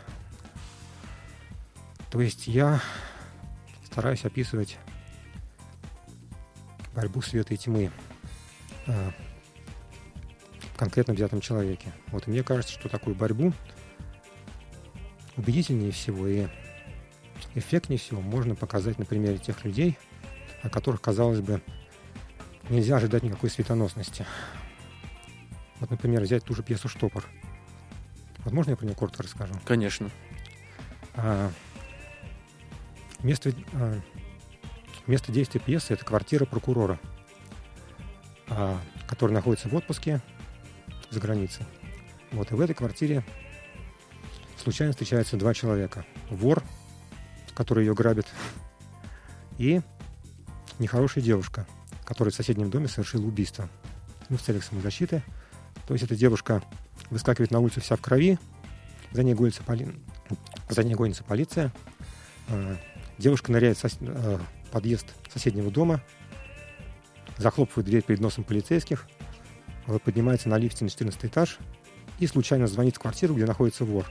то 2.10 2.20
есть 2.20 2.46
я 2.46 2.80
стараюсь 3.84 4.24
описывать 4.24 4.78
борьбу 6.94 7.20
света 7.20 7.54
и 7.54 7.56
тьмы 7.56 7.90
а, 8.86 9.12
в 10.74 10.78
конкретно 10.78 11.14
взятом 11.14 11.40
человеке. 11.40 11.92
Вот 12.08 12.26
и 12.26 12.30
мне 12.30 12.42
кажется, 12.42 12.72
что 12.72 12.88
такую 12.88 13.16
борьбу 13.16 13.52
убедительнее 15.36 15.92
всего 15.92 16.26
и 16.26 16.46
эффектнее 17.56 17.98
всего 17.98 18.20
можно 18.20 18.54
показать 18.54 18.98
на 18.98 19.04
примере 19.04 19.38
тех 19.38 19.64
людей, 19.64 19.98
о 20.62 20.68
которых, 20.68 21.00
казалось 21.00 21.40
бы, 21.40 21.62
нельзя 22.68 22.96
ожидать 22.96 23.22
никакой 23.22 23.50
светоносности. 23.50 24.26
Вот, 25.80 25.90
например, 25.90 26.22
взять 26.22 26.44
ту 26.44 26.54
же 26.54 26.62
пьесу 26.62 26.88
«Штопор». 26.88 27.24
Вот 28.38 28.52
можно 28.52 28.70
я 28.70 28.76
про 28.76 28.84
нее 28.84 28.94
коротко 28.94 29.22
расскажу? 29.22 29.54
Конечно. 29.64 30.10
А, 31.14 31.50
место, 33.22 33.52
а, 33.72 33.98
место 35.06 35.32
действия 35.32 35.60
пьесы 35.60 35.94
это 35.94 36.04
квартира 36.04 36.44
прокурора, 36.44 37.00
а, 38.48 38.78
который 39.08 39.32
находится 39.32 39.68
в 39.68 39.74
отпуске 39.74 40.20
за 41.10 41.20
границей. 41.20 41.64
Вот 42.32 42.52
и 42.52 42.54
в 42.54 42.60
этой 42.60 42.74
квартире 42.74 43.24
случайно 44.62 44.92
встречаются 44.92 45.36
два 45.36 45.54
человека: 45.54 46.04
вор, 46.30 46.62
который 47.56 47.84
ее 47.84 47.94
грабит, 47.94 48.26
и 49.58 49.80
нехорошая 50.78 51.24
девушка, 51.24 51.66
которая 52.04 52.30
в 52.30 52.36
соседнем 52.36 52.70
доме 52.70 52.86
совершила 52.86 53.26
убийство. 53.26 53.68
Ну, 54.28 54.36
в 54.36 54.42
целях 54.42 54.62
самозащиты. 54.62 55.22
То 55.88 55.94
есть 55.94 56.04
эта 56.04 56.14
девушка 56.14 56.62
выскакивает 57.10 57.50
на 57.50 57.60
улицу 57.60 57.80
вся 57.80 57.96
в 57.96 58.00
крови, 58.00 58.38
за 59.12 59.22
ней 59.22 59.34
гонится, 59.34 59.62
поли... 59.62 59.88
за 60.68 60.84
ней 60.84 60.94
гонится 60.94 61.24
полиция. 61.24 61.72
А, 62.48 62.76
Девушка 63.18 63.50
ныряет 63.50 63.78
в 63.78 63.84
сос- 63.84 63.96
э, 64.00 64.38
подъезд 64.70 65.06
соседнего 65.32 65.70
дома, 65.70 66.02
захлопывает 67.38 67.86
дверь 67.86 68.02
перед 68.02 68.20
носом 68.20 68.44
полицейских, 68.44 69.06
поднимается 70.04 70.50
на 70.50 70.58
лифте 70.58 70.84
на 70.84 70.90
14 70.90 71.24
этаж, 71.24 71.58
и 72.18 72.26
случайно 72.26 72.66
звонит 72.66 72.96
в 72.96 72.98
квартиру, 72.98 73.34
где 73.34 73.46
находится 73.46 73.84
вор. 73.84 74.06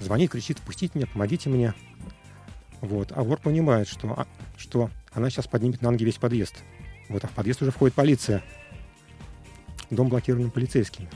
Звонит, 0.00 0.30
кричит, 0.30 0.58
впустите 0.58 0.92
меня, 0.94 1.06
помогите 1.06 1.48
мне. 1.48 1.74
Вот. 2.80 3.12
А 3.14 3.22
вор 3.22 3.40
понимает, 3.40 3.88
что, 3.88 4.08
а, 4.08 4.26
что 4.56 4.90
она 5.12 5.30
сейчас 5.30 5.46
поднимет 5.46 5.82
на 5.82 5.90
ноги 5.90 6.04
весь 6.04 6.16
подъезд. 6.16 6.62
Вот, 7.08 7.24
а 7.24 7.26
в 7.26 7.32
подъезд 7.32 7.62
уже 7.62 7.70
входит 7.70 7.94
полиция. 7.94 8.42
Дом 9.90 10.08
блокирован 10.08 10.50
полицейскими. 10.50 11.08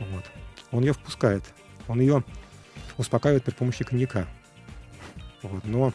Вот. 0.00 0.24
Он 0.72 0.82
ее 0.82 0.92
впускает. 0.92 1.44
Он 1.86 2.00
ее 2.00 2.24
успокаивает 2.96 3.44
при 3.44 3.52
помощи 3.52 3.84
коньяка. 3.84 4.26
Вот. 5.42 5.64
Но 5.64 5.92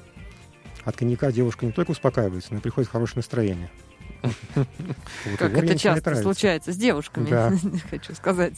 от 0.86 0.96
коньяка 0.96 1.32
девушка 1.32 1.66
не 1.66 1.72
только 1.72 1.92
успокаивается, 1.92 2.54
но 2.54 2.60
и 2.60 2.62
приходит 2.62 2.90
в 2.90 2.92
хорошее 2.92 3.18
настроение. 3.18 3.70
Вот, 4.56 5.38
Как 5.38 5.52
это 5.58 5.78
часто 5.78 6.16
случается 6.16 6.72
с 6.72 6.78
девушками, 6.78 7.30
Да. 7.30 7.54
хочу 7.90 8.14
сказать. 8.16 8.54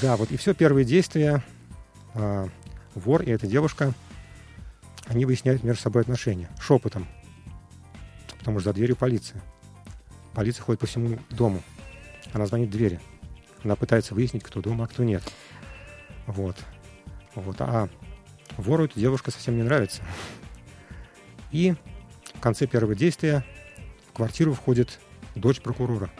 Да, 0.00 0.16
вот 0.16 0.30
и 0.30 0.36
все 0.36 0.54
первые 0.54 0.84
действия 0.84 1.42
а, 2.14 2.48
вор 2.94 3.22
и 3.22 3.30
эта 3.30 3.46
девушка, 3.46 3.92
они 5.06 5.24
выясняют 5.24 5.62
между 5.62 5.82
собой 5.82 6.02
отношения 6.02 6.48
шепотом, 6.60 7.06
потому 8.38 8.60
что 8.60 8.70
за 8.70 8.74
дверью 8.74 8.96
полиция. 8.96 9.40
Полиция 10.34 10.62
ходит 10.62 10.80
по 10.80 10.86
всему 10.86 11.18
дому. 11.30 11.62
Она 12.32 12.46
звонит 12.46 12.68
в 12.68 12.72
двери. 12.72 13.00
Она 13.64 13.76
пытается 13.76 14.14
выяснить, 14.14 14.44
кто 14.44 14.60
дома, 14.60 14.84
а 14.84 14.88
кто 14.88 15.04
нет. 15.04 15.22
Вот. 16.26 16.56
Вот. 17.34 17.56
А 17.60 17.88
вору 18.56 18.84
эта 18.84 18.98
девушка 18.98 19.30
совсем 19.30 19.56
не 19.56 19.62
нравится. 19.62 20.02
И 21.50 21.74
в 22.34 22.40
конце 22.40 22.66
первого 22.66 22.94
действия 22.94 23.44
в 24.08 24.12
квартиру 24.12 24.54
входит 24.54 25.00
дочь 25.34 25.60
прокурора. 25.60 26.10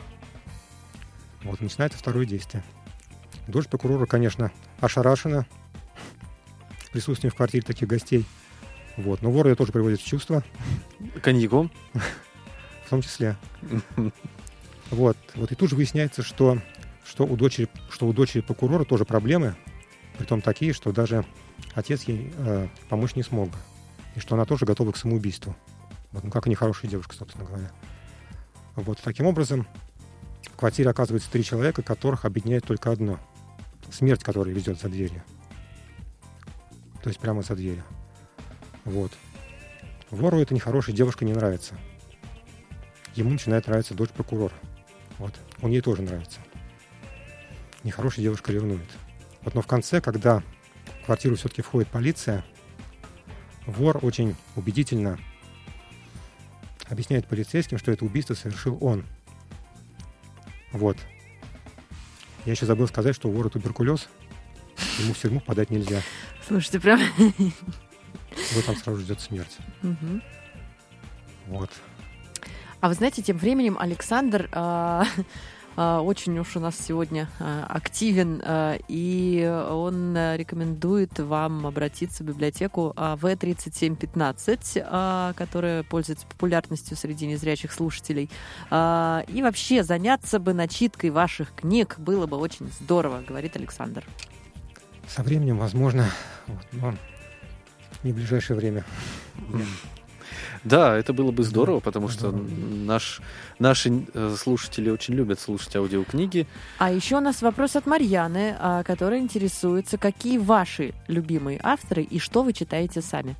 Вот, 1.43 1.61
начинается 1.61 1.99
второе 1.99 2.27
действие. 2.27 2.63
Дочь 3.47 3.69
прокурора, 3.69 4.07
конечно, 4.07 4.53
ошарашена 4.81 5.47
присутствием 6.93 7.33
в 7.33 7.37
квартире 7.37 7.63
таких 7.63 7.89
гостей. 7.89 8.25
Вот. 8.97 9.23
Но 9.23 9.31
вор 9.31 9.47
ее 9.47 9.55
тоже 9.55 9.73
приводит 9.73 10.01
в 10.01 10.07
чувство, 10.07 10.43
Коньяком? 11.23 11.71
в 12.87 12.91
том 12.91 13.03
числе. 13.03 13.37
Вот. 14.91 15.17
Вот. 15.37 15.53
И 15.53 15.55
тут 15.55 15.71
же 15.71 15.77
выясняется, 15.77 16.23
что, 16.23 16.59
что, 17.05 17.25
у 17.25 17.37
дочери, 17.37 17.69
что 17.91 18.09
у 18.09 18.13
дочери 18.13 18.41
прокурора 18.41 18.85
тоже 18.85 19.05
проблемы, 19.05 19.55
притом 20.19 20.43
такие, 20.43 20.73
что 20.73 20.91
даже 20.91 21.25
отец 21.75 22.03
ей 22.03 22.33
э, 22.37 22.67
помочь 22.89 23.15
не 23.15 23.23
смог. 23.23 23.51
И 24.17 24.21
что 24.21 24.35
она 24.35 24.45
тоже 24.45 24.67
готова 24.67 24.91
к 24.91 24.97
самоубийству. 24.97 25.55
Вот. 26.11 26.25
Ну, 26.25 26.31
как 26.33 26.49
и 26.49 26.51
нехорошая 26.51 26.91
девушка, 26.91 27.15
собственно 27.15 27.45
говоря. 27.45 27.71
Вот. 28.75 28.99
Таким 29.03 29.27
образом, 29.27 29.69
в 30.53 30.57
квартире 30.57 30.91
оказывается 30.91 31.31
три 31.31 31.45
человека, 31.45 31.83
которых 31.83 32.25
объединяет 32.25 32.65
только 32.65 32.91
одно. 32.91 33.21
Смерть, 33.93 34.25
которая 34.25 34.53
ведет 34.53 34.81
за 34.81 34.89
дверью. 34.89 35.23
То 37.03 37.09
есть 37.09 37.21
прямо 37.21 37.43
за 37.43 37.55
дверью. 37.55 37.85
Вот. 38.85 39.13
Вору 40.11 40.41
эта 40.41 40.55
нехорошая 40.55 40.95
девушка 40.95 41.25
не 41.25 41.33
нравится. 41.33 41.75
Ему 43.15 43.31
начинает 43.31 43.67
нравиться 43.67 43.95
дочь 43.95 44.11
прокурора. 44.11 44.55
Вот. 45.19 45.35
Он 45.63 45.71
ей 45.71 45.81
тоже 45.81 46.03
нравится. 46.03 46.41
Нехорошая 47.85 48.23
девушка 48.23 48.53
ревнует. 48.53 48.89
Вот, 49.43 49.55
но 49.55 49.63
в 49.63 49.67
конце, 49.67 50.01
когда 50.01 50.43
в 51.03 51.07
квартиру 51.07 51.37
все-таки 51.37 51.63
входит 51.63 51.89
полиция, 51.89 52.45
вор 53.67 53.99
очень 54.03 54.37
убедительно 54.57 55.19
объясняет 56.89 57.27
полицейским, 57.27 57.79
что 57.79 57.93
это 57.93 58.05
убийство 58.05 58.35
совершил 58.35 58.77
он. 58.81 59.07
Вот. 60.73 60.97
Я 62.45 62.53
еще 62.53 62.67
забыл 62.67 62.89
сказать, 62.89 63.15
что 63.15 63.29
у 63.29 63.33
вора 63.33 63.49
туберкулез, 63.49 64.09
ему 64.99 65.15
в 65.15 65.19
тюрьму 65.19 65.41
подать 65.41 65.71
нельзя. 65.71 66.03
Слушайте, 66.51 66.81
прям... 66.81 66.99
Его 66.99 68.63
там 68.67 68.75
сразу 68.75 69.01
ждет 69.03 69.21
смерть. 69.21 69.57
Мгм. 69.83 70.21
Вот. 71.47 71.71
А 72.81 72.89
вы 72.89 72.95
знаете, 72.95 73.23
тем 73.23 73.37
временем 73.37 73.77
Александр 73.79 74.49
а, 74.51 75.05
а, 75.77 76.01
очень 76.01 76.37
уж 76.41 76.57
у 76.57 76.61
нас 76.61 76.77
сегодня 76.77 77.29
а, 77.39 77.67
активен, 77.69 78.43
а, 78.45 78.77
и 78.89 79.47
он 79.71 80.17
рекомендует 80.35 81.21
вам 81.21 81.69
обратиться 81.69 82.25
в 82.25 82.27
библиотеку 82.27 82.95
а, 82.97 83.15
В3715, 83.15 84.85
а, 84.85 85.33
которая 85.35 85.85
пользуется 85.85 86.27
популярностью 86.27 86.97
среди 86.97 87.29
незрячих 87.29 87.71
слушателей. 87.73 88.29
А, 88.71 89.25
И 89.29 89.41
вообще 89.41 89.85
заняться 89.85 90.41
бы 90.41 90.53
начиткой 90.53 91.11
ваших 91.11 91.55
книг 91.55 91.95
было 92.01 92.27
бы 92.27 92.39
очень 92.39 92.69
здорово, 92.81 93.23
говорит 93.25 93.55
Александр. 93.55 94.05
Со 95.11 95.25
временем, 95.25 95.59
возможно, 95.59 96.09
вот, 96.47 96.67
но 96.71 96.95
не 98.05 98.13
в 98.13 98.15
ближайшее 98.15 98.57
время. 98.57 98.85
Да, 100.63 100.97
это 100.97 101.13
было 101.13 101.33
бы 101.33 101.43
здорово, 101.43 101.81
потому 101.81 102.09
что 102.09 102.31
наш, 102.31 103.21
наши 103.59 104.05
э, 104.13 104.37
слушатели 104.39 104.89
очень 104.89 105.15
любят 105.15 105.41
слушать 105.41 105.75
аудиокниги. 105.75 106.47
А 106.79 106.93
еще 106.93 107.17
у 107.17 107.21
нас 107.21 107.43
вопрос 107.43 107.77
от 107.77 107.87
Марьяны, 107.87 108.55
а, 108.59 108.83
которая 108.85 109.21
интересуется, 109.21 109.97
какие 109.97 110.39
ваши 110.39 110.93
любимые 111.09 111.59
авторы 111.63 112.03
и 112.03 112.19
что 112.19 112.43
вы 112.43 112.53
читаете 112.53 113.01
сами. 113.01 113.37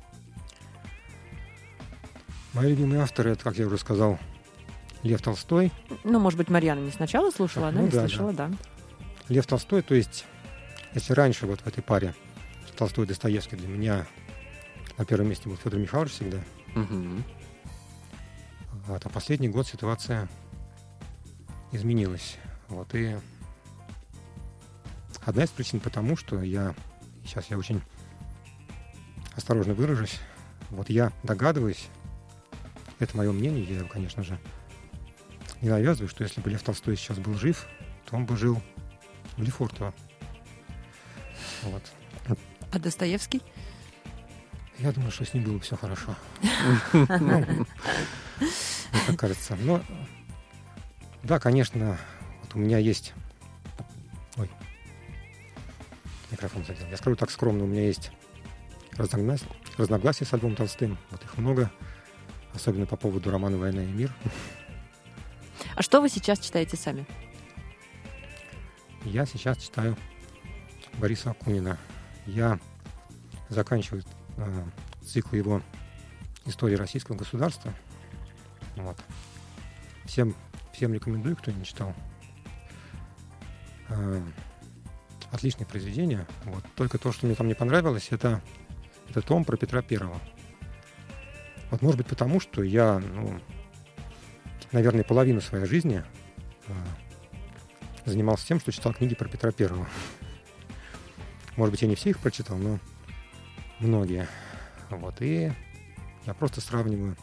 Мои 2.53 2.71
любимые 2.71 3.03
авторы, 3.03 3.31
это, 3.31 3.43
как 3.43 3.57
я 3.57 3.67
уже 3.67 3.77
сказал, 3.77 4.19
Лев 5.03 5.21
Толстой. 5.21 5.71
Ну, 6.03 6.19
может 6.19 6.37
быть, 6.37 6.49
Марьяна 6.49 6.79
не 6.79 6.91
сначала 6.91 7.31
слушала, 7.31 7.67
она 7.69 7.79
Ну 7.79 7.85
не 7.85 7.91
да, 7.91 7.99
слышала, 8.01 8.33
да. 8.33 8.51
Лев 9.29 9.45
Толстой, 9.45 9.83
то 9.83 9.95
есть, 9.95 10.25
если 10.93 11.13
раньше 11.13 11.45
вот 11.45 11.61
в 11.61 11.67
этой 11.67 11.81
паре 11.83 12.13
Толстой 12.77 13.05
и 13.05 13.07
Достоевский 13.07 13.55
для 13.55 13.67
меня 13.67 14.07
на 14.97 15.05
первом 15.05 15.29
месте 15.29 15.47
был 15.49 15.55
Федор 15.57 15.79
Михайлович 15.79 16.11
всегда, 16.13 16.39
Мгм. 16.75 17.23
а 18.87 18.99
то 18.99 19.09
последний 19.09 19.49
год 19.49 19.67
ситуация 19.67 20.27
изменилась. 21.71 22.37
Вот 22.69 22.93
и 22.95 23.17
одна 25.25 25.43
из 25.43 25.49
причин 25.49 25.79
потому, 25.79 26.15
что 26.17 26.41
я 26.41 26.73
сейчас 27.25 27.47
я 27.49 27.57
очень 27.57 27.81
осторожно 29.35 29.73
выражусь. 29.73 30.19
Вот 30.69 30.89
я 30.89 31.11
догадываюсь, 31.23 31.87
это 32.99 33.15
мое 33.17 33.31
мнение, 33.31 33.63
я 33.63 33.77
его, 33.79 33.87
конечно 33.87 34.23
же, 34.23 34.39
не 35.61 35.69
навязываю, 35.69 36.09
что 36.09 36.23
если 36.23 36.41
бы 36.41 36.49
Лев 36.49 36.63
Толстой 36.63 36.95
сейчас 36.95 37.19
был 37.19 37.35
жив, 37.35 37.67
то 38.05 38.15
он 38.15 38.25
бы 38.25 38.35
жил 38.37 38.61
в 39.37 39.43
Лефортово. 39.43 39.93
Вот. 41.63 41.83
А 42.71 42.79
Достоевский? 42.79 43.41
Я 44.79 44.91
думаю, 44.91 45.11
что 45.11 45.25
с 45.25 45.33
ним 45.33 45.43
было 45.43 45.59
все 45.59 45.75
хорошо. 45.75 46.15
Мне 46.93 47.65
кажется. 49.17 49.55
Но, 49.57 49.81
да, 51.23 51.39
конечно, 51.39 51.97
вот 52.41 52.55
у 52.55 52.59
меня 52.59 52.77
есть... 52.77 53.13
Ой, 54.37 54.49
микрофон 56.31 56.65
задел. 56.65 56.87
Я 56.87 56.97
скажу 56.97 57.15
так 57.15 57.29
скромно, 57.29 57.65
у 57.65 57.67
меня 57.67 57.85
есть 57.85 58.11
разногласия, 58.97 59.45
разногласия 59.77 60.25
с 60.25 60.31
Львом 60.31 60.55
Толстым. 60.55 60.97
Вот 61.11 61.23
их 61.23 61.37
много, 61.37 61.71
особенно 62.53 62.85
по 62.85 62.95
поводу 62.95 63.29
романа 63.29 63.57
«Война 63.57 63.83
и 63.83 63.87
мир». 63.87 64.11
А 65.75 65.83
что 65.83 66.01
вы 66.01 66.09
сейчас 66.09 66.39
читаете 66.39 66.75
сами? 66.75 67.05
Я 69.03 69.25
сейчас 69.25 69.57
читаю 69.57 69.95
Бориса 70.97 71.31
Акунина. 71.31 71.77
Я 72.25 72.59
заканчиваю 73.49 74.03
э, 74.37 74.63
цикл 75.05 75.35
его 75.35 75.61
«История 76.45 76.75
российского 76.75 77.15
государства». 77.15 77.73
Вот. 78.75 78.97
Всем, 80.05 80.35
всем 80.73 80.93
рекомендую, 80.93 81.35
кто 81.35 81.51
не 81.51 81.65
читал. 81.65 81.93
Э, 83.89 84.21
отличное 85.31 85.65
произведение. 85.65 86.25
Вот. 86.45 86.63
Только 86.75 86.97
то, 86.97 87.11
что 87.11 87.25
мне 87.25 87.35
там 87.35 87.47
не 87.47 87.53
понравилось, 87.53 88.07
это, 88.11 88.41
это 89.09 89.21
том 89.21 89.45
про 89.45 89.57
Петра 89.57 89.81
Первого. 89.81 90.19
Вот, 91.69 91.81
может 91.81 91.97
быть, 91.97 92.07
потому 92.07 92.39
что 92.39 92.63
я, 92.63 92.99
ну, 92.99 93.39
наверное, 94.71 95.03
половину 95.03 95.41
своей 95.41 95.65
жизни 95.65 96.03
э, 96.67 96.73
занимался 98.05 98.47
тем, 98.47 98.59
что 98.59 98.71
читал 98.71 98.93
книги 98.93 99.15
про 99.15 99.27
Петра 99.27 99.51
Первого. 99.51 99.87
Может 101.57 101.71
быть, 101.71 101.81
я 101.81 101.87
не 101.87 101.95
все 101.95 102.11
их 102.11 102.19
прочитал, 102.19 102.57
но 102.57 102.79
многие. 103.79 104.27
Вот. 104.89 105.21
И 105.21 105.51
я 106.25 106.33
просто 106.33 106.61
сравниваю 106.61 107.15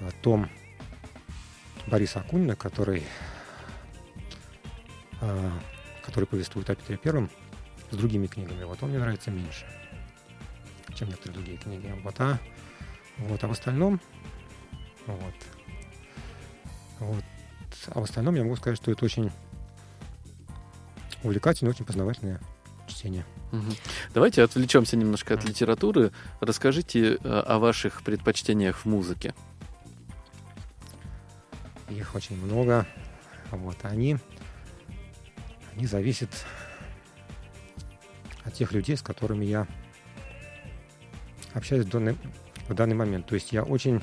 э, 0.00 0.10
том 0.22 0.48
Бориса 1.86 2.20
Акунина, 2.20 2.56
который, 2.56 3.04
э, 5.20 5.50
который 6.04 6.24
повествует 6.26 6.68
о 6.70 6.74
Петре 6.74 6.96
Первом, 6.96 7.30
с 7.90 7.96
другими 7.96 8.26
книгами. 8.26 8.64
Вот 8.64 8.82
он 8.82 8.90
мне 8.90 8.98
нравится 8.98 9.30
меньше, 9.30 9.64
чем 10.94 11.08
некоторые 11.08 11.34
другие 11.34 11.58
книги. 11.58 11.94
Вот. 12.02 12.14
А, 12.18 12.38
вот. 13.18 13.42
а 13.42 13.48
в 13.48 13.52
остальном 13.52 14.00
вот, 15.08 15.34
вот, 17.00 17.24
а 17.86 18.00
в 18.00 18.02
остальном 18.02 18.34
я 18.34 18.42
могу 18.42 18.56
сказать, 18.56 18.76
что 18.76 18.90
это 18.90 19.06
очень 19.06 19.30
увлекательное, 21.22 21.72
очень 21.72 21.86
познавательное 21.86 22.40
чтение. 22.98 23.24
Мгм. 23.52 23.72
Давайте 24.12 24.42
отвлечемся 24.42 24.96
немножко 24.96 25.34
от 25.34 25.44
литературы. 25.44 26.10
Расскажите 26.40 27.14
э, 27.14 27.18
о 27.22 27.58
ваших 27.58 28.02
предпочтениях 28.02 28.78
в 28.78 28.86
музыке. 28.86 29.34
Их 31.90 32.14
очень 32.14 32.36
много. 32.44 32.86
Вот, 33.50 33.76
они, 33.82 34.18
они 35.74 35.86
зависят 35.86 36.28
от 38.44 38.52
тех 38.54 38.72
людей, 38.72 38.96
с 38.96 39.02
которыми 39.02 39.44
я 39.44 39.66
общаюсь 41.54 41.86
в 41.86 41.88
данный, 41.88 42.16
в 42.68 42.74
данный 42.74 42.94
момент. 42.94 43.26
То 43.26 43.34
есть 43.36 43.52
я 43.52 43.62
очень 43.62 44.02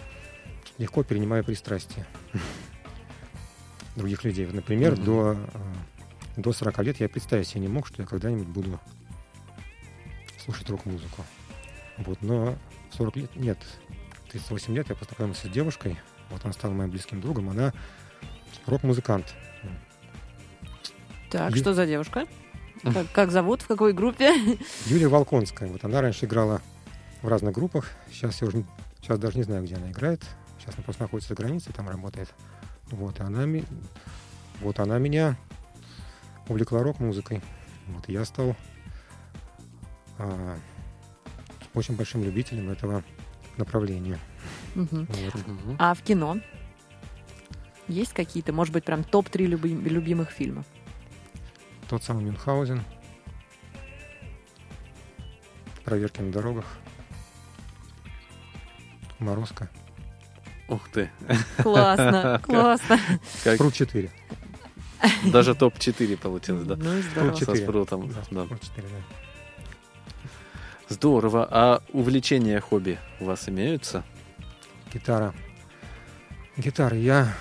легко 0.77 1.03
перенимаю 1.03 1.43
пристрастия 1.43 2.07
других 3.95 4.23
людей. 4.23 4.47
Например, 4.47 4.93
Мгм. 4.93 5.03
до, 5.05 5.33
э, 5.33 5.47
до 6.37 6.53
40 6.53 6.77
лет 6.83 6.99
я 6.99 7.09
представить 7.09 7.47
себе 7.47 7.61
не 7.61 7.67
мог, 7.67 7.87
что 7.87 8.01
я 8.01 8.07
когда-нибудь 8.07 8.47
буду 8.47 8.79
слушать 10.43 10.69
рок-музыку. 10.69 11.23
Вот, 11.97 12.21
но 12.21 12.57
в 12.91 12.95
40 12.95 13.15
лет, 13.17 13.35
нет, 13.35 13.57
38 14.31 14.75
лет 14.75 14.89
я 14.89 14.95
познакомился 14.95 15.47
с 15.47 15.51
девушкой, 15.51 15.97
вот 16.29 16.43
она 16.43 16.53
стала 16.53 16.73
моим 16.73 16.91
близким 16.91 17.21
другом, 17.21 17.49
она 17.49 17.73
рок-музыкант. 18.65 19.33
Так, 21.31 21.51
Ю- 21.55 21.57
что 21.61 21.73
за 21.73 21.85
девушка? 21.85 22.25
Как, 22.83 23.11
как 23.11 23.31
зовут? 23.31 23.63
В 23.63 23.67
какой 23.67 23.93
группе? 23.93 24.31
Юлия 24.85 25.07
Волконская. 25.07 25.67
Вот 25.69 25.83
она 25.83 26.01
раньше 26.01 26.25
играла 26.25 26.61
в 27.23 27.27
разных 27.27 27.55
группах. 27.55 27.89
Сейчас 28.11 28.39
я 28.41 28.47
уже 28.47 28.63
сейчас 29.01 29.17
даже 29.17 29.37
не 29.37 29.43
знаю, 29.43 29.63
где 29.63 29.75
она 29.75 29.89
играет. 29.89 30.23
Сейчас 30.59 30.75
она 30.75 30.83
просто 30.83 31.01
находится 31.01 31.29
за 31.29 31.35
границей, 31.35 31.73
там 31.73 31.89
работает. 31.89 32.31
Вот, 32.91 33.19
и 33.19 33.23
она, 33.23 33.47
вот 34.61 34.79
она 34.79 34.99
меня 34.99 35.35
увлекла 36.47 36.83
рок-музыкой. 36.83 37.41
Вот, 37.87 38.07
я 38.09 38.25
стал 38.25 38.55
а, 40.17 40.57
очень 41.73 41.95
большим 41.95 42.23
любителем 42.23 42.69
этого 42.69 43.03
направления. 43.57 44.19
Мгм. 44.75 45.07
Вот. 45.09 45.75
А 45.79 45.93
в 45.93 46.01
кино? 46.01 46.37
Есть 47.87 48.13
какие-то, 48.13 48.51
может 48.51 48.73
быть, 48.73 48.83
прям 48.83 49.03
топ-3 49.03 49.45
люби- 49.45 49.75
любимых 49.89 50.31
фильма? 50.31 50.63
Тот 51.87 52.03
самый 52.03 52.23
Мюнхгаузен. 52.25 52.81
Проверки 55.83 56.21
на 56.21 56.31
дорогах. 56.31 56.65
Морозко. 59.19 59.69
Ух 60.67 60.89
ты. 60.89 61.11
Классно, 61.61 62.41
классно. 62.43 62.99
Как- 63.43 63.57
Крут 63.57 63.73
4. 63.75 64.09
Даже 65.25 65.55
топ-4 65.55 66.17
получилось, 66.17 66.65
да? 66.65 66.75
Ну 66.75 67.01
здорово. 67.01 67.35
Со 67.35 67.45
4. 67.45 67.63
спрутом. 67.63 68.07
Да, 68.09 68.23
да. 68.31 68.45
Крут 68.47 68.61
4, 68.61 68.87
да. 68.87 68.95
Здорово. 70.89 71.47
А 71.49 71.81
увлечения, 71.93 72.59
хобби 72.59 72.99
у 73.19 73.25
вас 73.25 73.49
имеются? 73.49 74.03
Гитара. 74.93 75.33
Гитара. 76.57 76.95
Я 76.95 77.35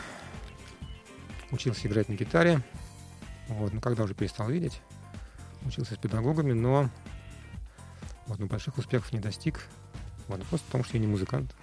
учился 1.50 1.86
играть 1.86 2.08
на 2.08 2.14
гитаре. 2.14 2.62
Вот, 3.48 3.72
но 3.72 3.80
когда 3.80 4.04
уже 4.04 4.14
перестал 4.14 4.48
видеть, 4.48 4.80
учился 5.66 5.94
с 5.94 5.98
педагогами, 5.98 6.52
но 6.52 6.88
вот, 8.26 8.38
но 8.38 8.46
больших 8.46 8.78
успехов 8.78 9.12
не 9.12 9.20
достиг. 9.20 9.60
Вот, 10.28 10.38
ну, 10.38 10.44
просто 10.46 10.66
потому 10.66 10.84
что 10.84 10.94
я 10.96 11.00
не 11.00 11.06
музыкант. 11.06 11.54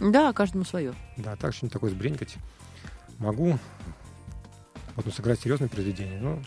Да, 0.00 0.32
каждому 0.32 0.64
свое. 0.64 0.94
Да, 1.16 1.36
так 1.36 1.54
что 1.54 1.66
не 1.66 1.70
такой 1.70 1.90
сбренькать. 1.90 2.36
Могу 3.18 3.58
вот, 4.98 5.06
ну, 5.06 5.12
сыграть 5.12 5.38
серьезное 5.38 5.68
произведение, 5.68 6.18
но 6.18 6.42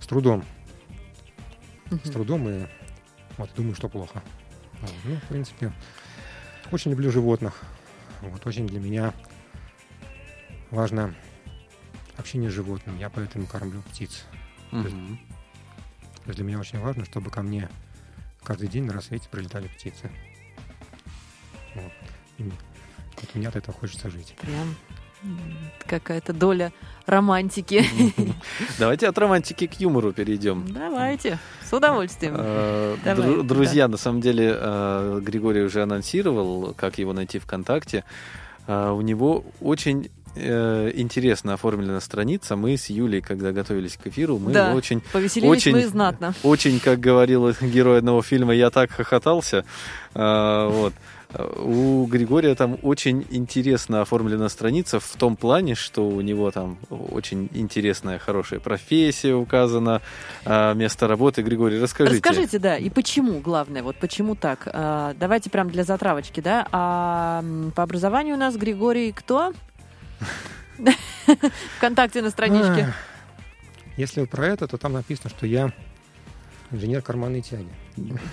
с 0.00 0.06
трудом. 0.06 0.42
С 2.04 2.10
трудом 2.10 2.48
и 2.48 2.66
вот 3.36 3.50
думаю, 3.54 3.74
что 3.74 3.90
плохо. 3.90 4.22
Вот, 4.80 4.92
ну, 5.04 5.16
в 5.16 5.24
принципе, 5.24 5.74
очень 6.72 6.90
люблю 6.90 7.10
животных. 7.12 7.60
Вот 8.22 8.46
очень 8.46 8.66
для 8.66 8.80
меня 8.80 9.12
важно 10.70 11.14
общение 12.16 12.48
с 12.48 12.54
животными. 12.54 12.98
Я 12.98 13.10
поэтому 13.10 13.46
кормлю 13.46 13.82
птиц. 13.82 14.24
Мгм. 14.70 15.18
То 15.18 16.28
есть 16.28 16.36
для 16.36 16.44
меня 16.44 16.58
очень 16.58 16.78
важно, 16.78 17.04
чтобы 17.04 17.30
ко 17.30 17.42
мне 17.42 17.68
каждый 18.42 18.68
день 18.68 18.84
на 18.84 18.94
рассвете 18.94 19.28
прилетали 19.28 19.68
птицы. 19.68 20.10
Вот. 21.74 21.92
И 22.38 22.42
вот 22.44 23.34
мне 23.34 23.48
от 23.48 23.56
этого 23.56 23.76
хочется 23.76 24.08
жить. 24.08 24.34
Прям 24.40 24.74
какая-то 25.86 26.32
доля 26.32 26.72
романтики. 27.06 27.84
Давайте 28.78 29.08
от 29.08 29.16
романтики 29.18 29.66
к 29.66 29.74
юмору 29.80 30.12
перейдем. 30.12 30.64
Давайте, 30.68 31.38
с 31.68 31.72
удовольствием. 31.72 32.34
Давай, 33.04 33.36
да. 33.36 33.42
Друзья, 33.42 33.88
на 33.88 33.96
самом 33.96 34.20
деле, 34.20 34.52
э, 34.58 35.20
Григорий 35.22 35.62
уже 35.62 35.82
анонсировал, 35.82 36.74
как 36.76 36.98
его 36.98 37.12
найти 37.12 37.38
ВКонтакте. 37.38 38.04
Э, 38.66 38.90
У 38.90 39.00
него 39.02 39.44
очень 39.60 40.10
э, 40.34 40.90
интересно 40.94 41.54
оформлена 41.54 42.00
страница. 42.00 42.56
Мы 42.56 42.76
с 42.76 42.90
Юлей, 42.90 43.20
когда 43.22 43.52
готовились 43.52 43.96
к 43.96 44.06
эфиру, 44.08 44.38
мы 44.38 44.52
Да. 44.52 44.74
очень, 44.74 45.00
Повеселились 45.12 45.50
очень- 45.50 45.72
мы 45.72 45.86
знатно. 45.86 46.34
очень, 46.42 46.78
как 46.80 47.00
говорил 47.00 47.50
герой 47.62 47.98
одного 47.98 48.20
фильма, 48.22 48.52
я 48.54 48.68
так 48.70 48.90
хохотался. 48.90 49.64
Вот. 50.12 50.92
У 51.34 52.06
Григория 52.06 52.54
там 52.54 52.78
очень 52.82 53.26
интересно 53.30 54.00
оформлена 54.00 54.48
страница 54.48 55.00
в 55.00 55.16
том 55.16 55.36
плане, 55.36 55.74
что 55.74 56.08
у 56.08 56.20
него 56.20 56.50
там 56.50 56.78
очень 56.90 57.48
интересная, 57.52 58.18
хорошая 58.18 58.60
профессия 58.60 59.34
указана, 59.34 60.02
э, 60.44 60.74
место 60.74 61.08
работы. 61.08 61.42
Григорий, 61.42 61.80
расскажите. 61.80 62.16
Расскажите, 62.16 62.58
да, 62.58 62.76
и 62.76 62.90
почему, 62.90 63.40
главное, 63.40 63.82
вот 63.82 63.96
почему 63.96 64.34
так? 64.36 64.68
А, 64.72 65.14
давайте 65.18 65.50
прям 65.50 65.70
для 65.70 65.84
затравочки, 65.84 66.40
да. 66.40 66.66
А 66.70 67.44
по 67.74 67.82
образованию 67.82 68.36
у 68.36 68.38
нас 68.38 68.56
Григорий 68.56 69.12
кто? 69.12 69.52
Вконтакте 71.78 72.22
на 72.22 72.30
страничке. 72.30 72.88
Ах, 72.88 72.94
Если 73.96 74.24
про 74.24 74.46
это, 74.46 74.68
то 74.68 74.78
там 74.78 74.92
написано, 74.92 75.30
что 75.30 75.46
я 75.46 75.72
инженер 76.70 77.02
карманной 77.02 77.42
тяги. 77.42 77.68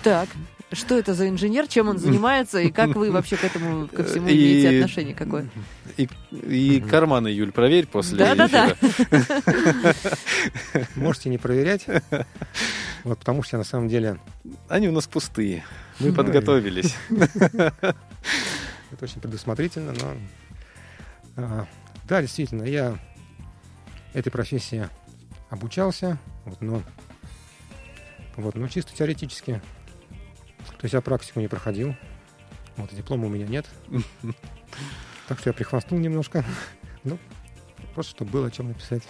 Так, 0.02 0.28
что 0.74 0.98
это 0.98 1.14
за 1.14 1.28
инженер, 1.28 1.66
чем 1.68 1.88
он 1.88 1.98
занимается, 1.98 2.58
и 2.60 2.70
как 2.70 2.94
вы 2.96 3.10
вообще 3.10 3.36
к 3.36 3.44
этому, 3.44 3.88
ко 3.88 4.04
всему 4.04 4.28
И- 4.28 4.34
имеете 4.34 4.76
отношение 4.78 5.14
какое? 5.14 5.48
И, 5.96 6.08
и 6.32 6.80
карманы, 6.80 7.28
Юль, 7.28 7.52
проверь 7.52 7.86
после 7.86 8.18
Да-да-да. 8.18 8.74
Можете 10.96 11.30
не 11.30 11.38
проверять. 11.38 11.86
Вот 13.04 13.18
потому 13.18 13.42
что 13.42 13.56
я 13.56 13.58
на 13.58 13.64
самом 13.64 13.88
деле 13.88 14.18
Они 14.68 14.88
у 14.88 14.92
нас 14.92 15.06
пустые. 15.06 15.64
Мы 16.00 16.08
Ну, 16.08 16.14
подготовились. 16.14 16.96
это 17.10 17.94
очень 19.00 19.20
предусмотрительно, 19.20 19.92
но 19.92 20.14
а, 21.36 21.66
да, 22.08 22.20
действительно, 22.22 22.62
я 22.64 22.98
этой 24.12 24.30
профессии 24.30 24.88
обучался, 25.50 26.18
вот, 26.44 26.60
но 26.60 26.82
вот, 28.36 28.54
но 28.56 28.66
чисто 28.68 28.94
теоретически. 28.94 29.60
То 30.68 30.84
есть 30.84 30.94
я 30.94 31.00
практику 31.00 31.40
не 31.40 31.48
проходил. 31.48 31.94
Вот, 32.76 32.92
и 32.92 32.96
диплома 32.96 33.26
у 33.26 33.30
меня 33.30 33.46
нет. 33.46 33.66
Так 35.26 35.38
что 35.38 35.48
я 35.48 35.54
прихвастнул 35.54 35.98
немножко. 36.00 36.44
Ну, 37.04 37.18
просто 37.94 38.12
чтобы 38.12 38.30
было 38.30 38.46
о 38.46 38.50
чем 38.50 38.68
написать. 38.68 39.02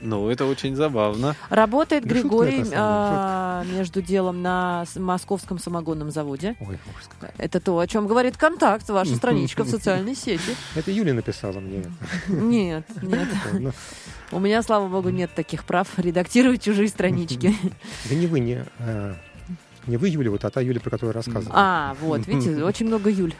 Ну, 0.00 0.28
это 0.28 0.44
очень 0.44 0.76
забавно. 0.76 1.34
Работает 1.48 2.04
Да 2.04 2.14
Григорий 2.14 2.60
это, 2.60 2.72
а, 2.74 3.64
между 3.64 4.02
делом 4.02 4.42
на 4.42 4.84
московском 4.96 5.58
самогонном 5.58 6.10
заводе. 6.10 6.56
Ой, 6.60 6.78
ужас. 6.94 7.08
Это 7.38 7.60
то, 7.60 7.78
о 7.78 7.86
чем 7.86 8.06
говорит 8.06 8.36
контакт, 8.36 8.88
ваша 8.88 9.14
страничка 9.16 9.64
в 9.64 9.68
социальной 9.68 10.14
сети. 10.14 10.54
Это 10.74 10.90
Юля 10.90 11.14
написала 11.14 11.58
мне. 11.58 11.84
Нет, 12.28 12.84
нет. 13.02 13.28
У 14.30 14.38
меня, 14.38 14.62
слава 14.62 14.88
богу, 14.88 15.08
нет 15.08 15.30
таких 15.34 15.64
прав 15.64 15.88
редактировать 15.96 16.62
чужие 16.62 16.88
странички. 16.88 17.54
Да 18.08 18.14
не 18.14 18.26
вы, 18.26 18.40
не, 18.40 18.64
а, 18.78 19.16
не 19.88 19.96
вы, 19.96 20.08
Юля, 20.08 20.30
вот, 20.30 20.44
а 20.44 20.50
та 20.50 20.60
Юля, 20.60 20.80
про 20.80 20.90
которую 20.90 21.10
я 21.10 21.14
рассказывал. 21.14 21.52
А, 21.54 21.96
вот, 22.00 22.26
видите, 22.26 22.62
очень 22.64 22.86
много 22.86 23.10
Юль. 23.10 23.34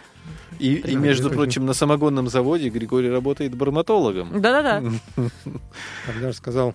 И, 0.58 0.74
и, 0.74 0.96
между 0.96 1.30
прочим, 1.30 1.66
на 1.66 1.72
самогонном 1.72 2.28
заводе 2.28 2.68
Григорий 2.68 3.08
работает 3.08 3.54
барматологом. 3.54 4.40
Да-да-да. 4.40 4.82
Я 5.46 6.20
даже 6.20 6.36
сказал 6.36 6.74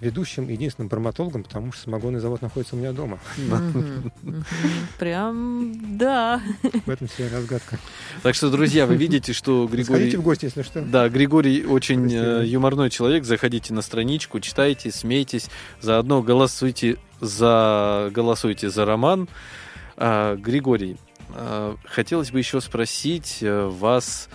ведущим, 0.00 0.48
единственным 0.48 0.88
барматологом, 0.88 1.42
потому 1.42 1.72
что 1.72 1.82
самогонный 1.82 2.20
завод 2.20 2.42
находится 2.42 2.74
у 2.74 2.78
меня 2.78 2.92
дома. 2.92 3.18
Прям, 4.98 5.98
да. 5.98 6.40
В 6.86 6.90
этом 6.90 7.06
вся 7.08 7.28
разгадка. 7.30 7.78
Так 8.22 8.34
что, 8.34 8.50
друзья, 8.50 8.86
вы 8.86 8.96
видите, 8.96 9.32
что 9.32 9.66
Григорий... 9.66 9.84
Сходите 9.84 10.18
в 10.18 10.22
гости, 10.22 10.46
если 10.46 10.62
что. 10.62 10.82
Да, 10.82 11.08
Григорий 11.08 11.64
очень 11.64 12.12
э, 12.12 12.46
юморной 12.46 12.90
человек. 12.90 13.24
Заходите 13.24 13.74
на 13.74 13.82
страничку, 13.82 14.40
читайте, 14.40 14.90
смейтесь. 14.90 15.48
Заодно 15.80 16.22
голосуйте 16.22 16.96
за, 17.20 18.10
голосуйте 18.12 18.70
за 18.70 18.84
роман. 18.84 19.28
А, 19.96 20.36
Григорий, 20.36 20.96
а, 21.34 21.76
хотелось 21.84 22.30
бы 22.30 22.38
еще 22.38 22.60
спросить 22.60 23.38
э, 23.42 23.66
вас 23.66 24.28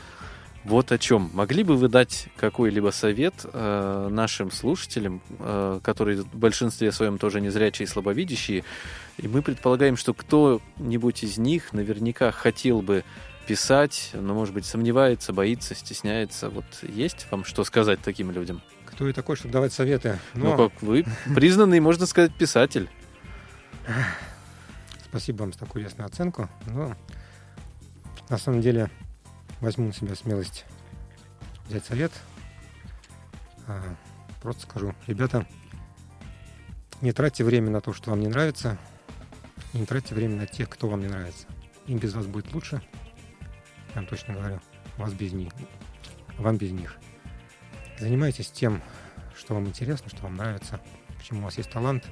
вот 0.66 0.91
о 0.91 0.97
чем. 0.97 1.30
Могли 1.34 1.63
бы 1.63 1.78
вы 1.78 1.88
дать 1.88 2.28
какой-либо 2.38 2.89
совет 2.89 3.34
э, 3.45 4.07
нашим 4.11 4.51
слушателям, 4.51 5.22
э, 5.39 5.80
которые 5.84 6.24
в 6.24 6.36
большинстве 6.36 6.91
своем 6.91 7.18
тоже 7.18 7.39
незрячие 7.39 7.86
и 7.86 7.88
слабовидящие, 7.88 8.63
и 9.18 9.28
мы 9.28 9.41
предполагаем, 9.41 9.95
что 9.95 10.13
кто-нибудь 10.13 11.24
из 11.24 11.38
них 11.38 11.72
наверняка 11.72 12.32
хотел 12.32 12.82
бы 12.82 13.03
писать, 13.45 14.09
но, 14.13 14.34
может 14.34 14.53
быть, 14.55 14.66
сомневается, 14.66 15.32
боится, 15.32 15.76
стесняется. 15.76 16.49
Вот 16.49 16.66
есть 16.82 17.28
вам 17.30 17.45
что 17.45 17.63
сказать 17.63 17.99
таким 18.03 18.32
людям? 18.32 18.61
Кто 18.86 19.07
я 19.07 19.13
такой, 19.13 19.36
чтобы 19.36 19.53
давать 19.53 19.72
советы? 19.72 20.20
Ну, 20.34 20.57
как 20.57 20.82
вы 20.82 21.05
признанный, 21.36 21.80
можно 21.80 22.07
сказать, 22.07 22.34
писатель. 22.36 22.89
Спасибо 25.03 25.43
вам 25.43 25.53
за 25.53 25.59
такую 25.59 25.84
ясную 25.84 26.07
оценку. 26.07 26.49
Но 26.66 26.95
на 28.30 28.38
самом 28.38 28.61
деле 28.61 28.89
возьму 29.62 29.88
на 29.88 29.93
себя 29.93 30.16
смелость 30.16 30.66
взять 31.68 31.86
совет. 31.86 32.12
А, 33.68 33.95
просто 34.41 34.64
скажу, 34.64 34.93
ребята, 35.08 35.47
не 37.01 37.12
тратьте 37.12 37.43
время 37.43 37.70
на 37.70 37.82
то, 37.82 37.93
что 37.93 38.12
вам 38.12 38.20
не 38.20 38.28
нравится, 38.28 38.78
и 39.74 39.78
не 39.80 39.86
тратьте 39.86 40.16
время 40.16 40.36
на 40.36 40.47
тех, 40.47 40.70
кто 40.70 40.88
вам 40.88 41.01
не 41.01 41.08
нравится. 41.08 41.47
Им 41.88 41.99
без 41.99 42.14
вас 42.14 42.26
будет 42.26 42.53
лучше, 42.53 42.82
я 43.89 43.95
вам 43.95 44.08
точно 44.08 44.34
говорю, 44.34 44.60
вас 44.97 45.14
без 45.14 45.34
них, 45.34 45.51
вам 46.38 46.58
без 46.58 46.72
них. 46.72 46.97
Занимайтесь 47.99 48.49
тем, 48.49 48.82
что 49.36 49.53
вам 49.53 49.68
интересно, 49.68 50.10
что 50.10 50.24
вам 50.24 50.36
нравится, 50.36 50.82
почему 51.18 51.41
у 51.41 51.43
вас 51.43 51.58
есть 51.58 51.72
талант. 51.72 52.06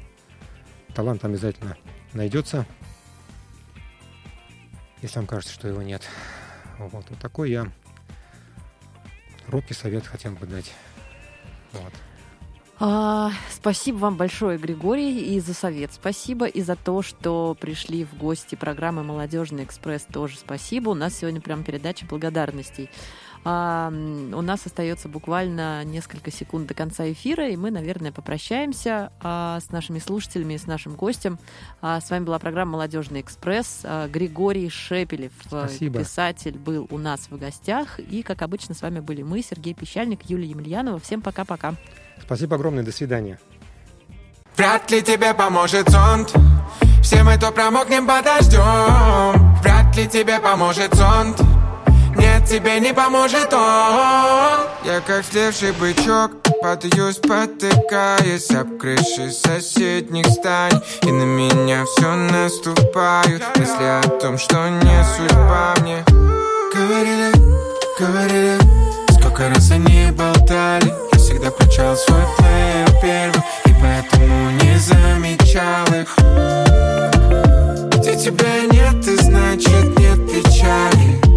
Талант 0.93 1.25
обязательно 1.25 1.75
найдется, 2.13 2.65
если 5.01 5.17
вам 5.17 5.27
кажется, 5.27 5.53
что 5.53 5.67
его 5.67 5.81
нет. 5.81 6.07
Вот, 6.79 7.05
вот 7.09 7.19
такой 7.19 7.51
я 7.51 7.67
робкий 9.47 9.73
совет 9.73 10.05
хотел 10.05 10.33
бы 10.33 10.45
дать. 10.45 10.71
Вот. 11.73 11.93
А, 12.79 13.31
спасибо 13.51 13.97
вам 13.97 14.17
большое, 14.17 14.57
Григорий, 14.57 15.35
и 15.35 15.39
за 15.39 15.53
совет 15.53 15.93
спасибо, 15.93 16.47
и 16.47 16.61
за 16.61 16.75
то, 16.75 17.01
что 17.01 17.55
пришли 17.59 18.03
в 18.03 18.15
гости 18.17 18.55
программы 18.55 19.03
«Молодежный 19.03 19.63
экспресс» 19.63 20.05
тоже 20.11 20.37
спасибо. 20.37 20.89
У 20.89 20.93
нас 20.93 21.17
сегодня 21.17 21.39
прям 21.39 21.63
передача 21.63 22.05
благодарностей. 22.05 22.89
А, 23.45 23.89
у 23.89 24.41
нас 24.41 24.65
остается 24.65 25.09
буквально 25.09 25.83
несколько 25.83 26.31
секунд 26.31 26.67
до 26.67 26.73
конца 26.73 27.11
эфира, 27.11 27.49
и 27.49 27.55
мы, 27.55 27.71
наверное, 27.71 28.11
попрощаемся 28.11 29.11
а, 29.21 29.59
с 29.59 29.71
нашими 29.71 29.99
слушателями 29.99 30.53
и 30.53 30.57
с 30.57 30.65
нашим 30.65 30.95
гостем. 30.95 31.37
А, 31.81 31.99
с 31.99 32.09
вами 32.09 32.23
была 32.23 32.39
программа 32.39 32.73
«Молодежный 32.73 33.21
экспресс». 33.21 33.81
А, 33.83 34.07
Григорий 34.07 34.69
Шепелев, 34.69 35.33
э, 35.51 35.67
Спасибо. 35.67 35.99
писатель, 35.99 36.57
был 36.57 36.87
у 36.89 36.97
нас 36.97 37.27
в 37.29 37.37
гостях. 37.37 37.99
И, 37.99 38.23
как 38.23 38.41
обычно, 38.41 38.75
с 38.75 38.81
вами 38.81 38.99
были 38.99 39.23
мы, 39.23 39.41
Сергей 39.41 39.73
Пещальник, 39.73 40.21
Юлия 40.23 40.47
Емельянова. 40.47 40.99
Всем 40.99 41.21
пока-пока. 41.21 41.75
Спасибо 42.21 42.55
огромное, 42.55 42.83
до 42.83 42.91
свидания. 42.91 43.39
Вряд 44.55 44.89
ли 44.91 45.01
тебе 45.01 45.33
поможет 45.33 45.89
зонт 45.89 46.31
Все 47.01 47.23
мы 47.23 47.37
то 47.37 47.51
промокнем 47.51 48.05
под 48.05 48.23
дождем 48.23 49.55
Вряд 49.61 49.95
ли 49.97 50.07
тебе 50.07 50.39
поможет 50.39 50.93
зонт 50.93 51.41
тебе 52.45 52.79
не 52.79 52.93
поможет 52.93 53.53
он. 53.53 54.67
Я 54.83 55.01
как 55.05 55.23
слевший 55.25 55.71
бычок 55.71 56.31
Падаю, 56.61 57.11
спотыкаясь 57.11 58.51
об 58.51 58.77
крыши 58.77 59.31
соседних 59.31 60.25
зданий 60.27 60.79
И 61.01 61.11
на 61.11 61.23
меня 61.23 61.83
все 61.85 62.15
наступают 62.15 63.43
Мысли 63.57 63.83
о 63.83 64.01
том, 64.19 64.37
что 64.37 64.69
не 64.69 65.03
судьба 65.03 65.73
мне. 65.81 66.03
Говорили, 66.73 67.31
говорили 67.99 68.57
Сколько 69.19 69.49
раз 69.49 69.71
они 69.71 70.11
болтали. 70.11 70.93
Я 71.11 71.19
всегда 71.19 71.51
включал 71.51 71.95
свой 71.95 72.23
плеер 72.37 72.89
первый 73.01 73.43
И 73.65 73.75
поэтому 73.81 74.51
не 74.61 74.77
замечал 74.77 75.85
их. 75.87 76.15
Где 77.97 78.15
тебя 78.15 78.61
нет, 78.71 79.07
и 79.07 79.15
значит 79.15 79.99
нет 79.99 80.19
печали 80.29 81.32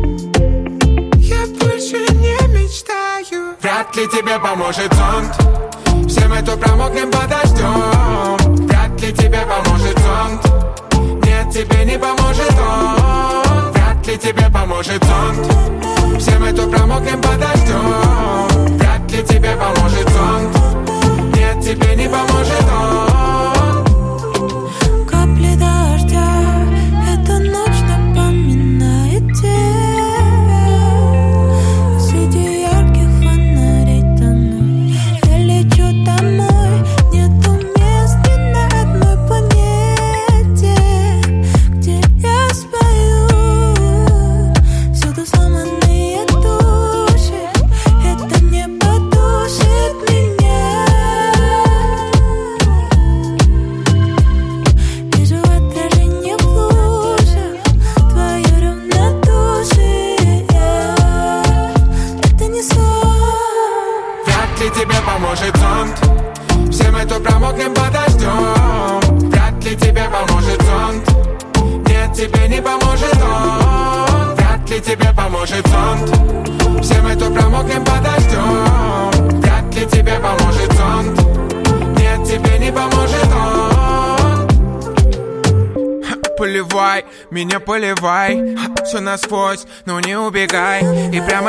Больше 1.88 2.12
не 2.14 2.36
мечтаю. 2.48 3.54
Вряд 3.60 3.94
ли 3.94 4.08
тебе 4.08 4.40
поможет 4.40 4.92
зонт. 4.92 6.10
Все 6.10 6.26
мы 6.26 6.42
то 6.42 6.56
промокнем 6.56 7.12
под 7.12 7.28
дождем 7.28 8.66
Вряд 8.66 9.00
ли 9.00 9.12
тебе 9.12 9.46
поможет 9.46 9.96
зонт. 10.00 11.24
Нет, 11.24 11.48
тебе 11.52 11.84
не 11.84 11.96
поможет 11.96 12.52
он. 12.58 13.72
Вряд 13.72 14.04
ли 14.04 14.18
тебе 14.18 14.50
поможет 14.50 15.04
зонт. 15.04 16.20
Все 16.20 16.36
мы 16.40 16.52
то 16.52 16.66
промокнем 16.66 17.22
под 17.22 17.38
дождем 17.38 18.78
Вряд 18.78 19.12
ли 19.12 19.22
тебе 19.22 19.54
поможет 19.56 20.08
зонт. 20.08 21.36
Нет, 21.36 21.62
тебе 21.62 21.94
не 21.94 22.08
поможет 22.08 22.64
он 22.64 23.35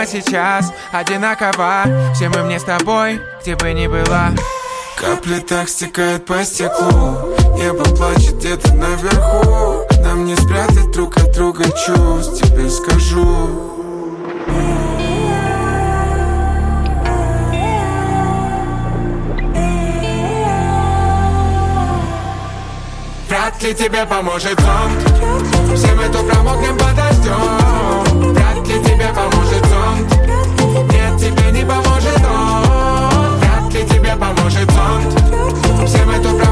сейчас 0.08 0.72
одинаково. 0.92 1.84
Все 2.14 2.30
мы 2.30 2.44
мне 2.44 2.60
с 2.60 2.64
тобой, 2.64 3.22
где 3.42 3.56
бы 3.56 3.74
ни 3.74 3.88
была 3.88 4.32
Капли 5.00 5.38
так 5.40 5.70
стекают 5.70 6.26
по 6.26 6.44
стеклу. 6.44 7.36
Небо 7.56 7.84
плачет 7.84 8.38
где-то 8.38 8.74
наверху. 8.74 9.86
Нам 10.02 10.26
не 10.26 10.36
спрятать 10.36 10.92
друг 10.92 11.18
от 11.18 11.32
друга 11.34 11.66
чувств 11.66 12.42
Тебе 12.42 12.68
скажу. 12.68 13.74
Вряд 23.30 23.62
ли 23.62 23.76
тебе 23.76 24.06
поможет 24.06 24.60
зонт. 24.60 25.78
Все 25.78 25.94
мы 25.94 26.10
то 26.10 26.24
промокнем 26.24 26.76
поможет 29.48 29.66
он. 29.74 30.88
Нет, 30.88 31.20
тебе 31.20 31.52
не 31.52 31.66
поможет 31.66 32.22
он 32.26 33.40
Вряд 33.40 33.74
ли 33.74 33.84
тебе 33.86 34.16
поможет 34.16 34.70
он. 34.72 35.86
Всем 35.86 36.10
эту 36.10 36.30
правду 36.36 36.47